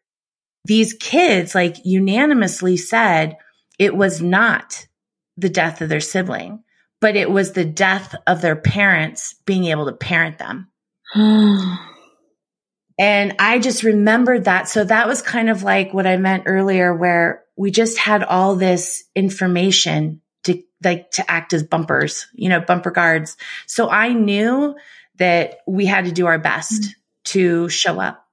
These 0.64 0.94
kids 0.94 1.54
like 1.54 1.76
unanimously 1.84 2.76
said 2.76 3.36
it 3.78 3.94
was 3.94 4.22
not 4.22 4.86
the 5.36 5.48
death 5.48 5.80
of 5.80 5.88
their 5.88 6.00
sibling, 6.00 6.62
but 7.00 7.16
it 7.16 7.30
was 7.30 7.52
the 7.52 7.64
death 7.64 8.14
of 8.26 8.40
their 8.40 8.56
parents 8.56 9.34
being 9.44 9.64
able 9.64 9.86
to 9.86 9.92
parent 9.92 10.38
them. 10.38 10.68
and 12.98 13.36
I 13.38 13.58
just 13.58 13.82
remembered 13.82 14.44
that. 14.44 14.68
So 14.68 14.84
that 14.84 15.08
was 15.08 15.22
kind 15.22 15.50
of 15.50 15.62
like 15.62 15.94
what 15.94 16.06
I 16.06 16.16
meant 16.16 16.44
earlier, 16.46 16.94
where 16.94 17.44
we 17.56 17.70
just 17.70 17.98
had 17.98 18.22
all 18.22 18.56
this 18.56 19.04
information 19.14 20.20
to 20.44 20.62
like 20.82 21.10
to 21.12 21.30
act 21.30 21.52
as 21.52 21.62
bumpers, 21.62 22.26
you 22.32 22.48
know, 22.48 22.60
bumper 22.60 22.90
guards. 22.90 23.36
So 23.66 23.88
I 23.88 24.12
knew 24.12 24.74
that 25.16 25.58
we 25.66 25.86
had 25.86 26.06
to 26.06 26.12
do 26.12 26.26
our 26.26 26.38
best 26.38 26.82
mm-hmm. 26.82 26.90
to 27.24 27.68
show 27.68 28.00
up. 28.00 28.26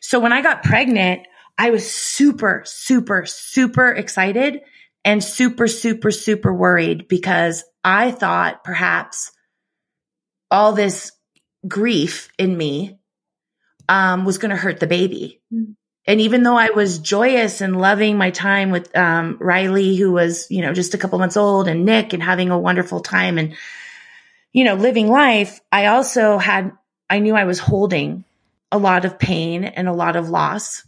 So 0.00 0.20
when 0.20 0.32
I 0.32 0.42
got 0.42 0.62
pregnant, 0.62 1.26
I 1.58 1.70
was 1.70 1.90
super, 1.90 2.62
super, 2.66 3.24
super 3.26 3.88
excited 3.88 4.60
and 5.04 5.22
super, 5.22 5.68
super, 5.68 6.10
super 6.10 6.52
worried 6.52 7.08
because 7.08 7.64
I 7.82 8.10
thought 8.10 8.64
perhaps 8.64 9.32
all 10.50 10.72
this 10.72 11.12
grief 11.66 12.28
in 12.38 12.56
me 12.56 12.95
um, 13.88 14.24
was 14.24 14.38
going 14.38 14.50
to 14.50 14.56
hurt 14.56 14.80
the 14.80 14.86
baby. 14.86 15.40
Mm-hmm. 15.52 15.72
And 16.08 16.20
even 16.20 16.44
though 16.44 16.56
I 16.56 16.70
was 16.70 16.98
joyous 16.98 17.60
and 17.60 17.80
loving 17.80 18.16
my 18.16 18.30
time 18.30 18.70
with 18.70 18.96
um, 18.96 19.38
Riley, 19.40 19.96
who 19.96 20.12
was, 20.12 20.46
you 20.50 20.62
know, 20.62 20.72
just 20.72 20.94
a 20.94 20.98
couple 20.98 21.18
months 21.18 21.36
old, 21.36 21.66
and 21.66 21.84
Nick, 21.84 22.12
and 22.12 22.22
having 22.22 22.50
a 22.50 22.58
wonderful 22.58 23.00
time 23.00 23.38
and 23.38 23.56
you 24.56 24.64
know, 24.64 24.74
living 24.74 25.10
life, 25.10 25.60
I 25.70 25.88
also 25.88 26.38
had, 26.38 26.72
I 27.10 27.18
knew 27.18 27.34
I 27.34 27.44
was 27.44 27.58
holding 27.58 28.24
a 28.72 28.78
lot 28.78 29.04
of 29.04 29.18
pain 29.18 29.64
and 29.64 29.86
a 29.86 29.92
lot 29.92 30.16
of 30.16 30.30
loss 30.30 30.82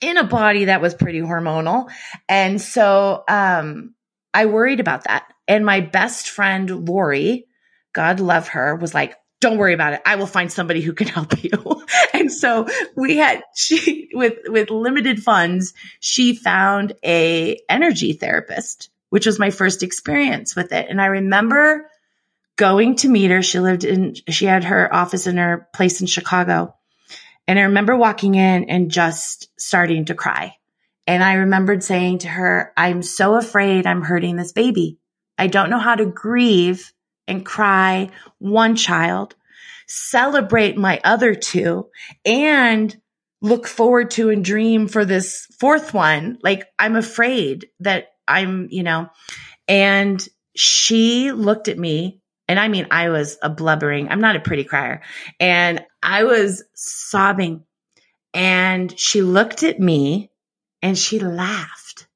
in 0.00 0.16
a 0.16 0.24
body 0.24 0.64
that 0.64 0.80
was 0.80 0.92
pretty 0.92 1.20
hormonal. 1.20 1.88
And 2.28 2.60
so, 2.60 3.22
um, 3.28 3.94
I 4.34 4.46
worried 4.46 4.80
about 4.80 5.04
that. 5.04 5.32
And 5.46 5.64
my 5.64 5.78
best 5.78 6.30
friend, 6.30 6.88
Lori, 6.88 7.46
God 7.92 8.18
love 8.18 8.48
her, 8.48 8.74
was 8.74 8.92
like, 8.92 9.14
don't 9.40 9.56
worry 9.56 9.72
about 9.72 9.94
it. 9.94 10.02
I 10.04 10.16
will 10.16 10.26
find 10.26 10.52
somebody 10.52 10.82
who 10.82 10.92
can 10.92 11.08
help 11.08 11.42
you. 11.42 11.50
and 12.14 12.30
so 12.30 12.66
we 12.94 13.16
had, 13.16 13.42
she, 13.54 14.10
with, 14.12 14.38
with 14.46 14.70
limited 14.70 15.22
funds, 15.22 15.72
she 15.98 16.34
found 16.34 16.92
a 17.04 17.58
energy 17.68 18.12
therapist, 18.12 18.90
which 19.08 19.26
was 19.26 19.38
my 19.38 19.50
first 19.50 19.82
experience 19.82 20.54
with 20.54 20.72
it. 20.72 20.86
And 20.88 21.00
I 21.00 21.06
remember 21.06 21.90
going 22.56 22.96
to 22.96 23.08
meet 23.08 23.30
her. 23.30 23.42
She 23.42 23.58
lived 23.58 23.84
in, 23.84 24.14
she 24.28 24.44
had 24.44 24.64
her 24.64 24.94
office 24.94 25.26
in 25.26 25.38
her 25.38 25.66
place 25.74 26.02
in 26.02 26.06
Chicago. 26.06 26.74
And 27.48 27.58
I 27.58 27.62
remember 27.62 27.96
walking 27.96 28.34
in 28.34 28.64
and 28.64 28.90
just 28.90 29.48
starting 29.58 30.04
to 30.04 30.14
cry. 30.14 30.56
And 31.06 31.24
I 31.24 31.34
remembered 31.34 31.82
saying 31.82 32.18
to 32.18 32.28
her, 32.28 32.72
I'm 32.76 33.02
so 33.02 33.36
afraid 33.36 33.86
I'm 33.86 34.02
hurting 34.02 34.36
this 34.36 34.52
baby. 34.52 34.98
I 35.38 35.46
don't 35.46 35.70
know 35.70 35.78
how 35.78 35.94
to 35.94 36.04
grieve 36.04 36.92
and 37.26 37.44
cry 37.44 38.10
one 38.38 38.76
child, 38.76 39.34
celebrate 39.86 40.76
my 40.76 41.00
other 41.04 41.34
two, 41.34 41.88
and 42.24 42.96
look 43.42 43.66
forward 43.66 44.10
to 44.12 44.30
and 44.30 44.44
dream 44.44 44.88
for 44.88 45.04
this 45.04 45.46
fourth 45.58 45.94
one. 45.94 46.38
Like 46.42 46.66
I'm 46.78 46.96
afraid 46.96 47.68
that 47.80 48.08
I'm, 48.28 48.68
you 48.70 48.82
know, 48.82 49.08
and 49.66 50.26
she 50.54 51.32
looked 51.32 51.68
at 51.68 51.78
me 51.78 52.20
And 52.50 52.58
I 52.58 52.66
mean, 52.66 52.88
I 52.90 53.10
was 53.10 53.38
a 53.40 53.48
blubbering, 53.48 54.08
I'm 54.08 54.20
not 54.20 54.34
a 54.34 54.40
pretty 54.40 54.64
crier. 54.64 55.02
And 55.38 55.84
I 56.02 56.24
was 56.24 56.64
sobbing. 56.74 57.62
And 58.34 58.98
she 58.98 59.22
looked 59.22 59.62
at 59.62 59.78
me 59.78 60.32
and 60.82 60.98
she 60.98 61.20
laughed. 61.20 62.08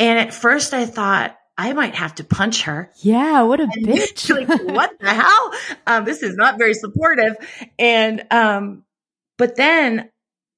And 0.00 0.18
at 0.18 0.34
first 0.34 0.74
I 0.74 0.84
thought, 0.84 1.36
I 1.60 1.74
might 1.74 1.94
have 1.94 2.14
to 2.14 2.24
punch 2.24 2.62
her. 2.62 2.90
Yeah, 3.02 3.42
what 3.42 3.60
a 3.60 3.64
and 3.64 3.86
bitch. 3.86 4.30
like, 4.34 4.48
what 4.48 4.98
the 4.98 5.12
hell? 5.12 5.52
Um, 5.86 6.06
this 6.06 6.22
is 6.22 6.34
not 6.34 6.56
very 6.56 6.72
supportive. 6.72 7.36
And, 7.78 8.24
um, 8.30 8.84
but 9.36 9.56
then 9.56 10.08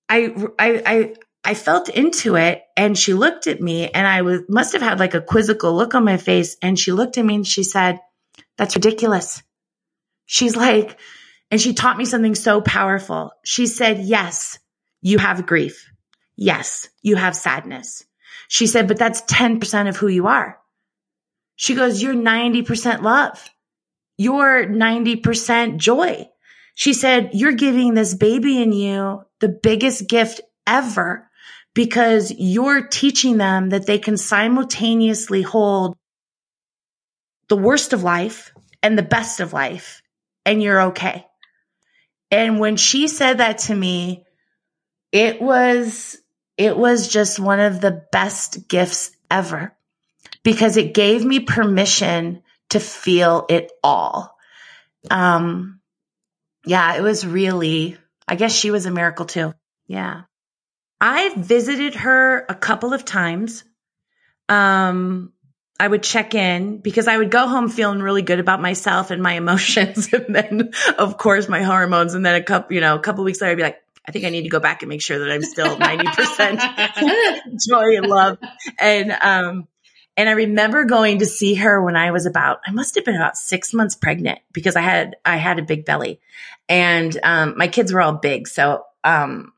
I, 0.08 0.32
I, 0.56 0.82
I, 0.86 1.14
I 1.42 1.54
felt 1.54 1.88
into 1.88 2.36
it 2.36 2.62
and 2.76 2.96
she 2.96 3.14
looked 3.14 3.48
at 3.48 3.60
me 3.60 3.90
and 3.90 4.06
I 4.06 4.22
was, 4.22 4.42
must 4.48 4.74
have 4.74 4.82
had 4.82 5.00
like 5.00 5.14
a 5.14 5.20
quizzical 5.20 5.74
look 5.74 5.96
on 5.96 6.04
my 6.04 6.18
face. 6.18 6.56
And 6.62 6.78
she 6.78 6.92
looked 6.92 7.18
at 7.18 7.24
me 7.24 7.34
and 7.34 7.46
she 7.46 7.64
said, 7.64 7.98
that's 8.56 8.76
ridiculous. 8.76 9.42
She's 10.26 10.54
like, 10.54 11.00
and 11.50 11.60
she 11.60 11.74
taught 11.74 11.98
me 11.98 12.04
something 12.04 12.36
so 12.36 12.60
powerful. 12.60 13.32
She 13.44 13.66
said, 13.66 13.98
yes, 13.98 14.60
you 15.00 15.18
have 15.18 15.46
grief. 15.46 15.90
Yes, 16.36 16.88
you 17.02 17.16
have 17.16 17.34
sadness. 17.34 18.04
She 18.46 18.68
said, 18.68 18.86
but 18.86 18.98
that's 18.98 19.22
10% 19.22 19.88
of 19.88 19.96
who 19.96 20.06
you 20.06 20.28
are. 20.28 20.61
She 21.62 21.76
goes, 21.76 22.02
you're 22.02 22.12
90% 22.12 23.02
love. 23.02 23.48
You're 24.18 24.66
90% 24.66 25.76
joy. 25.76 26.28
She 26.74 26.92
said, 26.92 27.30
you're 27.34 27.52
giving 27.52 27.94
this 27.94 28.14
baby 28.14 28.60
in 28.60 28.72
you 28.72 29.22
the 29.38 29.48
biggest 29.48 30.08
gift 30.08 30.40
ever 30.66 31.30
because 31.72 32.32
you're 32.36 32.88
teaching 32.88 33.36
them 33.36 33.68
that 33.68 33.86
they 33.86 34.00
can 34.00 34.16
simultaneously 34.16 35.42
hold 35.42 35.96
the 37.46 37.56
worst 37.56 37.92
of 37.92 38.02
life 38.02 38.52
and 38.82 38.98
the 38.98 39.04
best 39.04 39.38
of 39.38 39.52
life 39.52 40.02
and 40.44 40.60
you're 40.60 40.82
okay. 40.86 41.24
And 42.32 42.58
when 42.58 42.76
she 42.76 43.06
said 43.06 43.38
that 43.38 43.58
to 43.58 43.74
me, 43.76 44.24
it 45.12 45.40
was, 45.40 46.18
it 46.56 46.76
was 46.76 47.06
just 47.06 47.38
one 47.38 47.60
of 47.60 47.80
the 47.80 48.04
best 48.10 48.66
gifts 48.66 49.12
ever 49.30 49.76
because 50.44 50.76
it 50.76 50.94
gave 50.94 51.24
me 51.24 51.40
permission 51.40 52.42
to 52.70 52.80
feel 52.80 53.46
it 53.48 53.70
all. 53.82 54.36
Um, 55.10 55.80
yeah, 56.66 56.96
it 56.96 57.02
was 57.02 57.26
really, 57.26 57.96
I 58.26 58.34
guess 58.36 58.54
she 58.54 58.70
was 58.70 58.86
a 58.86 58.90
miracle 58.90 59.26
too. 59.26 59.54
Yeah. 59.86 60.22
I 61.00 61.34
visited 61.36 61.96
her 61.96 62.46
a 62.48 62.54
couple 62.54 62.94
of 62.94 63.04
times. 63.04 63.64
Um, 64.48 65.32
I 65.78 65.88
would 65.88 66.02
check 66.04 66.34
in 66.34 66.78
because 66.78 67.08
I 67.08 67.18
would 67.18 67.30
go 67.30 67.48
home 67.48 67.68
feeling 67.68 68.00
really 68.00 68.22
good 68.22 68.38
about 68.38 68.62
myself 68.62 69.10
and 69.10 69.22
my 69.22 69.32
emotions. 69.42 70.12
and 70.12 70.34
then 70.34 70.70
of 70.98 71.18
course 71.18 71.48
my 71.48 71.62
hormones. 71.62 72.14
And 72.14 72.24
then 72.24 72.36
a 72.36 72.44
couple, 72.44 72.74
you 72.74 72.80
know, 72.80 72.94
a 72.94 73.00
couple 73.00 73.24
weeks 73.24 73.40
later, 73.40 73.52
I'd 73.52 73.56
be 73.56 73.62
like, 73.64 73.78
I 74.06 74.12
think 74.12 74.24
I 74.24 74.30
need 74.30 74.42
to 74.42 74.48
go 74.48 74.60
back 74.60 74.82
and 74.82 74.88
make 74.88 75.02
sure 75.02 75.18
that 75.18 75.30
I'm 75.30 75.42
still 75.42 75.76
90% 75.76 77.58
joy 77.68 77.96
and 77.96 78.06
love. 78.06 78.38
And, 78.78 79.12
um, 79.12 79.68
and 80.16 80.28
I 80.28 80.32
remember 80.32 80.84
going 80.84 81.20
to 81.20 81.26
see 81.26 81.54
her 81.54 81.82
when 81.82 81.96
I 81.96 82.10
was 82.10 82.26
about, 82.26 82.60
I 82.66 82.72
must 82.72 82.94
have 82.96 83.04
been 83.04 83.16
about 83.16 83.36
six 83.36 83.72
months 83.72 83.94
pregnant 83.94 84.40
because 84.52 84.76
I 84.76 84.82
had, 84.82 85.16
I 85.24 85.36
had 85.36 85.58
a 85.58 85.62
big 85.62 85.84
belly 85.84 86.20
and, 86.68 87.16
um, 87.22 87.56
my 87.56 87.68
kids 87.68 87.92
were 87.92 88.00
all 88.02 88.12
big. 88.12 88.48
So, 88.48 88.84
um, 89.04 89.52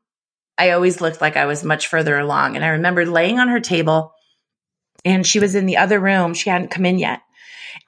I 0.56 0.70
always 0.70 1.00
looked 1.00 1.20
like 1.20 1.36
I 1.36 1.46
was 1.46 1.64
much 1.64 1.88
further 1.88 2.16
along. 2.16 2.56
And 2.56 2.64
I 2.64 2.68
remember 2.68 3.04
laying 3.04 3.40
on 3.40 3.48
her 3.48 3.60
table 3.60 4.14
and 5.04 5.26
she 5.26 5.40
was 5.40 5.54
in 5.54 5.66
the 5.66 5.78
other 5.78 5.98
room. 5.98 6.34
She 6.34 6.50
hadn't 6.50 6.70
come 6.70 6.86
in 6.86 6.98
yet. 6.98 7.22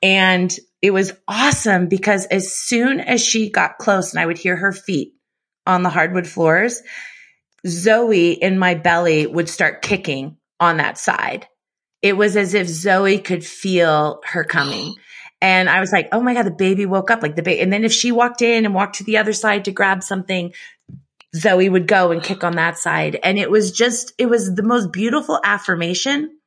And 0.03 0.55
it 0.83 0.91
was 0.91 1.13
awesome 1.29 1.89
because 1.89 2.27
as 2.27 2.53
soon 2.53 3.01
as 3.01 3.25
she 3.25 3.51
got 3.51 3.79
close 3.79 4.13
and 4.13 4.21
I 4.21 4.27
would 4.27 4.39
hear 4.39 4.57
her 4.57 4.73
feet 4.73 5.15
on 5.67 5.83
the 5.83 5.89
hardwood 5.89 6.27
floors, 6.27 6.83
Zoe 7.67 8.33
in 8.33 8.59
my 8.59 8.75
belly 8.75 9.27
would 9.27 9.49
start 9.49 9.83
kicking 9.83 10.37
on 10.61 10.79
that 10.79 10.99
side. 10.99 11.47
It 12.07 12.17
was 12.17 12.37
as 12.37 12.55
if 12.55 12.69
Zoe 12.69 13.19
could 13.19 13.45
feel 13.45 14.21
her 14.27 14.45
coming. 14.45 14.95
And 15.41 15.69
I 15.69 15.81
was 15.81 15.91
like, 15.91 16.09
oh 16.13 16.21
my 16.21 16.35
God, 16.35 16.47
the 16.47 16.53
baby 16.53 16.87
woke 16.87 17.11
up 17.11 17.21
like 17.21 17.35
the 17.35 17.43
baby. 17.43 17.61
And 17.61 17.73
then 17.73 17.83
if 17.83 17.93
she 17.93 18.13
walked 18.13 18.43
in 18.43 18.65
and 18.65 18.73
walked 18.73 18.99
to 18.99 19.05
the 19.05 19.17
other 19.17 19.33
side 19.33 19.65
to 19.65 19.73
grab 19.73 20.05
something, 20.05 20.55
Zoe 21.35 21.69
would 21.69 21.89
go 21.89 22.13
and 22.13 22.23
kick 22.23 22.45
on 22.45 22.55
that 22.55 22.79
side. 22.79 23.19
And 23.25 23.41
it 23.41 23.51
was 23.51 23.73
just, 23.73 24.13
it 24.19 24.27
was 24.27 24.55
the 24.55 24.63
most 24.63 24.93
beautiful 24.93 25.41
affirmation 25.43 26.39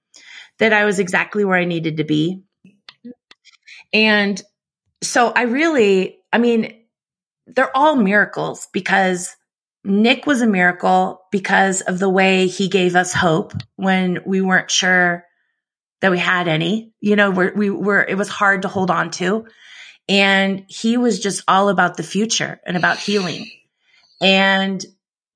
that 0.60 0.72
I 0.72 0.86
was 0.86 0.98
exactly 0.98 1.44
where 1.44 1.60
I 1.60 1.66
needed 1.66 1.98
to 1.98 2.06
be. 2.06 2.42
And 3.92 4.42
so 5.04 5.30
I 5.36 5.42
really, 5.42 6.20
I 6.32 6.38
mean, 6.38 6.74
they're 7.48 7.76
all 7.76 7.98
miracles 7.98 8.70
because 8.72 9.36
Nick 9.84 10.26
was 10.26 10.42
a 10.42 10.48
miracle 10.48 11.20
because 11.34 11.82
of 11.82 12.00
the 12.00 12.10
way 12.10 12.48
he 12.48 12.70
gave 12.70 12.96
us 12.96 13.14
hope 13.14 13.52
when 13.76 14.20
we 14.26 14.40
weren't 14.40 14.72
sure 14.72 15.26
that 16.02 16.12
we 16.12 16.18
had 16.18 16.48
any. 16.48 16.92
You 17.00 17.16
know, 17.16 17.32
we're, 17.32 17.54
we 17.54 17.70
were, 17.70 18.04
it 18.04 18.18
was 18.18 18.30
hard 18.30 18.64
to 18.64 18.68
hold 18.68 18.92
on 18.92 19.12
to. 19.12 19.46
And 20.08 20.66
he 20.68 20.98
was 20.98 21.20
just 21.20 21.44
all 21.48 21.70
about 21.70 21.98
the 21.98 22.04
future 22.04 22.60
and 22.66 22.76
about 22.76 22.98
healing. 22.98 23.50
And 24.22 24.84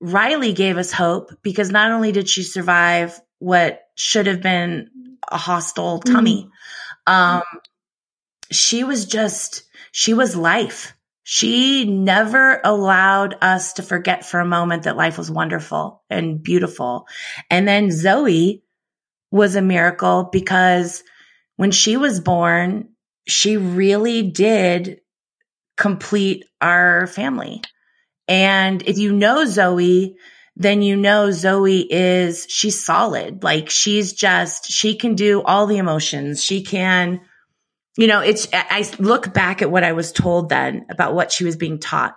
Riley 0.01 0.53
gave 0.53 0.78
us 0.78 0.91
hope 0.91 1.32
because 1.43 1.70
not 1.70 1.91
only 1.91 2.11
did 2.11 2.28
she 2.28 2.43
survive 2.43 3.20
what 3.39 3.82
should 3.95 4.28
have 4.28 4.41
been 4.41 4.89
a 5.32 5.38
hostile 5.38 5.99
tummy, 5.99 6.49
mm. 7.07 7.11
um, 7.11 7.43
she 8.51 8.84
was 8.84 9.05
just, 9.05 9.64
she 9.91 10.14
was 10.14 10.36
life. 10.36 10.95
She 11.26 11.86
never 11.86 12.59
allowed 12.64 13.36
us 13.41 13.74
to 13.74 13.84
forget 13.84 14.26
for 14.26 14.39
a 14.39 14.45
moment 14.45 14.84
that 14.84 14.97
life 14.97 15.18
was 15.18 15.32
wonderful 15.32 16.03
and 16.09 16.43
beautiful. 16.43 17.07
And 17.49 17.66
then 17.68 17.91
Zoe 17.91 18.64
was 19.34 19.55
a 19.55 19.63
miracle 19.63 20.29
because 20.31 21.03
when 21.55 21.71
she 21.71 21.97
was 21.97 22.19
born, 22.19 22.89
she 23.27 23.57
really 23.57 24.21
did 24.21 25.01
complete 25.75 26.45
our 26.61 27.07
family. 27.07 27.63
And 28.27 28.84
if 28.84 28.99
you 28.99 29.11
know 29.11 29.45
Zoe, 29.45 30.17
then 30.55 30.84
you 30.84 30.95
know 30.95 31.31
Zoe 31.31 31.79
is, 31.79 32.45
she's 32.47 32.86
solid. 32.86 33.43
Like 33.43 33.71
she's 33.71 34.13
just, 34.13 34.69
she 34.69 34.97
can 34.97 35.15
do 35.15 35.41
all 35.41 35.65
the 35.65 35.77
emotions. 35.77 36.43
She 36.43 36.61
can, 36.61 37.21
you 37.97 38.05
know, 38.05 38.19
it's, 38.19 38.47
I 38.53 38.88
look 38.99 39.34
back 39.34 39.63
at 39.63 39.71
what 39.71 39.84
I 39.84 39.93
was 39.93 40.11
told 40.11 40.49
then 40.49 40.86
about 40.91 41.15
what 41.15 41.31
she 41.31 41.43
was 41.43 41.55
being 41.55 41.79
taught 41.79 42.15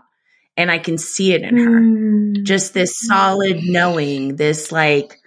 and 0.55 0.71
I 0.71 0.77
can 0.77 0.99
see 0.99 1.33
it 1.33 1.41
in 1.41 1.57
her. 1.57 1.81
Mm. 1.81 2.43
Just 2.43 2.75
this 2.75 3.01
solid 3.01 3.61
knowing, 3.63 4.37
this 4.37 4.71
like, 4.71 5.19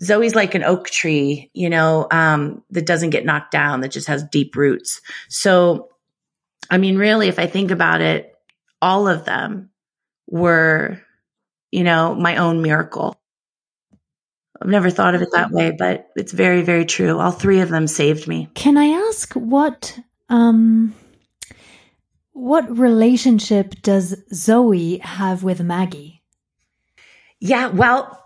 Zoe's 0.00 0.34
like 0.34 0.54
an 0.54 0.64
oak 0.64 0.88
tree, 0.88 1.50
you 1.52 1.68
know, 1.70 2.06
um, 2.10 2.62
that 2.70 2.86
doesn't 2.86 3.10
get 3.10 3.24
knocked 3.24 3.50
down, 3.50 3.80
that 3.80 3.90
just 3.90 4.08
has 4.08 4.24
deep 4.24 4.56
roots. 4.56 5.00
So, 5.28 5.88
I 6.70 6.78
mean, 6.78 6.96
really, 6.96 7.28
if 7.28 7.38
I 7.38 7.46
think 7.46 7.70
about 7.70 8.00
it, 8.00 8.34
all 8.80 9.06
of 9.06 9.24
them 9.24 9.70
were, 10.26 11.00
you 11.70 11.84
know, 11.84 12.14
my 12.14 12.36
own 12.36 12.62
miracle. 12.62 13.16
I've 14.60 14.68
never 14.68 14.90
thought 14.90 15.14
of 15.14 15.22
it 15.22 15.32
that 15.32 15.50
way, 15.50 15.74
but 15.76 16.08
it's 16.16 16.32
very, 16.32 16.62
very 16.62 16.84
true. 16.84 17.18
All 17.18 17.32
three 17.32 17.60
of 17.60 17.68
them 17.68 17.86
saved 17.86 18.28
me. 18.28 18.48
Can 18.54 18.76
I 18.76 19.08
ask 19.08 19.32
what, 19.34 19.98
um, 20.28 20.94
what 22.32 22.78
relationship 22.78 23.74
does 23.82 24.16
Zoe 24.32 24.98
have 24.98 25.42
with 25.42 25.60
Maggie? 25.60 26.22
Yeah, 27.40 27.68
well, 27.68 28.21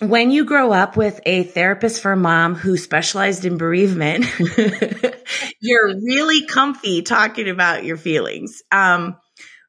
when 0.00 0.30
you 0.30 0.44
grow 0.44 0.72
up 0.72 0.96
with 0.96 1.20
a 1.24 1.44
therapist 1.44 2.02
for 2.02 2.14
mom 2.16 2.54
who 2.54 2.76
specialized 2.76 3.44
in 3.44 3.56
bereavement, 3.56 4.26
you're 5.60 5.88
really 5.88 6.46
comfy 6.46 7.02
talking 7.02 7.48
about 7.48 7.84
your 7.84 7.96
feelings. 7.96 8.62
Um, 8.70 9.16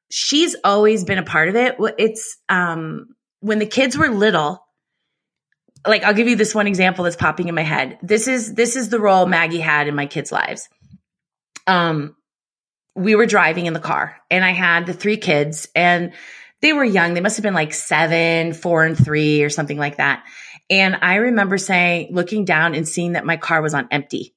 she's 0.10 0.56
always 0.64 1.06
been 1.06 1.18
a 1.18 1.24
part 1.24 1.50
of 1.50 1.56
it. 1.56 1.76
It's, 1.98 2.38
um, 2.50 3.08
when 3.40 3.60
the 3.60 3.66
kids 3.66 3.98
were 3.98 4.10
little, 4.10 4.64
like 5.86 6.04
I'll 6.04 6.14
give 6.14 6.28
you 6.28 6.36
this 6.36 6.54
one 6.54 6.68
example 6.68 7.06
that's 7.06 7.16
popping 7.16 7.48
in 7.48 7.56
my 7.56 7.64
head. 7.64 7.98
This 8.02 8.28
is, 8.28 8.54
this 8.54 8.76
is 8.76 8.90
the 8.90 9.00
role 9.00 9.26
Maggie 9.26 9.60
had 9.60 9.88
in 9.88 9.96
my 9.96 10.08
kids' 10.08 10.32
lives. 10.32 10.68
Um, 11.66 12.16
we 12.96 13.16
were 13.16 13.28
driving 13.28 13.68
in 13.68 13.74
the 13.74 13.80
car 13.80 14.18
and 14.30 14.44
I 14.44 14.52
had 14.52 14.88
the 14.88 14.94
three 14.94 15.18
kids 15.18 15.68
and 15.76 16.14
they 16.62 16.74
were 16.74 16.84
young. 16.84 17.14
They 17.14 17.22
must 17.22 17.38
have 17.38 17.44
been 17.44 17.54
like 17.54 17.74
seven, 17.74 18.54
four 18.54 18.84
and 18.84 18.98
three 18.98 19.44
or 19.44 19.50
something 19.50 19.78
like 19.78 19.98
that. 19.98 20.26
And 20.70 20.98
I 21.02 21.16
remember 21.16 21.58
saying, 21.58 22.10
looking 22.12 22.46
down 22.46 22.76
and 22.76 22.88
seeing 22.88 23.14
that 23.14 23.26
my 23.26 23.38
car 23.38 23.62
was 23.62 23.74
on 23.74 23.88
empty 23.92 24.34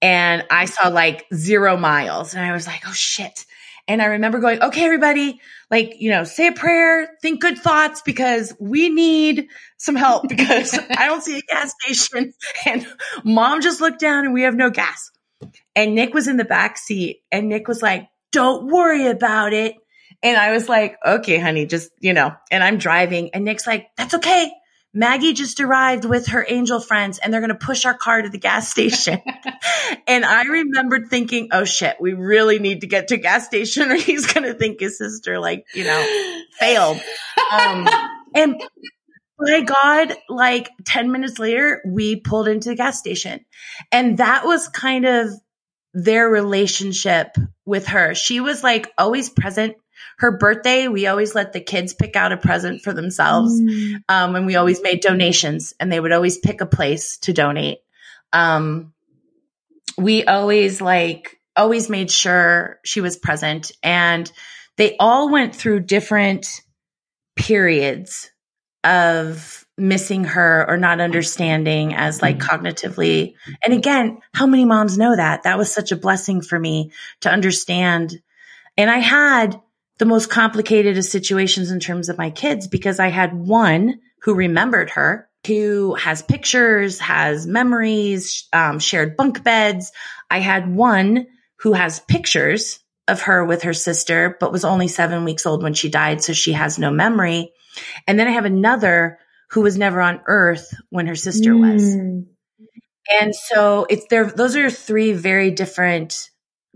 and 0.00 0.44
I 0.50 0.66
saw 0.66 0.88
like 0.88 1.26
zero 1.34 1.76
miles 1.76 2.34
and 2.34 2.44
I 2.44 2.52
was 2.52 2.66
like, 2.66 2.82
Oh 2.86 2.92
shit. 2.92 3.44
And 3.88 4.02
I 4.02 4.06
remember 4.06 4.38
going, 4.38 4.62
okay, 4.62 4.84
everybody, 4.84 5.40
like, 5.70 5.94
you 5.98 6.10
know, 6.10 6.22
say 6.24 6.48
a 6.48 6.52
prayer, 6.52 7.08
think 7.22 7.40
good 7.40 7.56
thoughts 7.58 8.02
because 8.02 8.52
we 8.60 8.90
need 8.90 9.48
some 9.78 9.96
help 9.96 10.28
because 10.28 10.78
I 10.78 11.06
don't 11.06 11.22
see 11.22 11.38
a 11.38 11.42
gas 11.42 11.72
station 11.80 12.34
and 12.66 12.86
mom 13.24 13.62
just 13.62 13.80
looked 13.80 13.98
down 13.98 14.26
and 14.26 14.34
we 14.34 14.42
have 14.42 14.54
no 14.54 14.68
gas. 14.70 15.10
and 15.74 15.94
Nick 15.94 16.12
was 16.12 16.28
in 16.28 16.36
the 16.36 16.44
back 16.44 16.76
seat 16.76 17.22
and 17.32 17.48
Nick 17.48 17.66
was 17.66 17.80
like, 17.80 18.08
don't 18.30 18.66
worry 18.66 19.06
about 19.06 19.54
it. 19.54 19.74
And 20.22 20.36
I 20.36 20.52
was 20.52 20.68
like, 20.68 20.96
okay, 21.04 21.38
honey, 21.38 21.66
just, 21.66 21.90
you 22.00 22.12
know, 22.12 22.32
and 22.50 22.62
I'm 22.62 22.78
driving 22.78 23.30
and 23.34 23.44
Nick's 23.44 23.66
like, 23.66 23.88
that's 23.96 24.14
okay. 24.14 24.50
Maggie 24.94 25.34
just 25.34 25.60
arrived 25.60 26.04
with 26.04 26.28
her 26.28 26.44
angel 26.48 26.80
friends 26.80 27.18
and 27.18 27.32
they're 27.32 27.40
going 27.40 27.50
to 27.50 27.54
push 27.54 27.84
our 27.84 27.94
car 27.94 28.22
to 28.22 28.28
the 28.28 28.38
gas 28.38 28.68
station. 28.70 29.20
and 30.06 30.24
I 30.24 30.42
remembered 30.44 31.08
thinking, 31.08 31.48
oh 31.52 31.64
shit, 31.64 31.96
we 32.00 32.14
really 32.14 32.58
need 32.58 32.80
to 32.80 32.86
get 32.86 33.08
to 33.08 33.16
gas 33.16 33.46
station 33.46 33.90
or 33.90 33.94
he's 33.96 34.32
going 34.32 34.44
to 34.44 34.54
think 34.54 34.80
his 34.80 34.98
sister 34.98 35.38
like, 35.38 35.66
you 35.74 35.84
know, 35.84 36.46
failed. 36.58 37.00
Um, 37.52 37.88
and 38.34 38.60
by 39.38 39.60
God, 39.60 40.14
like 40.28 40.70
10 40.84 41.12
minutes 41.12 41.38
later, 41.38 41.80
we 41.86 42.16
pulled 42.16 42.48
into 42.48 42.70
the 42.70 42.74
gas 42.74 42.98
station 42.98 43.44
and 43.92 44.18
that 44.18 44.44
was 44.44 44.68
kind 44.68 45.04
of 45.04 45.30
their 45.94 46.28
relationship 46.28 47.36
with 47.64 47.86
her. 47.88 48.14
She 48.14 48.40
was 48.40 48.62
like 48.62 48.90
always 48.98 49.30
present 49.30 49.76
her 50.18 50.36
birthday, 50.36 50.88
we 50.88 51.06
always 51.06 51.34
let 51.34 51.52
the 51.52 51.60
kids 51.60 51.94
pick 51.94 52.16
out 52.16 52.32
a 52.32 52.36
present 52.36 52.82
for 52.82 52.92
themselves. 52.92 53.60
Mm. 53.60 54.02
Um, 54.08 54.34
and 54.34 54.46
we 54.46 54.56
always 54.56 54.82
made 54.82 55.00
donations 55.00 55.74
and 55.78 55.90
they 55.90 56.00
would 56.00 56.12
always 56.12 56.38
pick 56.38 56.60
a 56.60 56.66
place 56.66 57.18
to 57.18 57.32
donate. 57.32 57.78
Um, 58.32 58.92
we 59.96 60.24
always 60.24 60.80
like, 60.80 61.40
always 61.56 61.88
made 61.88 62.10
sure 62.10 62.78
she 62.84 63.00
was 63.00 63.16
present 63.16 63.72
and 63.82 64.30
they 64.76 64.96
all 64.98 65.30
went 65.30 65.54
through 65.54 65.80
different 65.80 66.62
periods 67.36 68.30
of 68.82 69.66
missing 69.76 70.24
her 70.24 70.68
or 70.68 70.76
not 70.76 71.00
understanding 71.00 71.94
as 71.94 72.20
like 72.20 72.38
mm. 72.38 72.42
cognitively. 72.42 73.34
And 73.64 73.72
again, 73.72 74.18
how 74.34 74.46
many 74.46 74.64
moms 74.64 74.98
know 74.98 75.14
that? 75.14 75.44
That 75.44 75.58
was 75.58 75.72
such 75.72 75.92
a 75.92 75.96
blessing 75.96 76.40
for 76.42 76.58
me 76.58 76.90
to 77.20 77.30
understand. 77.30 78.20
And 78.76 78.90
I 78.90 78.98
had 78.98 79.60
the 79.98 80.06
most 80.06 80.30
complicated 80.30 80.96
of 80.96 81.04
situations 81.04 81.70
in 81.70 81.80
terms 81.80 82.08
of 82.08 82.18
my 82.18 82.30
kids 82.30 82.66
because 82.68 83.00
I 83.00 83.08
had 83.08 83.34
one 83.34 84.00
who 84.22 84.34
remembered 84.34 84.90
her, 84.90 85.28
who 85.46 85.94
has 85.94 86.22
pictures, 86.22 86.98
has 87.00 87.46
memories, 87.46 88.48
um, 88.52 88.78
shared 88.78 89.16
bunk 89.16 89.42
beds. 89.42 89.92
I 90.30 90.38
had 90.38 90.72
one 90.72 91.26
who 91.60 91.72
has 91.72 92.00
pictures 92.00 92.78
of 93.08 93.22
her 93.22 93.44
with 93.44 93.62
her 93.62 93.74
sister, 93.74 94.36
but 94.38 94.52
was 94.52 94.64
only 94.64 94.88
seven 94.88 95.24
weeks 95.24 95.46
old 95.46 95.62
when 95.62 95.74
she 95.74 95.88
died. 95.88 96.22
So 96.22 96.32
she 96.32 96.52
has 96.52 96.78
no 96.78 96.90
memory. 96.90 97.52
And 98.06 98.18
then 98.18 98.28
I 98.28 98.32
have 98.32 98.44
another 98.44 99.18
who 99.50 99.62
was 99.62 99.78
never 99.78 100.00
on 100.00 100.20
earth 100.26 100.72
when 100.90 101.06
her 101.06 101.14
sister 101.14 101.54
mm. 101.54 101.72
was. 101.72 101.94
And 103.20 103.34
so 103.34 103.86
it's 103.88 104.06
there, 104.10 104.26
those 104.26 104.56
are 104.56 104.70
three 104.70 105.12
very 105.12 105.50
different 105.50 106.28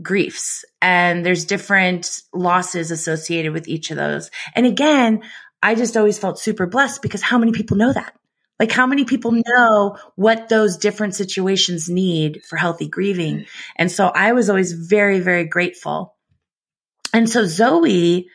griefs 0.02 0.64
and 0.80 1.24
there's 1.24 1.44
different 1.44 2.20
losses 2.32 2.90
associated 2.90 3.52
with 3.52 3.68
each 3.68 3.90
of 3.90 3.96
those. 3.96 4.30
And 4.54 4.66
again, 4.66 5.22
I 5.62 5.74
just 5.74 5.96
always 5.96 6.18
felt 6.18 6.38
super 6.38 6.66
blessed 6.66 7.02
because 7.02 7.22
how 7.22 7.38
many 7.38 7.52
people 7.52 7.76
know 7.76 7.92
that? 7.92 8.14
Like 8.58 8.72
how 8.72 8.86
many 8.86 9.04
people 9.04 9.32
know 9.32 9.96
what 10.14 10.48
those 10.48 10.76
different 10.76 11.14
situations 11.14 11.88
need 11.88 12.42
for 12.48 12.56
healthy 12.56 12.88
grieving? 12.88 13.46
And 13.76 13.90
so 13.90 14.06
I 14.06 14.32
was 14.32 14.48
always 14.48 14.72
very, 14.72 15.20
very 15.20 15.44
grateful. 15.44 16.14
And 17.12 17.28
so 17.28 17.44
Zoe, 17.44 18.28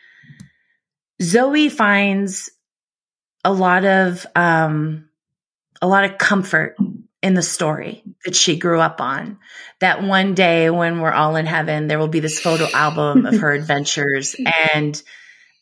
Zoe 1.22 1.68
finds 1.68 2.50
a 3.44 3.52
lot 3.52 3.84
of, 3.84 4.26
um, 4.36 5.08
a 5.80 5.86
lot 5.86 6.04
of 6.04 6.18
comfort 6.18 6.76
in 7.22 7.34
the 7.34 7.42
story 7.42 8.02
that 8.24 8.36
she 8.36 8.58
grew 8.58 8.80
up 8.80 9.00
on. 9.00 9.38
That 9.80 10.02
one 10.02 10.34
day 10.34 10.70
when 10.70 11.00
we're 11.00 11.12
all 11.12 11.36
in 11.36 11.46
heaven, 11.46 11.88
there 11.88 11.98
will 11.98 12.08
be 12.08 12.20
this 12.20 12.40
photo 12.40 12.66
album 12.72 13.26
of 13.26 13.38
her 13.40 13.52
adventures. 13.52 14.36
And 14.74 15.00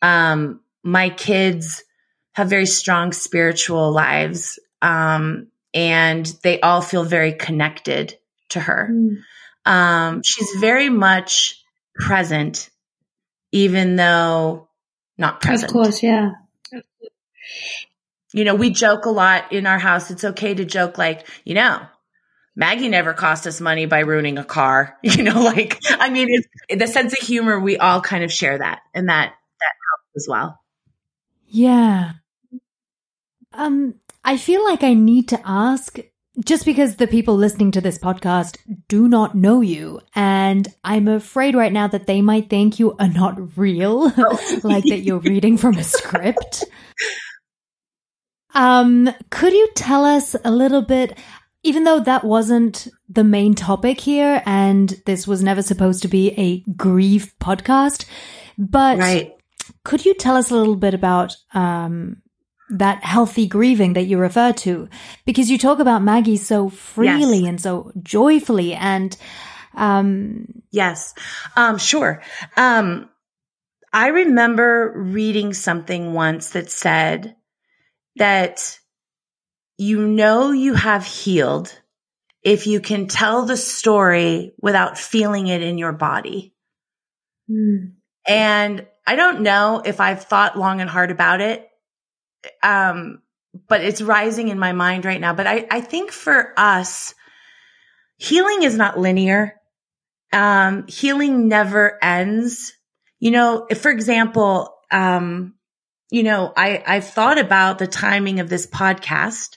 um, 0.03 0.61
my 0.83 1.11
kids 1.11 1.85
have 2.33 2.49
very 2.49 2.67
strong 2.67 3.13
spiritual 3.13 3.93
lives. 3.93 4.59
Um, 4.83 5.49
and 5.73 6.27
they 6.43 6.61
all 6.61 6.81
feel 6.81 7.05
very 7.05 7.33
connected 7.33 8.17
to 8.51 8.61
her. 8.61 8.91
Mm. 8.91 9.17
Um, 9.71 10.23
she's 10.25 10.61
very 10.61 10.89
much 10.89 11.63
present, 11.95 12.71
even 13.53 13.97
though 13.97 14.69
not 15.19 15.41
present. 15.41 15.71
Of 15.71 15.75
course, 15.75 16.03
yeah 16.03 16.33
you 18.37 18.45
know, 18.45 18.55
we 18.55 18.69
joke 18.69 19.07
a 19.07 19.11
lot 19.11 19.51
in 19.51 19.67
our 19.67 19.79
house. 19.79 20.11
It's 20.11 20.23
okay 20.23 20.53
to 20.53 20.67
joke 20.67 20.99
like, 20.99 21.27
you 21.47 21.55
know, 21.55 21.81
Maggie 22.55 22.91
never 22.91 23.15
cost 23.15 23.47
us 23.47 23.63
money 23.63 23.87
by 23.87 24.01
ruining 24.01 24.37
a 24.37 24.45
car. 24.45 24.99
You 25.03 25.23
know, 25.23 25.41
like, 25.41 25.81
I 25.89 26.11
mean, 26.11 26.29
it's 26.29 26.47
the 26.79 26.87
sense 26.87 27.15
of 27.15 27.27
humor, 27.27 27.59
we 27.59 27.79
all 27.79 28.03
kind 28.03 28.23
of 28.23 28.31
share 28.31 28.59
that 28.59 28.81
and 28.93 29.09
that, 29.09 29.33
that 29.61 29.73
helps 29.89 30.17
as 30.17 30.27
well. 30.29 30.61
Yeah. 31.47 32.13
Um, 33.55 33.95
I 34.23 34.37
feel 34.37 34.63
like 34.63 34.85
I 34.85 34.93
need 34.93 35.29
to 35.29 35.41
ask 35.43 35.99
just 36.45 36.67
because 36.67 36.97
the 36.97 37.07
people 37.07 37.37
listening 37.37 37.71
to 37.71 37.81
this 37.81 37.99
podcast 37.99 38.59
do 38.89 39.09
not 39.09 39.35
know 39.35 39.63
you. 39.63 40.01
And 40.15 40.69
I'm 40.85 41.09
afraid 41.09 41.55
right 41.55 41.73
now 41.73 41.89
that 41.89 42.07
they 42.07 42.21
might 42.21 42.51
think 42.51 42.79
you 42.79 42.95
are 42.99 43.09
not 43.09 43.57
real, 43.57 44.13
oh. 44.15 44.61
like 44.63 44.85
that 44.85 44.99
you're 44.99 45.21
reading 45.21 45.57
from 45.57 45.79
a 45.79 45.85
script. 45.97 46.65
Um, 48.57 49.11
could 49.29 49.53
you 49.53 49.69
tell 49.75 50.07
us 50.07 50.35
a 50.43 50.51
little 50.51 50.81
bit, 50.81 51.19
even 51.63 51.85
though 51.85 52.01
that 52.01 52.25
wasn't 52.25 52.89
the 53.07 53.23
main 53.23 53.55
topic 53.55 54.01
here 54.01 54.43
and 54.47 54.89
this 55.05 55.29
was 55.29 55.43
never 55.43 55.61
supposed 55.61 56.01
to 56.03 56.09
be 56.09 56.31
a 56.39 56.61
grief 56.73 57.39
podcast, 57.39 58.07
but 58.57 58.97
right. 58.99 59.37
could 59.85 60.07
you 60.07 60.15
tell 60.15 60.37
us 60.37 60.51
a 60.51 60.55
little 60.57 60.75
bit 60.75 60.95
about, 60.95 61.37
um, 61.53 62.23
that 62.71 63.05
healthy 63.05 63.47
grieving 63.47 63.93
that 63.93 64.07
you 64.07 64.17
refer 64.17 64.55
to? 64.55 64.89
Because 65.27 65.51
you 65.51 65.59
talk 65.59 65.79
about 65.79 66.03
Maggie 66.03 66.39
so 66.39 66.71
freely 66.71 67.41
yes. 67.41 67.49
and 67.49 67.61
so 67.61 67.93
joyfully 68.03 68.73
and, 68.73 69.15
um, 69.75 70.47
yes, 70.71 71.13
um, 71.57 71.77
sure. 71.77 72.23
Um, 72.57 73.11
I 73.93 74.07
remember 74.07 74.95
reading 74.97 75.53
something 75.53 76.15
once 76.15 76.51
that 76.51 76.71
said, 76.71 77.37
that 78.17 78.79
you 79.79 80.07
know 80.07 80.53
you 80.53 80.75
have 80.75 81.05
healed 81.05 81.79
if 82.43 82.67
you 82.67 82.81
can 82.81 83.09
tell 83.09 83.45
the 83.45 83.57
story 83.57 84.55
without 84.61 84.99
feeling 84.99 85.49
it 85.49 85.63
in 85.63 85.79
your 85.79 85.93
body. 85.93 86.55
Mm. 87.51 87.95
And 88.27 88.87
I 89.07 89.17
don't 89.17 89.41
know 89.41 89.83
if 89.85 90.01
I've 90.01 90.25
thought 90.25 90.59
long 90.59 90.81
and 90.81 90.89
hard 90.89 91.11
about 91.11 91.41
it. 91.41 91.69
Um, 92.63 93.23
but 93.69 93.81
it's 93.81 94.01
rising 94.01 94.49
in 94.49 94.59
my 94.59 94.73
mind 94.73 95.05
right 95.05 95.21
now. 95.21 95.33
But 95.33 95.47
I, 95.47 95.67
I 95.71 95.81
think 95.81 96.13
for 96.13 96.53
us, 96.57 97.15
healing 98.17 98.63
is 98.63 98.77
not 98.77 98.99
linear. 98.99 99.61
Um, 100.33 100.87
healing 100.87 101.49
never 101.49 101.99
ends. 102.03 102.75
You 103.19 103.33
know, 103.33 103.67
if, 103.69 103.81
for 103.81 103.91
example, 103.91 104.73
um, 104.93 105.55
you 106.11 106.23
know, 106.23 106.53
I, 106.57 106.83
I've 106.87 107.09
thought 107.09 107.39
about 107.39 107.79
the 107.79 107.87
timing 107.87 108.41
of 108.41 108.49
this 108.49 108.67
podcast 108.67 109.57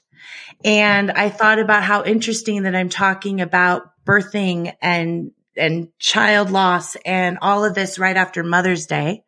and 0.63 1.11
I 1.11 1.29
thought 1.29 1.59
about 1.59 1.83
how 1.83 2.03
interesting 2.03 2.63
that 2.63 2.75
I'm 2.75 2.89
talking 2.89 3.41
about 3.41 3.83
birthing 4.05 4.73
and, 4.81 5.31
and 5.55 5.89
child 5.99 6.51
loss 6.51 6.95
and 7.05 7.37
all 7.41 7.63
of 7.63 7.75
this 7.75 7.99
right 7.99 8.17
after 8.17 8.43
Mother's 8.43 8.87
Day. 8.87 9.23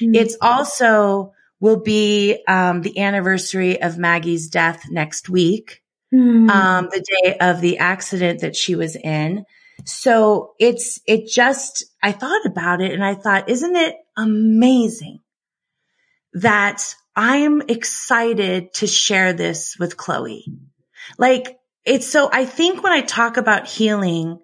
Mm-hmm. 0.00 0.14
It's 0.14 0.36
also 0.40 1.34
will 1.60 1.80
be, 1.80 2.42
um, 2.48 2.82
the 2.82 2.98
anniversary 2.98 3.80
of 3.80 3.98
Maggie's 3.98 4.48
death 4.48 4.84
next 4.90 5.28
week. 5.28 5.82
Mm-hmm. 6.12 6.50
Um, 6.50 6.88
the 6.90 7.04
day 7.22 7.38
of 7.38 7.60
the 7.60 7.78
accident 7.78 8.40
that 8.40 8.54
she 8.54 8.74
was 8.74 8.96
in. 8.96 9.46
So 9.84 10.52
it's, 10.58 11.00
it 11.06 11.26
just, 11.26 11.84
I 12.02 12.12
thought 12.12 12.44
about 12.44 12.82
it 12.82 12.92
and 12.92 13.02
I 13.02 13.14
thought, 13.14 13.48
isn't 13.48 13.76
it 13.76 13.96
amazing 14.16 15.20
that 16.34 16.94
I'm 17.14 17.62
excited 17.62 18.74
to 18.74 18.86
share 18.86 19.32
this 19.32 19.76
with 19.78 19.96
Chloe. 19.96 20.46
Like 21.18 21.58
it's 21.84 22.06
so, 22.06 22.30
I 22.32 22.44
think 22.44 22.82
when 22.82 22.92
I 22.92 23.02
talk 23.02 23.36
about 23.36 23.66
healing 23.66 24.38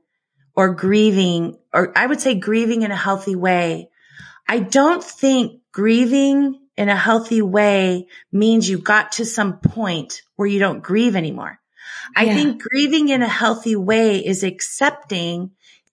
or 0.55 0.75
grieving, 0.75 1.57
or 1.73 1.97
I 1.97 2.07
would 2.07 2.21
say 2.21 2.35
grieving 2.35 2.83
in 2.83 2.91
a 2.91 2.97
healthy 2.97 3.37
way, 3.37 3.91
I 4.47 4.59
don't 4.59 5.05
think 5.05 5.61
grieving 5.73 6.59
in 6.77 6.89
a 6.89 6.97
healthy 6.97 7.43
way 7.43 8.07
means 8.33 8.69
you 8.69 8.79
got 8.79 9.13
to 9.13 9.25
some 9.25 9.59
point 9.59 10.23
where 10.37 10.49
you 10.49 10.59
don't 10.59 10.83
grieve 10.83 11.17
anymore. 11.17 11.61
I 12.17 12.25
yeah. 12.25 12.35
think 12.35 12.63
grieving 12.63 13.09
in 13.09 13.23
a 13.23 13.29
healthy 13.29 13.77
way 13.77 14.25
is 14.25 14.43
accepting 14.43 15.53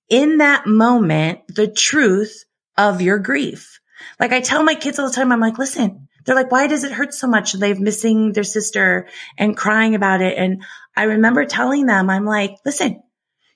in 0.09 0.37
that 0.37 0.67
moment 0.67 1.41
the 1.47 1.67
truth 1.67 2.45
of 2.77 3.01
your 3.01 3.19
grief. 3.19 3.79
Like 4.19 4.31
I 4.31 4.41
tell 4.41 4.63
my 4.63 4.75
kids 4.75 4.99
all 4.99 5.07
the 5.07 5.15
time, 5.15 5.31
I'm 5.31 5.39
like, 5.39 5.57
listen, 5.57 6.07
they're 6.25 6.35
like, 6.35 6.51
why 6.51 6.67
does 6.67 6.83
it 6.83 6.91
hurt 6.91 7.13
so 7.13 7.27
much? 7.27 7.53
They've 7.53 7.79
missing 7.79 8.33
their 8.33 8.43
sister 8.43 9.07
and 9.37 9.55
crying 9.55 9.95
about 9.95 10.21
it. 10.21 10.37
And 10.37 10.63
I 10.95 11.03
remember 11.03 11.45
telling 11.45 11.85
them, 11.85 12.09
I'm 12.09 12.25
like, 12.25 12.55
listen, 12.65 13.03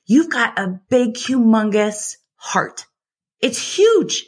you've 0.05 0.29
got 0.29 0.59
a 0.59 0.79
big, 0.89 1.15
humongous 1.15 2.15
heart. 2.35 2.85
It's 3.41 3.77
huge. 3.77 4.25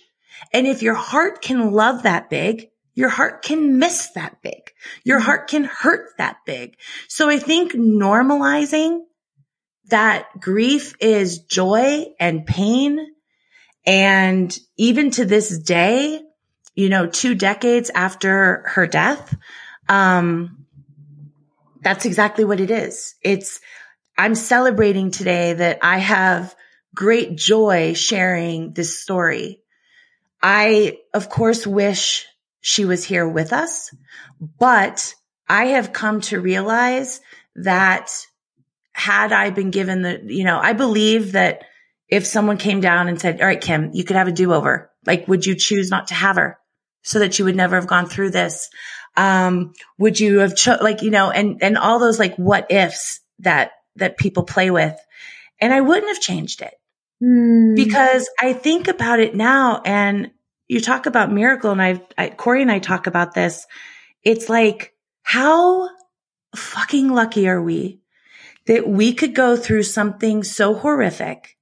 And 0.53 0.65
if 0.65 0.81
your 0.81 0.95
heart 0.95 1.41
can 1.41 1.71
love 1.71 2.03
that 2.03 2.29
big, 2.29 2.69
your 2.93 3.09
heart 3.09 3.43
can 3.43 3.79
miss 3.79 4.09
that 4.15 4.41
big. 4.41 4.71
Your 5.03 5.19
mm-hmm. 5.19 5.25
heart 5.25 5.49
can 5.49 5.63
hurt 5.63 6.09
that 6.17 6.37
big. 6.45 6.75
So 7.07 7.29
I 7.29 7.37
think 7.37 7.73
normalizing 7.73 9.01
that 9.89 10.27
grief 10.39 10.95
is 10.99 11.39
joy 11.39 12.05
and 12.19 12.45
pain. 12.45 12.99
And 13.85 14.57
even 14.77 15.11
to 15.11 15.25
this 15.25 15.57
day, 15.57 16.21
you 16.75 16.89
know, 16.89 17.07
two 17.07 17.35
decades 17.35 17.89
after 17.93 18.63
her 18.67 18.87
death, 18.87 19.35
um, 19.89 20.65
that's 21.81 22.05
exactly 22.05 22.45
what 22.45 22.59
it 22.59 22.71
is. 22.71 23.15
It's, 23.21 23.59
I'm 24.17 24.35
celebrating 24.35 25.11
today 25.11 25.53
that 25.53 25.79
I 25.81 25.97
have 25.97 26.55
great 26.93 27.35
joy 27.35 27.93
sharing 27.93 28.73
this 28.73 28.99
story. 28.99 29.61
I, 30.41 30.99
of 31.13 31.29
course, 31.29 31.65
wish 31.65 32.27
she 32.61 32.85
was 32.85 33.03
here 33.03 33.27
with 33.27 33.53
us, 33.53 33.93
but 34.59 35.15
I 35.49 35.67
have 35.67 35.93
come 35.93 36.21
to 36.21 36.39
realize 36.39 37.19
that 37.55 38.11
had 38.93 39.31
I 39.31 39.49
been 39.49 39.71
given 39.71 40.01
the, 40.03 40.21
you 40.23 40.43
know, 40.43 40.59
I 40.59 40.73
believe 40.73 41.31
that 41.33 41.63
if 42.11 42.27
someone 42.27 42.57
came 42.57 42.81
down 42.81 43.07
and 43.07 43.19
said, 43.19 43.39
all 43.39 43.47
right, 43.47 43.61
Kim, 43.61 43.91
you 43.93 44.03
could 44.03 44.17
have 44.17 44.27
a 44.27 44.33
do 44.33 44.53
over. 44.53 44.91
Like, 45.05 45.27
would 45.29 45.45
you 45.45 45.55
choose 45.55 45.89
not 45.89 46.07
to 46.07 46.13
have 46.13 46.35
her 46.35 46.59
so 47.01 47.19
that 47.19 47.39
you 47.39 47.45
would 47.45 47.55
never 47.55 47.77
have 47.77 47.87
gone 47.87 48.05
through 48.05 48.31
this? 48.31 48.69
Um, 49.15 49.73
would 49.97 50.19
you 50.19 50.39
have 50.39 50.55
cho- 50.55 50.77
like, 50.81 51.01
you 51.01 51.09
know, 51.09 51.31
and, 51.31 51.63
and 51.63 51.77
all 51.77 51.99
those 51.99 52.19
like 52.19 52.35
what 52.35 52.69
ifs 52.69 53.21
that, 53.39 53.71
that 53.95 54.17
people 54.17 54.43
play 54.43 54.69
with. 54.69 54.95
And 55.59 55.73
I 55.73 55.79
wouldn't 55.79 56.09
have 56.09 56.21
changed 56.21 56.61
it 56.61 56.73
mm. 57.23 57.75
because 57.75 58.29
I 58.39 58.53
think 58.53 58.89
about 58.89 59.19
it 59.19 59.33
now 59.33 59.81
and 59.83 60.31
you 60.67 60.81
talk 60.81 61.05
about 61.05 61.31
miracle 61.31 61.71
and 61.71 61.81
I've, 61.81 62.01
I, 62.17 62.29
Corey 62.29 62.61
and 62.61 62.71
I 62.71 62.79
talk 62.79 63.07
about 63.07 63.33
this. 63.33 63.65
It's 64.23 64.49
like, 64.49 64.93
how 65.23 65.89
fucking 66.55 67.09
lucky 67.09 67.47
are 67.47 67.61
we 67.61 68.01
that 68.65 68.87
we 68.87 69.13
could 69.13 69.33
go 69.33 69.55
through 69.55 69.83
something 69.83 70.43
so 70.43 70.73
horrific 70.73 71.57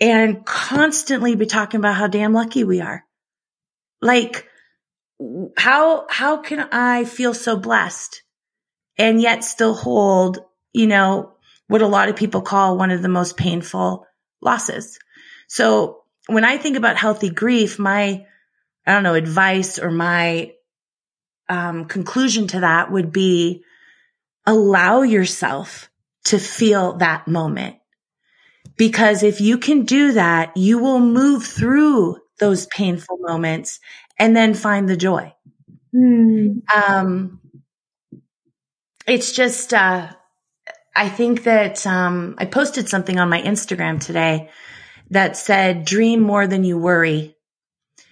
and 0.00 0.44
constantly 0.44 1.34
be 1.34 1.46
talking 1.46 1.78
about 1.78 1.96
how 1.96 2.06
damn 2.06 2.32
lucky 2.32 2.64
we 2.64 2.80
are. 2.80 3.04
Like, 4.00 4.46
how, 5.56 6.06
how 6.08 6.38
can 6.38 6.60
I 6.70 7.04
feel 7.04 7.34
so 7.34 7.56
blessed 7.56 8.22
and 8.96 9.20
yet 9.20 9.44
still 9.44 9.74
hold, 9.74 10.38
you 10.72 10.86
know, 10.86 11.34
what 11.66 11.82
a 11.82 11.86
lot 11.86 12.08
of 12.08 12.16
people 12.16 12.42
call 12.42 12.76
one 12.76 12.90
of 12.90 13.02
the 13.02 13.08
most 13.08 13.36
painful 13.36 14.06
losses. 14.40 14.98
So 15.48 16.02
when 16.26 16.44
I 16.44 16.58
think 16.58 16.76
about 16.76 16.96
healthy 16.96 17.30
grief, 17.30 17.78
my, 17.78 18.24
I 18.86 18.92
don't 18.92 19.02
know, 19.02 19.14
advice 19.14 19.78
or 19.78 19.90
my 19.90 20.52
um, 21.48 21.86
conclusion 21.86 22.46
to 22.48 22.60
that 22.60 22.90
would 22.90 23.12
be 23.12 23.64
allow 24.46 25.02
yourself 25.02 25.90
to 26.26 26.38
feel 26.38 26.94
that 26.94 27.26
moment. 27.26 27.77
Because 28.78 29.22
if 29.22 29.40
you 29.40 29.58
can 29.58 29.84
do 29.84 30.12
that, 30.12 30.56
you 30.56 30.78
will 30.78 31.00
move 31.00 31.44
through 31.44 32.16
those 32.38 32.66
painful 32.66 33.18
moments 33.20 33.80
and 34.18 34.34
then 34.34 34.54
find 34.54 34.88
the 34.88 34.96
joy. 34.96 35.34
Mm. 35.94 36.62
Um, 36.72 37.40
it's 39.06 39.32
just, 39.32 39.74
uh, 39.74 40.08
I 40.94 41.08
think 41.08 41.42
that, 41.42 41.86
um, 41.86 42.36
I 42.38 42.44
posted 42.44 42.88
something 42.88 43.18
on 43.18 43.28
my 43.28 43.42
Instagram 43.42 44.00
today 44.00 44.50
that 45.10 45.36
said, 45.36 45.84
dream 45.84 46.20
more 46.20 46.46
than 46.46 46.62
you 46.62 46.78
worry. 46.78 47.36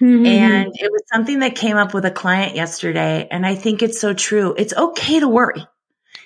Mm-hmm. 0.01 0.27
And 0.27 0.73
it 0.75 0.91
was 0.91 1.03
something 1.13 1.39
that 1.39 1.55
came 1.55 1.77
up 1.77 1.95
with 1.95 2.05
a 2.05 2.11
client 2.11 2.57
yesterday. 2.57 3.29
And 3.31 3.47
I 3.47 3.55
think 3.55 3.83
it's 3.83 4.01
so 4.01 4.15
true. 4.15 4.55
It's 4.59 4.75
okay 4.75 5.21
to 5.21 5.29
worry. 5.29 5.67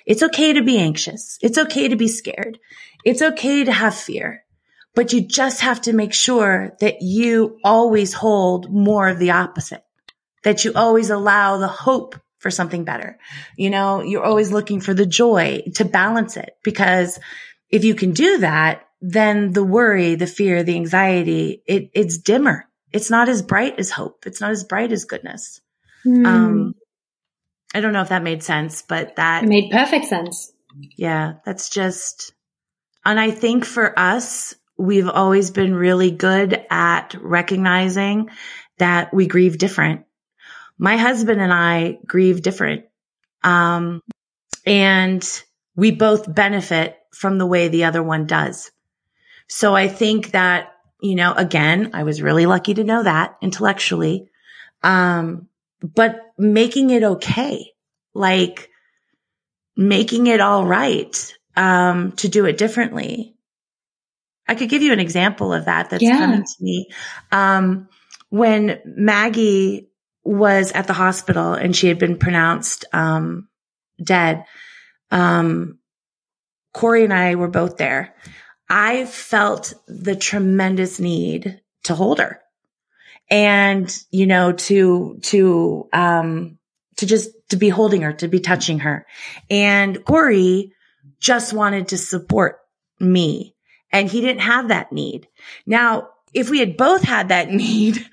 It's 0.05 0.23
okay 0.23 0.53
to 0.53 0.63
be 0.63 0.77
anxious. 0.77 1.37
It's 1.41 1.57
okay 1.57 1.87
to 1.87 1.95
be 1.95 2.07
scared. 2.07 2.59
It's 3.03 3.21
okay 3.21 3.63
to 3.63 3.71
have 3.71 3.95
fear, 3.95 4.43
but 4.95 5.13
you 5.13 5.21
just 5.21 5.61
have 5.61 5.81
to 5.81 5.93
make 5.93 6.13
sure 6.13 6.75
that 6.79 7.01
you 7.01 7.59
always 7.63 8.13
hold 8.13 8.71
more 8.71 9.07
of 9.07 9.19
the 9.19 9.31
opposite, 9.31 9.83
that 10.43 10.65
you 10.65 10.73
always 10.75 11.09
allow 11.09 11.57
the 11.57 11.67
hope 11.67 12.15
for 12.39 12.51
something 12.51 12.83
better. 12.83 13.17
You 13.55 13.69
know, 13.69 14.01
you're 14.01 14.23
always 14.23 14.51
looking 14.51 14.81
for 14.81 14.93
the 14.93 15.05
joy 15.05 15.63
to 15.75 15.85
balance 15.85 16.37
it 16.37 16.57
because 16.63 17.19
if 17.69 17.83
you 17.83 17.95
can 17.95 18.11
do 18.11 18.39
that, 18.39 18.87
then 19.01 19.51
the 19.51 19.63
worry, 19.63 20.15
the 20.15 20.27
fear, 20.27 20.63
the 20.63 20.75
anxiety, 20.75 21.63
it, 21.65 21.91
it's 21.93 22.17
dimmer. 22.17 22.67
It's 22.91 23.09
not 23.09 23.29
as 23.29 23.41
bright 23.41 23.79
as 23.79 23.89
hope. 23.89 24.25
It's 24.25 24.41
not 24.41 24.51
as 24.51 24.63
bright 24.63 24.91
as 24.91 25.05
goodness. 25.05 25.61
Mm. 26.05 26.25
Um, 26.25 26.75
I 27.73 27.81
don't 27.81 27.93
know 27.93 28.01
if 28.01 28.09
that 28.09 28.23
made 28.23 28.43
sense, 28.43 28.81
but 28.81 29.15
that 29.15 29.43
it 29.43 29.47
made 29.47 29.71
perfect 29.71 30.05
sense. 30.05 30.51
Yeah, 30.97 31.35
that's 31.45 31.69
just, 31.69 32.33
and 33.05 33.19
I 33.19 33.31
think 33.31 33.65
for 33.65 33.97
us, 33.97 34.55
we've 34.77 35.09
always 35.09 35.51
been 35.51 35.75
really 35.75 36.11
good 36.11 36.65
at 36.69 37.15
recognizing 37.21 38.29
that 38.77 39.13
we 39.13 39.27
grieve 39.27 39.57
different. 39.57 40.05
My 40.77 40.97
husband 40.97 41.39
and 41.39 41.53
I 41.53 41.99
grieve 42.05 42.41
different. 42.41 42.85
Um, 43.43 44.01
and 44.65 45.27
we 45.75 45.91
both 45.91 46.33
benefit 46.33 46.97
from 47.13 47.37
the 47.37 47.45
way 47.45 47.67
the 47.67 47.83
other 47.83 48.01
one 48.01 48.25
does. 48.25 48.71
So 49.47 49.75
I 49.75 49.87
think 49.87 50.31
that, 50.31 50.73
you 51.01 51.15
know, 51.15 51.33
again, 51.33 51.91
I 51.93 52.03
was 52.03 52.21
really 52.21 52.45
lucky 52.45 52.73
to 52.73 52.83
know 52.83 53.03
that 53.03 53.37
intellectually. 53.41 54.29
Um, 54.81 55.47
but 55.81 56.19
making 56.37 56.89
it 56.89 57.03
okay, 57.03 57.71
like 58.13 58.69
making 59.75 60.27
it 60.27 60.39
all 60.41 60.65
right, 60.65 61.33
um, 61.55 62.11
to 62.13 62.27
do 62.27 62.45
it 62.45 62.57
differently. 62.57 63.35
I 64.47 64.55
could 64.55 64.69
give 64.69 64.81
you 64.81 64.93
an 64.93 64.99
example 64.99 65.53
of 65.53 65.65
that 65.65 65.89
that's 65.89 66.03
yeah. 66.03 66.17
coming 66.17 66.43
to 66.43 66.55
me. 66.63 66.89
Um, 67.31 67.87
when 68.29 68.79
Maggie 68.85 69.89
was 70.23 70.71
at 70.71 70.87
the 70.87 70.93
hospital 70.93 71.53
and 71.53 71.75
she 71.75 71.87
had 71.87 71.99
been 71.99 72.17
pronounced, 72.17 72.85
um, 72.93 73.47
dead, 74.03 74.45
um, 75.09 75.79
Corey 76.73 77.03
and 77.03 77.13
I 77.13 77.35
were 77.35 77.49
both 77.49 77.77
there. 77.77 78.15
I 78.69 79.05
felt 79.05 79.73
the 79.87 80.15
tremendous 80.15 80.99
need 80.99 81.61
to 81.83 81.95
hold 81.95 82.19
her 82.19 82.40
and, 83.31 83.91
you 84.11 84.27
know, 84.27 84.51
to, 84.51 85.17
to, 85.23 85.89
um, 85.93 86.59
to 86.97 87.05
just, 87.07 87.29
to 87.49 87.55
be 87.55 87.69
holding 87.69 88.03
her, 88.03 88.13
to 88.13 88.27
be 88.27 88.39
touching 88.39 88.79
her. 88.79 89.07
And 89.49 90.05
Corey 90.05 90.73
just 91.19 91.53
wanted 91.53 91.87
to 91.89 91.97
support 91.97 92.59
me 92.99 93.55
and 93.91 94.09
he 94.09 94.21
didn't 94.21 94.41
have 94.41 94.67
that 94.67 94.91
need. 94.91 95.27
Now, 95.65 96.09
if 96.33 96.49
we 96.49 96.59
had 96.59 96.77
both 96.77 97.03
had 97.03 97.29
that 97.29 97.49
need, 97.51 98.05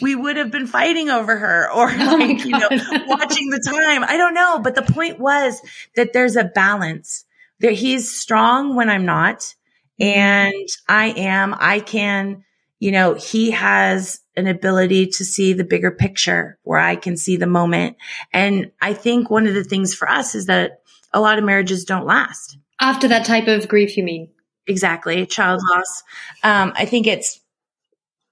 we 0.00 0.14
would 0.14 0.36
have 0.36 0.50
been 0.50 0.66
fighting 0.66 1.10
over 1.10 1.36
her 1.36 1.70
or 1.72 1.90
oh 1.90 2.16
like, 2.16 2.44
you 2.44 2.52
know, 2.52 2.68
watching 3.06 3.50
the 3.50 3.62
time. 3.64 4.04
I 4.04 4.16
don't 4.16 4.34
know. 4.34 4.58
But 4.58 4.74
the 4.74 4.82
point 4.82 5.18
was 5.18 5.60
that 5.96 6.12
there's 6.12 6.36
a 6.36 6.44
balance 6.44 7.24
that 7.60 7.72
he's 7.72 8.10
strong 8.10 8.74
when 8.74 8.90
I'm 8.90 9.04
not. 9.04 9.54
And 10.00 10.68
I 10.88 11.10
am, 11.10 11.54
I 11.56 11.80
can, 11.80 12.44
you 12.82 12.90
know, 12.90 13.14
he 13.14 13.52
has 13.52 14.18
an 14.34 14.48
ability 14.48 15.06
to 15.06 15.24
see 15.24 15.52
the 15.52 15.62
bigger 15.62 15.92
picture 15.92 16.58
where 16.64 16.80
I 16.80 16.96
can 16.96 17.16
see 17.16 17.36
the 17.36 17.46
moment. 17.46 17.96
And 18.32 18.72
I 18.80 18.92
think 18.92 19.30
one 19.30 19.46
of 19.46 19.54
the 19.54 19.62
things 19.62 19.94
for 19.94 20.10
us 20.10 20.34
is 20.34 20.46
that 20.46 20.80
a 21.12 21.20
lot 21.20 21.38
of 21.38 21.44
marriages 21.44 21.84
don't 21.84 22.06
last. 22.06 22.58
After 22.80 23.06
that 23.06 23.24
type 23.24 23.46
of 23.46 23.68
grief, 23.68 23.96
you 23.96 24.02
mean? 24.02 24.30
Exactly. 24.66 25.24
Child 25.26 25.60
loss. 25.72 26.02
Um, 26.42 26.72
I 26.74 26.86
think 26.86 27.06
it's, 27.06 27.38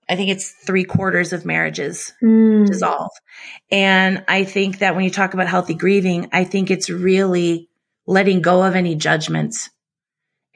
I 0.08 0.16
think 0.16 0.30
it's 0.30 0.50
three 0.50 0.82
quarters 0.82 1.32
of 1.32 1.46
marriages 1.46 2.12
mm. 2.20 2.66
dissolve. 2.66 3.12
And 3.70 4.24
I 4.26 4.42
think 4.42 4.80
that 4.80 4.96
when 4.96 5.04
you 5.04 5.10
talk 5.10 5.32
about 5.32 5.46
healthy 5.46 5.74
grieving, 5.74 6.28
I 6.32 6.42
think 6.42 6.72
it's 6.72 6.90
really 6.90 7.68
letting 8.04 8.42
go 8.42 8.64
of 8.64 8.74
any 8.74 8.96
judgments 8.96 9.70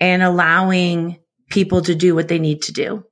and 0.01 0.21
allowing 0.21 1.21
people 1.49 1.83
to 1.83 1.95
do 1.95 2.17
what 2.17 2.27
they 2.27 2.41
need 2.41 2.63
to 2.63 2.73
do. 2.73 3.05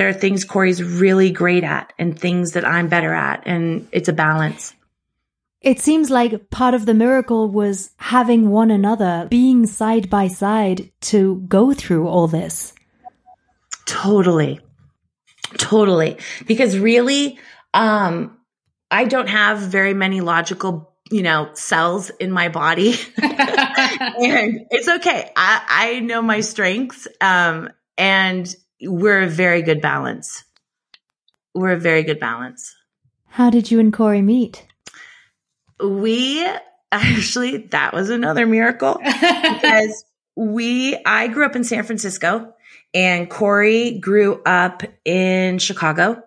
There 0.00 0.08
are 0.08 0.14
things 0.14 0.46
Corey's 0.46 0.82
really 0.82 1.30
great 1.30 1.62
at 1.62 1.92
and 1.98 2.18
things 2.18 2.52
that 2.52 2.66
I'm 2.66 2.88
better 2.88 3.12
at, 3.12 3.42
and 3.44 3.86
it's 3.92 4.08
a 4.08 4.14
balance. 4.14 4.72
It 5.60 5.78
seems 5.78 6.08
like 6.08 6.48
part 6.48 6.72
of 6.72 6.86
the 6.86 6.94
miracle 6.94 7.50
was 7.50 7.90
having 7.98 8.48
one 8.48 8.70
another, 8.70 9.26
being 9.28 9.66
side 9.66 10.08
by 10.08 10.28
side 10.28 10.90
to 11.02 11.44
go 11.46 11.74
through 11.74 12.08
all 12.08 12.28
this. 12.28 12.72
Totally. 13.84 14.60
Totally. 15.58 16.16
Because 16.46 16.78
really, 16.78 17.38
um, 17.74 18.38
I 18.90 19.04
don't 19.04 19.28
have 19.28 19.58
very 19.58 19.92
many 19.92 20.22
logical 20.22 20.94
you 21.10 21.22
know, 21.22 21.50
cells 21.52 22.08
in 22.08 22.30
my 22.32 22.48
body. 22.48 22.94
and 23.18 24.66
it's 24.70 24.88
okay. 24.88 25.30
I, 25.36 25.62
I 25.68 26.00
know 26.00 26.22
my 26.22 26.40
strengths. 26.40 27.06
Um, 27.20 27.68
and 27.98 28.56
we're 28.82 29.22
a 29.22 29.28
very 29.28 29.62
good 29.62 29.80
balance. 29.80 30.44
We're 31.54 31.72
a 31.72 31.80
very 31.80 32.02
good 32.02 32.20
balance. 32.20 32.74
How 33.26 33.50
did 33.50 33.70
you 33.70 33.80
and 33.80 33.92
Corey 33.92 34.22
meet? 34.22 34.66
We 35.82 36.46
actually, 36.92 37.58
that 37.68 37.92
was 37.92 38.10
another 38.10 38.46
miracle 38.46 39.00
because 39.04 40.04
we, 40.36 41.00
I 41.04 41.28
grew 41.28 41.46
up 41.46 41.56
in 41.56 41.64
San 41.64 41.84
Francisco 41.84 42.54
and 42.92 43.30
Corey 43.30 43.98
grew 43.98 44.42
up 44.44 44.82
in 45.04 45.58
Chicago 45.58 46.22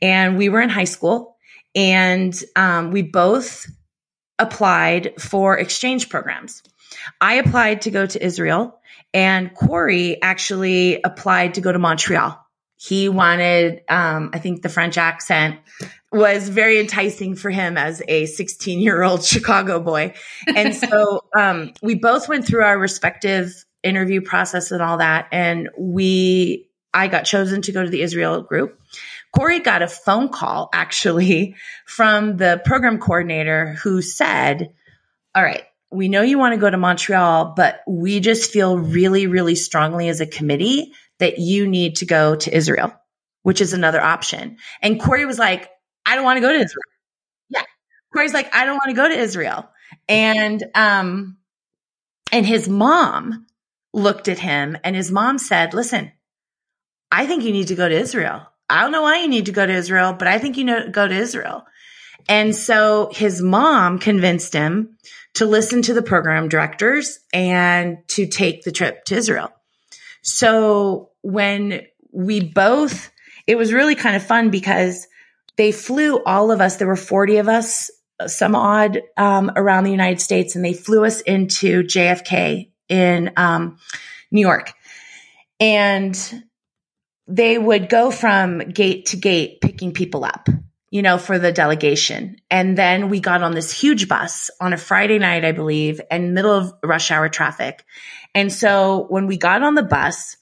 and 0.00 0.36
we 0.36 0.48
were 0.48 0.60
in 0.60 0.68
high 0.68 0.84
school 0.84 1.36
and 1.74 2.38
um, 2.54 2.90
we 2.90 3.02
both 3.02 3.66
applied 4.38 5.20
for 5.20 5.58
exchange 5.58 6.08
programs. 6.08 6.62
I 7.20 7.34
applied 7.34 7.82
to 7.82 7.90
go 7.90 8.06
to 8.06 8.24
Israel 8.24 8.80
and 9.14 9.54
Corey 9.54 10.20
actually 10.20 11.00
applied 11.02 11.54
to 11.54 11.60
go 11.60 11.70
to 11.72 11.78
Montreal. 11.78 12.38
He 12.76 13.08
wanted, 13.08 13.82
um, 13.88 14.30
I 14.32 14.38
think 14.38 14.62
the 14.62 14.68
French 14.68 14.98
accent 14.98 15.60
was 16.10 16.48
very 16.48 16.80
enticing 16.80 17.36
for 17.36 17.50
him 17.50 17.78
as 17.78 18.02
a 18.08 18.26
16 18.26 18.80
year 18.80 19.02
old 19.02 19.24
Chicago 19.24 19.80
boy. 19.80 20.14
And 20.46 20.74
so, 20.74 21.24
um, 21.36 21.72
we 21.82 21.94
both 21.94 22.28
went 22.28 22.46
through 22.46 22.64
our 22.64 22.78
respective 22.78 23.64
interview 23.82 24.20
process 24.20 24.70
and 24.70 24.82
all 24.82 24.98
that. 24.98 25.28
And 25.32 25.68
we, 25.78 26.68
I 26.92 27.08
got 27.08 27.24
chosen 27.24 27.62
to 27.62 27.72
go 27.72 27.82
to 27.82 27.90
the 27.90 28.02
Israel 28.02 28.42
group. 28.42 28.78
Corey 29.36 29.60
got 29.60 29.82
a 29.82 29.88
phone 29.88 30.28
call 30.28 30.68
actually 30.72 31.56
from 31.86 32.36
the 32.36 32.60
program 32.64 32.98
coordinator 32.98 33.74
who 33.82 34.02
said, 34.02 34.74
all 35.34 35.42
right, 35.42 35.64
we 35.92 36.08
know 36.08 36.22
you 36.22 36.38
want 36.38 36.54
to 36.54 36.60
go 36.60 36.70
to 36.70 36.76
Montreal, 36.76 37.54
but 37.56 37.82
we 37.86 38.20
just 38.20 38.50
feel 38.50 38.78
really, 38.78 39.26
really 39.26 39.54
strongly 39.54 40.08
as 40.08 40.20
a 40.20 40.26
committee 40.26 40.92
that 41.18 41.38
you 41.38 41.68
need 41.68 41.96
to 41.96 42.06
go 42.06 42.34
to 42.34 42.54
Israel, 42.54 42.92
which 43.42 43.60
is 43.60 43.72
another 43.72 44.00
option. 44.00 44.56
And 44.80 45.00
Corey 45.00 45.26
was 45.26 45.38
like, 45.38 45.70
I 46.06 46.16
don't 46.16 46.24
want 46.24 46.38
to 46.38 46.40
go 46.40 46.52
to 46.52 46.58
Israel. 46.58 46.82
Yeah. 47.50 47.64
Corey's 48.12 48.34
like, 48.34 48.54
I 48.54 48.64
don't 48.64 48.76
want 48.76 48.88
to 48.88 48.94
go 48.94 49.08
to 49.08 49.18
Israel. 49.18 49.68
And, 50.08 50.62
um, 50.74 51.36
and 52.32 52.46
his 52.46 52.68
mom 52.68 53.46
looked 53.92 54.28
at 54.28 54.38
him 54.38 54.78
and 54.82 54.96
his 54.96 55.12
mom 55.12 55.38
said, 55.38 55.74
listen, 55.74 56.12
I 57.10 57.26
think 57.26 57.44
you 57.44 57.52
need 57.52 57.68
to 57.68 57.74
go 57.74 57.88
to 57.88 57.94
Israel. 57.94 58.46
I 58.70 58.80
don't 58.80 58.92
know 58.92 59.02
why 59.02 59.20
you 59.20 59.28
need 59.28 59.46
to 59.46 59.52
go 59.52 59.66
to 59.66 59.72
Israel, 59.72 60.14
but 60.14 60.28
I 60.28 60.38
think 60.38 60.56
you 60.56 60.64
know, 60.64 60.88
go 60.88 61.06
to 61.06 61.14
Israel. 61.14 61.66
And 62.28 62.54
so 62.56 63.10
his 63.12 63.42
mom 63.42 63.98
convinced 63.98 64.54
him 64.54 64.96
to 65.34 65.46
listen 65.46 65.82
to 65.82 65.94
the 65.94 66.02
program 66.02 66.48
directors 66.48 67.18
and 67.32 67.98
to 68.08 68.26
take 68.26 68.62
the 68.62 68.72
trip 68.72 69.04
to 69.06 69.16
Israel. 69.16 69.50
So 70.22 71.10
when 71.22 71.82
we 72.12 72.40
both, 72.40 73.10
it 73.46 73.56
was 73.56 73.72
really 73.72 73.94
kind 73.94 74.16
of 74.16 74.22
fun 74.22 74.50
because 74.50 75.06
they 75.56 75.72
flew 75.72 76.22
all 76.22 76.50
of 76.50 76.60
us. 76.60 76.76
There 76.76 76.86
were 76.86 76.96
40 76.96 77.38
of 77.38 77.48
us, 77.48 77.90
some 78.26 78.54
odd, 78.54 79.00
um, 79.16 79.50
around 79.56 79.84
the 79.84 79.90
United 79.90 80.20
States 80.20 80.54
and 80.54 80.64
they 80.64 80.74
flew 80.74 81.04
us 81.04 81.20
into 81.22 81.82
JFK 81.82 82.70
in, 82.88 83.32
um, 83.36 83.78
New 84.30 84.40
York. 84.40 84.72
And 85.58 86.44
they 87.26 87.56
would 87.56 87.88
go 87.88 88.10
from 88.10 88.58
gate 88.58 89.06
to 89.06 89.16
gate 89.16 89.60
picking 89.60 89.92
people 89.92 90.24
up 90.24 90.48
you 90.92 91.00
know, 91.00 91.16
for 91.16 91.38
the 91.38 91.50
delegation. 91.50 92.36
And 92.50 92.76
then 92.76 93.08
we 93.08 93.18
got 93.18 93.42
on 93.42 93.52
this 93.52 93.72
huge 93.72 94.08
bus 94.08 94.50
on 94.60 94.74
a 94.74 94.76
Friday 94.76 95.18
night, 95.18 95.42
I 95.42 95.52
believe, 95.52 96.02
in 96.10 96.34
middle 96.34 96.52
of 96.52 96.74
rush 96.84 97.10
hour 97.10 97.30
traffic. 97.30 97.82
And 98.34 98.52
so 98.52 99.06
when 99.08 99.26
we 99.26 99.38
got 99.38 99.62
on 99.62 99.74
the 99.74 99.82
bus, 99.82 100.36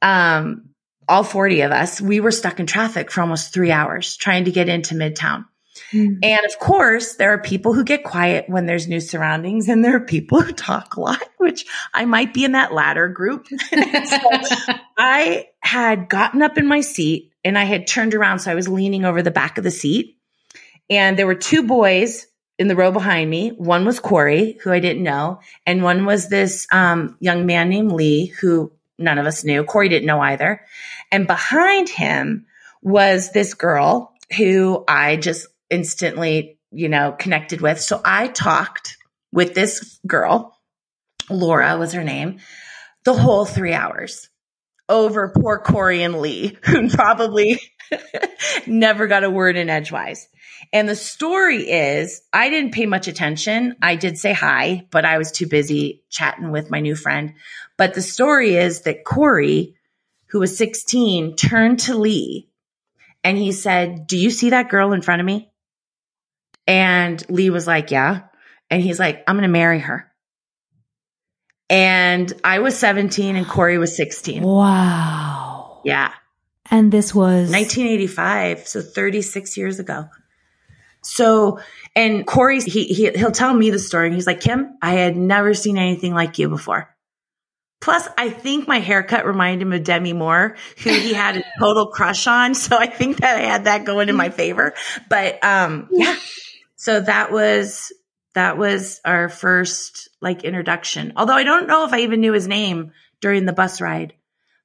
um, 0.00 0.70
all 1.08 1.24
40 1.24 1.62
of 1.62 1.72
us, 1.72 2.00
we 2.00 2.20
were 2.20 2.30
stuck 2.30 2.60
in 2.60 2.66
traffic 2.66 3.10
for 3.10 3.20
almost 3.20 3.52
three 3.52 3.72
hours 3.72 4.16
trying 4.16 4.44
to 4.44 4.52
get 4.52 4.68
into 4.68 4.94
Midtown. 4.94 5.46
Mm. 5.92 6.20
And 6.22 6.46
of 6.46 6.56
course, 6.60 7.16
there 7.16 7.32
are 7.32 7.42
people 7.42 7.74
who 7.74 7.82
get 7.82 8.04
quiet 8.04 8.48
when 8.48 8.66
there's 8.66 8.86
new 8.86 9.00
surroundings 9.00 9.68
and 9.68 9.84
there 9.84 9.96
are 9.96 10.00
people 10.00 10.40
who 10.40 10.52
talk 10.52 10.94
a 10.94 11.00
lot, 11.00 11.22
which 11.38 11.66
I 11.92 12.04
might 12.04 12.32
be 12.32 12.44
in 12.44 12.52
that 12.52 12.72
latter 12.72 13.08
group. 13.08 13.48
so 13.48 14.18
I 14.96 15.48
had 15.58 16.08
gotten 16.08 16.42
up 16.42 16.58
in 16.58 16.68
my 16.68 16.80
seat 16.80 17.32
and 17.46 17.56
I 17.56 17.64
had 17.64 17.86
turned 17.86 18.14
around. 18.14 18.40
So 18.40 18.50
I 18.50 18.56
was 18.56 18.68
leaning 18.68 19.04
over 19.04 19.22
the 19.22 19.30
back 19.30 19.56
of 19.56 19.64
the 19.64 19.70
seat 19.70 20.18
and 20.90 21.16
there 21.16 21.26
were 21.26 21.36
two 21.36 21.62
boys 21.62 22.26
in 22.58 22.66
the 22.66 22.74
row 22.76 22.90
behind 22.90 23.30
me. 23.30 23.50
One 23.50 23.84
was 23.84 24.00
Corey, 24.00 24.58
who 24.62 24.72
I 24.72 24.80
didn't 24.80 25.02
know, 25.02 25.40
and 25.64 25.82
one 25.82 26.06
was 26.06 26.28
this 26.28 26.66
um, 26.72 27.16
young 27.20 27.46
man 27.46 27.68
named 27.68 27.92
Lee, 27.92 28.26
who 28.26 28.72
none 28.98 29.18
of 29.18 29.26
us 29.26 29.44
knew. 29.44 29.62
Corey 29.62 29.88
didn't 29.88 30.06
know 30.06 30.20
either. 30.20 30.62
And 31.12 31.26
behind 31.26 31.88
him 31.88 32.46
was 32.82 33.30
this 33.30 33.54
girl 33.54 34.12
who 34.36 34.84
I 34.88 35.16
just 35.16 35.46
instantly, 35.70 36.58
you 36.72 36.88
know, 36.88 37.12
connected 37.12 37.60
with. 37.60 37.80
So 37.80 38.00
I 38.04 38.28
talked 38.28 38.96
with 39.32 39.54
this 39.54 40.00
girl, 40.06 40.58
Laura 41.30 41.76
was 41.76 41.92
her 41.92 42.04
name, 42.04 42.38
the 43.04 43.14
whole 43.14 43.44
three 43.44 43.74
hours 43.74 44.30
over 44.88 45.28
poor 45.28 45.58
Corey 45.58 46.02
and 46.02 46.20
Lee, 46.20 46.56
who 46.64 46.88
probably 46.88 47.60
never 48.66 49.06
got 49.06 49.24
a 49.24 49.30
word 49.30 49.56
in 49.56 49.70
edgewise. 49.70 50.28
And 50.72 50.88
the 50.88 50.96
story 50.96 51.70
is 51.70 52.22
I 52.32 52.48
didn't 52.50 52.72
pay 52.72 52.86
much 52.86 53.08
attention. 53.08 53.76
I 53.82 53.96
did 53.96 54.18
say 54.18 54.32
hi, 54.32 54.86
but 54.90 55.04
I 55.04 55.18
was 55.18 55.32
too 55.32 55.46
busy 55.46 56.02
chatting 56.10 56.50
with 56.50 56.70
my 56.70 56.80
new 56.80 56.96
friend. 56.96 57.34
But 57.76 57.94
the 57.94 58.02
story 58.02 58.54
is 58.54 58.82
that 58.82 59.04
Corey, 59.04 59.76
who 60.28 60.40
was 60.40 60.56
16, 60.56 61.36
turned 61.36 61.80
to 61.80 61.96
Lee 61.96 62.48
and 63.22 63.36
he 63.36 63.52
said, 63.52 64.06
Do 64.06 64.16
you 64.16 64.30
see 64.30 64.50
that 64.50 64.70
girl 64.70 64.92
in 64.92 65.02
front 65.02 65.20
of 65.20 65.26
me? 65.26 65.50
And 66.66 67.22
Lee 67.28 67.50
was 67.50 67.66
like, 67.66 67.90
Yeah. 67.90 68.22
And 68.70 68.82
he's 68.82 68.98
like, 68.98 69.22
I'm 69.26 69.36
going 69.36 69.42
to 69.42 69.48
marry 69.48 69.78
her. 69.78 70.10
And 71.68 72.32
I 72.44 72.60
was 72.60 72.78
17 72.78 73.36
and 73.36 73.46
Corey 73.46 73.78
was 73.78 73.96
16. 73.96 74.42
Wow. 74.42 75.80
Yeah. 75.84 76.12
And 76.70 76.92
this 76.92 77.14
was 77.14 77.50
1985. 77.50 78.68
So 78.68 78.82
36 78.82 79.56
years 79.56 79.78
ago. 79.78 80.08
So, 81.02 81.60
and 81.94 82.26
Corey, 82.26 82.60
he, 82.60 82.84
he, 82.84 83.10
he'll 83.10 83.30
tell 83.30 83.54
me 83.54 83.70
the 83.70 83.78
story 83.78 84.06
and 84.06 84.14
he's 84.14 84.26
like, 84.26 84.40
Kim, 84.40 84.76
I 84.82 84.92
had 84.92 85.16
never 85.16 85.54
seen 85.54 85.78
anything 85.78 86.14
like 86.14 86.38
you 86.38 86.48
before. 86.48 86.92
Plus, 87.80 88.08
I 88.18 88.30
think 88.30 88.66
my 88.66 88.80
haircut 88.80 89.26
reminded 89.26 89.62
him 89.62 89.72
of 89.72 89.84
Demi 89.84 90.12
Moore, 90.12 90.56
who 90.82 90.90
he 90.90 91.12
had 91.12 91.36
a 91.36 91.44
total 91.60 91.86
crush 91.86 92.26
on. 92.26 92.54
So 92.54 92.76
I 92.76 92.86
think 92.86 93.18
that 93.18 93.36
I 93.36 93.42
had 93.42 93.64
that 93.64 93.84
going 93.84 94.08
in 94.08 94.16
my 94.16 94.30
favor. 94.30 94.74
But, 95.08 95.44
um, 95.44 95.88
yeah. 95.92 96.16
So 96.74 97.00
that 97.00 97.30
was, 97.30 97.92
that 98.36 98.58
was 98.58 99.00
our 99.02 99.30
first 99.30 100.10
like 100.20 100.44
introduction. 100.44 101.14
Although 101.16 101.32
I 101.32 101.42
don't 101.42 101.66
know 101.66 101.86
if 101.86 101.94
I 101.94 102.00
even 102.00 102.20
knew 102.20 102.34
his 102.34 102.46
name 102.46 102.92
during 103.22 103.46
the 103.46 103.54
bus 103.54 103.80
ride. 103.80 104.12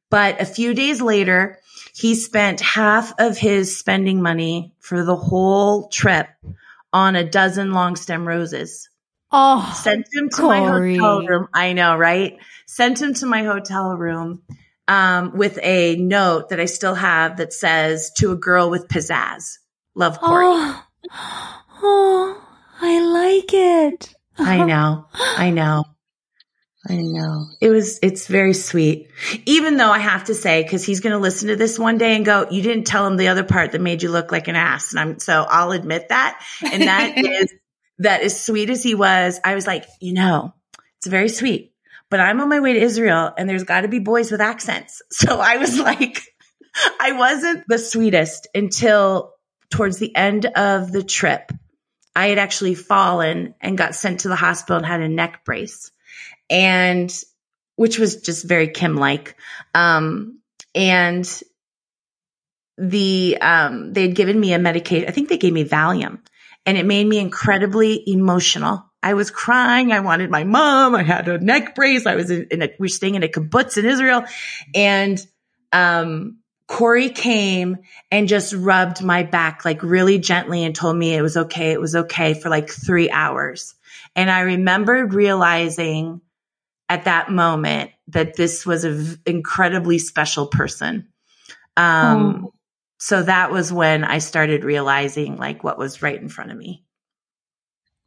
But 0.09 0.41
a 0.41 0.45
few 0.45 0.73
days 0.73 1.01
later, 1.01 1.57
he 1.95 2.15
spent 2.15 2.59
half 2.59 3.13
of 3.17 3.37
his 3.37 3.79
spending 3.79 4.21
money 4.21 4.73
for 4.79 5.05
the 5.05 5.15
whole 5.15 5.87
trip 5.87 6.27
on 6.91 7.15
a 7.15 7.23
dozen 7.23 7.71
long 7.71 7.95
stem 7.95 8.27
roses. 8.27 8.89
Oh, 9.31 9.71
sent 9.81 10.05
him 10.11 10.29
to 10.31 10.35
Corey. 10.35 10.97
my 10.97 11.01
hotel 11.01 11.25
room. 11.25 11.47
I 11.53 11.71
know, 11.71 11.95
right? 11.95 12.39
Sent 12.67 13.01
him 13.01 13.13
to 13.15 13.25
my 13.25 13.43
hotel 13.43 13.95
room 13.95 14.41
um, 14.89 15.37
with 15.37 15.57
a 15.63 15.95
note 15.95 16.49
that 16.49 16.59
I 16.59 16.65
still 16.65 16.95
have 16.95 17.37
that 17.37 17.53
says 17.53 18.11
to 18.17 18.33
a 18.33 18.35
girl 18.35 18.69
with 18.69 18.89
pizzazz. 18.89 19.59
Love 19.95 20.19
Corey. 20.19 20.43
Oh, 20.45 20.85
oh 21.83 22.50
I 22.81 23.01
like 23.01 23.53
it. 23.53 24.15
I 24.37 24.63
know. 24.65 25.05
I 25.13 25.51
know. 25.51 25.85
I 26.89 26.97
know. 26.97 27.45
It 27.61 27.69
was, 27.69 27.99
it's 28.01 28.25
very 28.25 28.53
sweet. 28.53 29.11
Even 29.45 29.77
though 29.77 29.91
I 29.91 29.99
have 29.99 30.25
to 30.25 30.33
say, 30.33 30.63
cause 30.67 30.83
he's 30.83 30.99
going 30.99 31.13
to 31.13 31.19
listen 31.19 31.49
to 31.49 31.55
this 31.55 31.77
one 31.77 31.99
day 31.99 32.15
and 32.15 32.25
go, 32.25 32.47
you 32.49 32.63
didn't 32.63 32.85
tell 32.85 33.05
him 33.05 33.17
the 33.17 33.27
other 33.27 33.43
part 33.43 33.73
that 33.73 33.81
made 33.81 34.01
you 34.01 34.09
look 34.09 34.31
like 34.31 34.47
an 34.47 34.55
ass. 34.55 34.91
And 34.91 34.99
I'm, 34.99 35.19
so 35.19 35.45
I'll 35.47 35.73
admit 35.73 36.09
that. 36.09 36.43
And 36.63 36.83
that 36.83 37.17
is, 37.17 37.53
that 38.01 38.21
as 38.21 38.43
sweet 38.43 38.69
as 38.69 38.81
he 38.83 38.95
was, 38.95 39.39
I 39.43 39.55
was 39.55 39.67
like, 39.67 39.85
you 39.99 40.13
know, 40.13 40.53
it's 40.97 41.07
very 41.07 41.29
sweet, 41.29 41.73
but 42.09 42.19
I'm 42.19 42.41
on 42.41 42.49
my 42.49 42.59
way 42.59 42.73
to 42.73 42.79
Israel 42.79 43.31
and 43.37 43.47
there's 43.47 43.63
got 43.63 43.81
to 43.81 43.87
be 43.87 43.99
boys 43.99 44.31
with 44.31 44.41
accents. 44.41 45.01
So 45.11 45.39
I 45.39 45.57
was 45.57 45.79
like, 45.79 46.21
I 46.99 47.11
wasn't 47.11 47.65
the 47.67 47.77
sweetest 47.77 48.47
until 48.55 49.33
towards 49.69 49.99
the 49.99 50.15
end 50.15 50.45
of 50.47 50.91
the 50.91 51.03
trip. 51.03 51.51
I 52.15 52.27
had 52.27 52.37
actually 52.37 52.75
fallen 52.75 53.55
and 53.61 53.77
got 53.77 53.95
sent 53.95 54.21
to 54.21 54.27
the 54.27 54.35
hospital 54.35 54.77
and 54.77 54.85
had 54.85 55.01
a 55.01 55.07
neck 55.07 55.45
brace 55.45 55.91
and 56.49 57.11
which 57.75 57.97
was 57.97 58.21
just 58.21 58.45
very 58.45 58.67
Kim 58.67 58.95
like. 58.95 59.37
Um, 59.73 60.39
and 60.75 61.25
the, 62.77 63.37
um, 63.39 63.93
they 63.93 64.03
had 64.03 64.15
given 64.15 64.39
me 64.39 64.53
a 64.53 64.59
medication. 64.59 65.07
I 65.07 65.11
think 65.11 65.29
they 65.29 65.37
gave 65.37 65.53
me 65.53 65.63
Valium 65.63 66.19
and 66.65 66.77
it 66.77 66.85
made 66.85 67.07
me 67.07 67.17
incredibly 67.17 68.03
emotional. 68.07 68.85
I 69.01 69.15
was 69.15 69.31
crying. 69.31 69.91
I 69.91 70.01
wanted 70.01 70.29
my 70.29 70.43
mom. 70.43 70.93
I 70.93 71.03
had 71.03 71.27
a 71.27 71.39
neck 71.39 71.73
brace. 71.73 72.05
I 72.05 72.15
was 72.15 72.29
in, 72.29 72.47
in 72.51 72.61
a, 72.61 72.67
we 72.77 72.85
were 72.85 72.87
staying 72.89 73.15
in 73.15 73.23
a 73.23 73.27
kibbutz 73.27 73.77
in 73.77 73.85
Israel 73.85 74.25
and, 74.75 75.25
um, 75.71 76.40
Corey 76.71 77.09
came 77.09 77.79
and 78.11 78.29
just 78.29 78.53
rubbed 78.53 79.03
my 79.03 79.23
back 79.23 79.65
like 79.65 79.83
really 79.83 80.19
gently 80.19 80.63
and 80.63 80.73
told 80.73 80.95
me 80.95 81.13
it 81.13 81.21
was 81.21 81.35
okay. 81.35 81.71
It 81.71 81.81
was 81.81 81.97
okay 81.97 82.33
for 82.33 82.47
like 82.47 82.69
three 82.69 83.09
hours. 83.09 83.75
And 84.15 84.31
I 84.31 84.39
remembered 84.39 85.13
realizing 85.13 86.21
at 86.87 87.03
that 87.03 87.29
moment 87.29 87.91
that 88.07 88.37
this 88.37 88.65
was 88.65 88.85
an 88.85 89.19
incredibly 89.25 89.99
special 89.99 90.47
person. 90.47 91.09
Um, 91.75 92.45
oh. 92.45 92.53
so 92.99 93.21
that 93.21 93.51
was 93.51 93.73
when 93.73 94.05
I 94.05 94.19
started 94.19 94.63
realizing 94.63 95.35
like 95.35 95.65
what 95.65 95.77
was 95.77 96.01
right 96.01 96.21
in 96.21 96.29
front 96.29 96.51
of 96.51 96.57
me. 96.57 96.85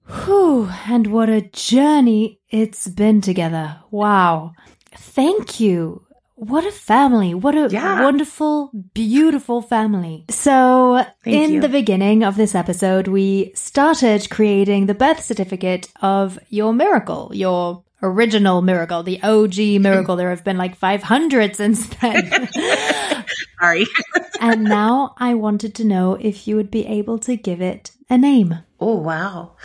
Whew, 0.07 0.71
and 0.87 1.09
what 1.09 1.29
a 1.29 1.43
journey 1.43 2.41
it's 2.49 2.89
been 2.89 3.21
together. 3.21 3.81
Wow. 3.91 4.53
Thank 4.97 5.61
you. 5.61 6.07
What 6.37 6.67
a 6.67 6.73
family. 6.73 7.33
What 7.33 7.55
a 7.55 7.69
yeah. 7.71 8.03
wonderful, 8.03 8.71
beautiful 8.93 9.63
family. 9.63 10.25
So, 10.31 11.05
Thank 11.23 11.37
in 11.37 11.53
you. 11.55 11.61
the 11.61 11.69
beginning 11.69 12.25
of 12.25 12.37
this 12.37 12.55
episode, 12.55 13.07
we 13.07 13.53
started 13.55 14.29
creating 14.31 14.87
the 14.87 14.95
birth 14.95 15.23
certificate 15.23 15.89
of 16.03 16.39
your 16.49 16.75
miracle, 16.75 17.31
your 17.33 17.85
original 18.03 18.63
miracle, 18.63 19.03
the 19.03 19.23
OG 19.23 19.81
miracle. 19.81 20.17
there 20.17 20.31
have 20.31 20.45
been 20.45 20.59
like 20.59 20.77
500 20.77 21.55
since 21.55 21.87
then. 21.87 22.49
Sorry. 23.61 23.87
and 24.41 24.65
now 24.65 25.15
I 25.19 25.35
wanted 25.35 25.75
to 25.77 25.85
know 25.85 26.15
if 26.15 26.49
you 26.49 26.57
would 26.57 26.71
be 26.71 26.85
able 26.87 27.19
to 27.21 27.37
give 27.37 27.63
it 27.63 27.93
a 28.11 28.19
name. 28.19 28.59
Oh, 28.81 28.97
wow. 28.97 29.57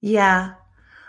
Yeah, 0.00 0.54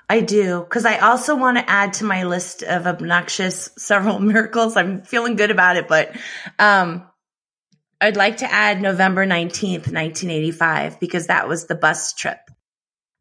I 0.09 0.21
do. 0.21 0.65
Cause 0.67 0.85
I 0.85 0.97
also 0.97 1.35
want 1.35 1.57
to 1.59 1.69
add 1.69 1.93
to 1.93 2.03
my 2.03 2.23
list 2.23 2.63
of 2.63 2.87
obnoxious 2.87 3.69
several 3.77 4.19
miracles. 4.19 4.75
I'm 4.75 5.03
feeling 5.03 5.35
good 5.35 5.51
about 5.51 5.77
it, 5.77 5.87
but, 5.87 6.15
um, 6.57 7.05
I'd 8.01 8.15
like 8.15 8.37
to 8.37 8.51
add 8.51 8.81
November 8.81 9.25
19th, 9.25 9.91
1985, 9.91 11.01
because 11.01 11.27
that 11.27 11.49
was 11.49 11.67
the 11.67 11.75
bus 11.75 12.13
trip, 12.13 12.39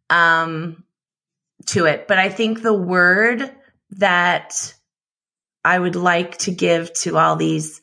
um, 0.08 0.84
to 1.66 1.86
it. 1.86 2.06
But 2.06 2.18
I 2.18 2.28
think 2.28 2.62
the 2.62 2.72
word 2.72 3.50
that 3.96 4.72
I 5.64 5.76
would 5.76 5.96
like 5.96 6.38
to 6.38 6.52
give 6.52 6.92
to 7.00 7.18
all 7.18 7.34
these, 7.34 7.80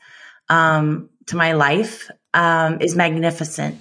um, 0.47 1.09
to 1.27 1.35
my 1.35 1.51
life, 1.51 2.09
um, 2.33 2.79
is 2.79 2.95
magnificent. 2.95 3.77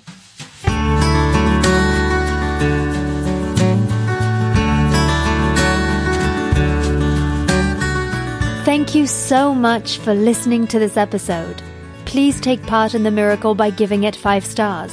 Thank 8.65 8.95
you 8.95 9.07
so 9.07 9.55
much 9.55 9.99
for 9.99 10.15
listening 10.15 10.67
to 10.69 10.79
this 10.79 10.97
episode. 10.97 11.62
Please 12.07 12.41
take 12.41 12.62
part 12.62 12.95
in 12.95 13.03
the 13.03 13.11
miracle 13.11 13.55
by 13.55 13.69
giving 13.69 14.05
it 14.05 14.17
five 14.17 14.43
stars. 14.43 14.91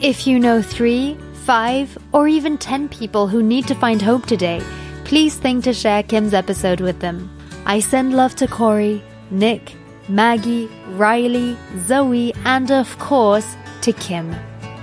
If 0.00 0.26
you 0.26 0.40
know 0.40 0.60
three, 0.60 1.16
five, 1.44 1.96
or 2.10 2.26
even 2.26 2.58
ten 2.58 2.88
people 2.88 3.28
who 3.28 3.40
need 3.40 3.68
to 3.68 3.76
find 3.76 4.02
hope 4.02 4.26
today, 4.26 4.60
please 5.04 5.36
think 5.36 5.62
to 5.64 5.72
share 5.72 6.02
Kim's 6.02 6.34
episode 6.34 6.80
with 6.80 6.98
them. 6.98 7.30
I 7.64 7.78
send 7.78 8.12
love 8.12 8.34
to 8.36 8.48
Corey, 8.48 9.00
Nick, 9.30 9.76
Maggie, 10.08 10.68
Riley, 10.88 11.56
Zoe, 11.86 12.34
and 12.44 12.72
of 12.72 12.98
course, 12.98 13.54
to 13.82 13.92
Kim. 13.92 14.34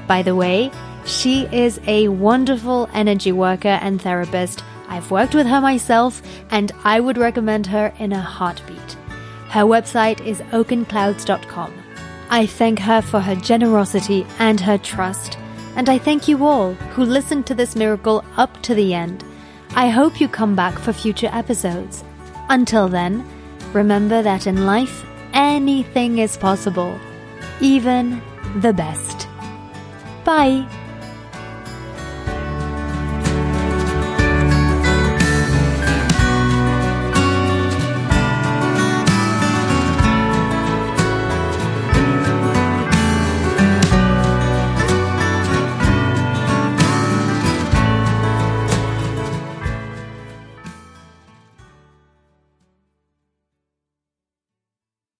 By 0.08 0.22
the 0.22 0.34
way, 0.34 0.72
she 1.06 1.44
is 1.52 1.78
a 1.88 2.08
wonderful 2.08 2.90
energy 2.94 3.34
worker 3.34 3.80
and 3.82 4.02
therapist 4.02 4.64
I've 4.90 5.12
worked 5.12 5.36
with 5.36 5.48
her 5.48 5.62
myself 5.62 6.22
and 6.50 6.72
I 6.84 7.00
would 7.00 7.18
recommend 7.18 7.68
her 7.68 7.94
in 8.00 8.12
a 8.12 8.20
heartbeat. 8.20 8.98
Her 9.50 9.64
website 9.64 10.26
is 10.26 10.40
oakenclouds.com. 10.52 11.74
I 12.30 12.46
thank 12.46 12.80
her 12.80 13.02
for 13.02 13.20
her 13.20 13.36
generosity 13.36 14.26
and 14.38 14.60
her 14.60 14.78
trust, 14.78 15.38
and 15.76 15.90
I 15.90 15.98
thank 15.98 16.28
you 16.28 16.46
all 16.46 16.74
who 16.94 17.04
listened 17.04 17.48
to 17.48 17.56
this 17.56 17.76
miracle 17.76 18.24
up 18.38 18.62
to 18.64 18.76
the 18.76 18.94
end. 18.94 19.24
I 19.76 19.90
hope 19.90 20.22
you 20.22 20.28
come 20.28 20.56
back 20.56 20.78
for 20.78 20.94
future 20.94 21.30
episodes. 21.32 22.04
Until 22.50 22.88
then, 22.88 23.26
remember 23.74 24.22
that 24.22 24.46
in 24.46 24.68
life, 24.68 25.06
anything 25.34 26.20
is 26.20 26.38
possible, 26.38 27.00
even 27.62 28.22
the 28.62 28.74
best. 28.74 29.28
Bye. 30.24 30.68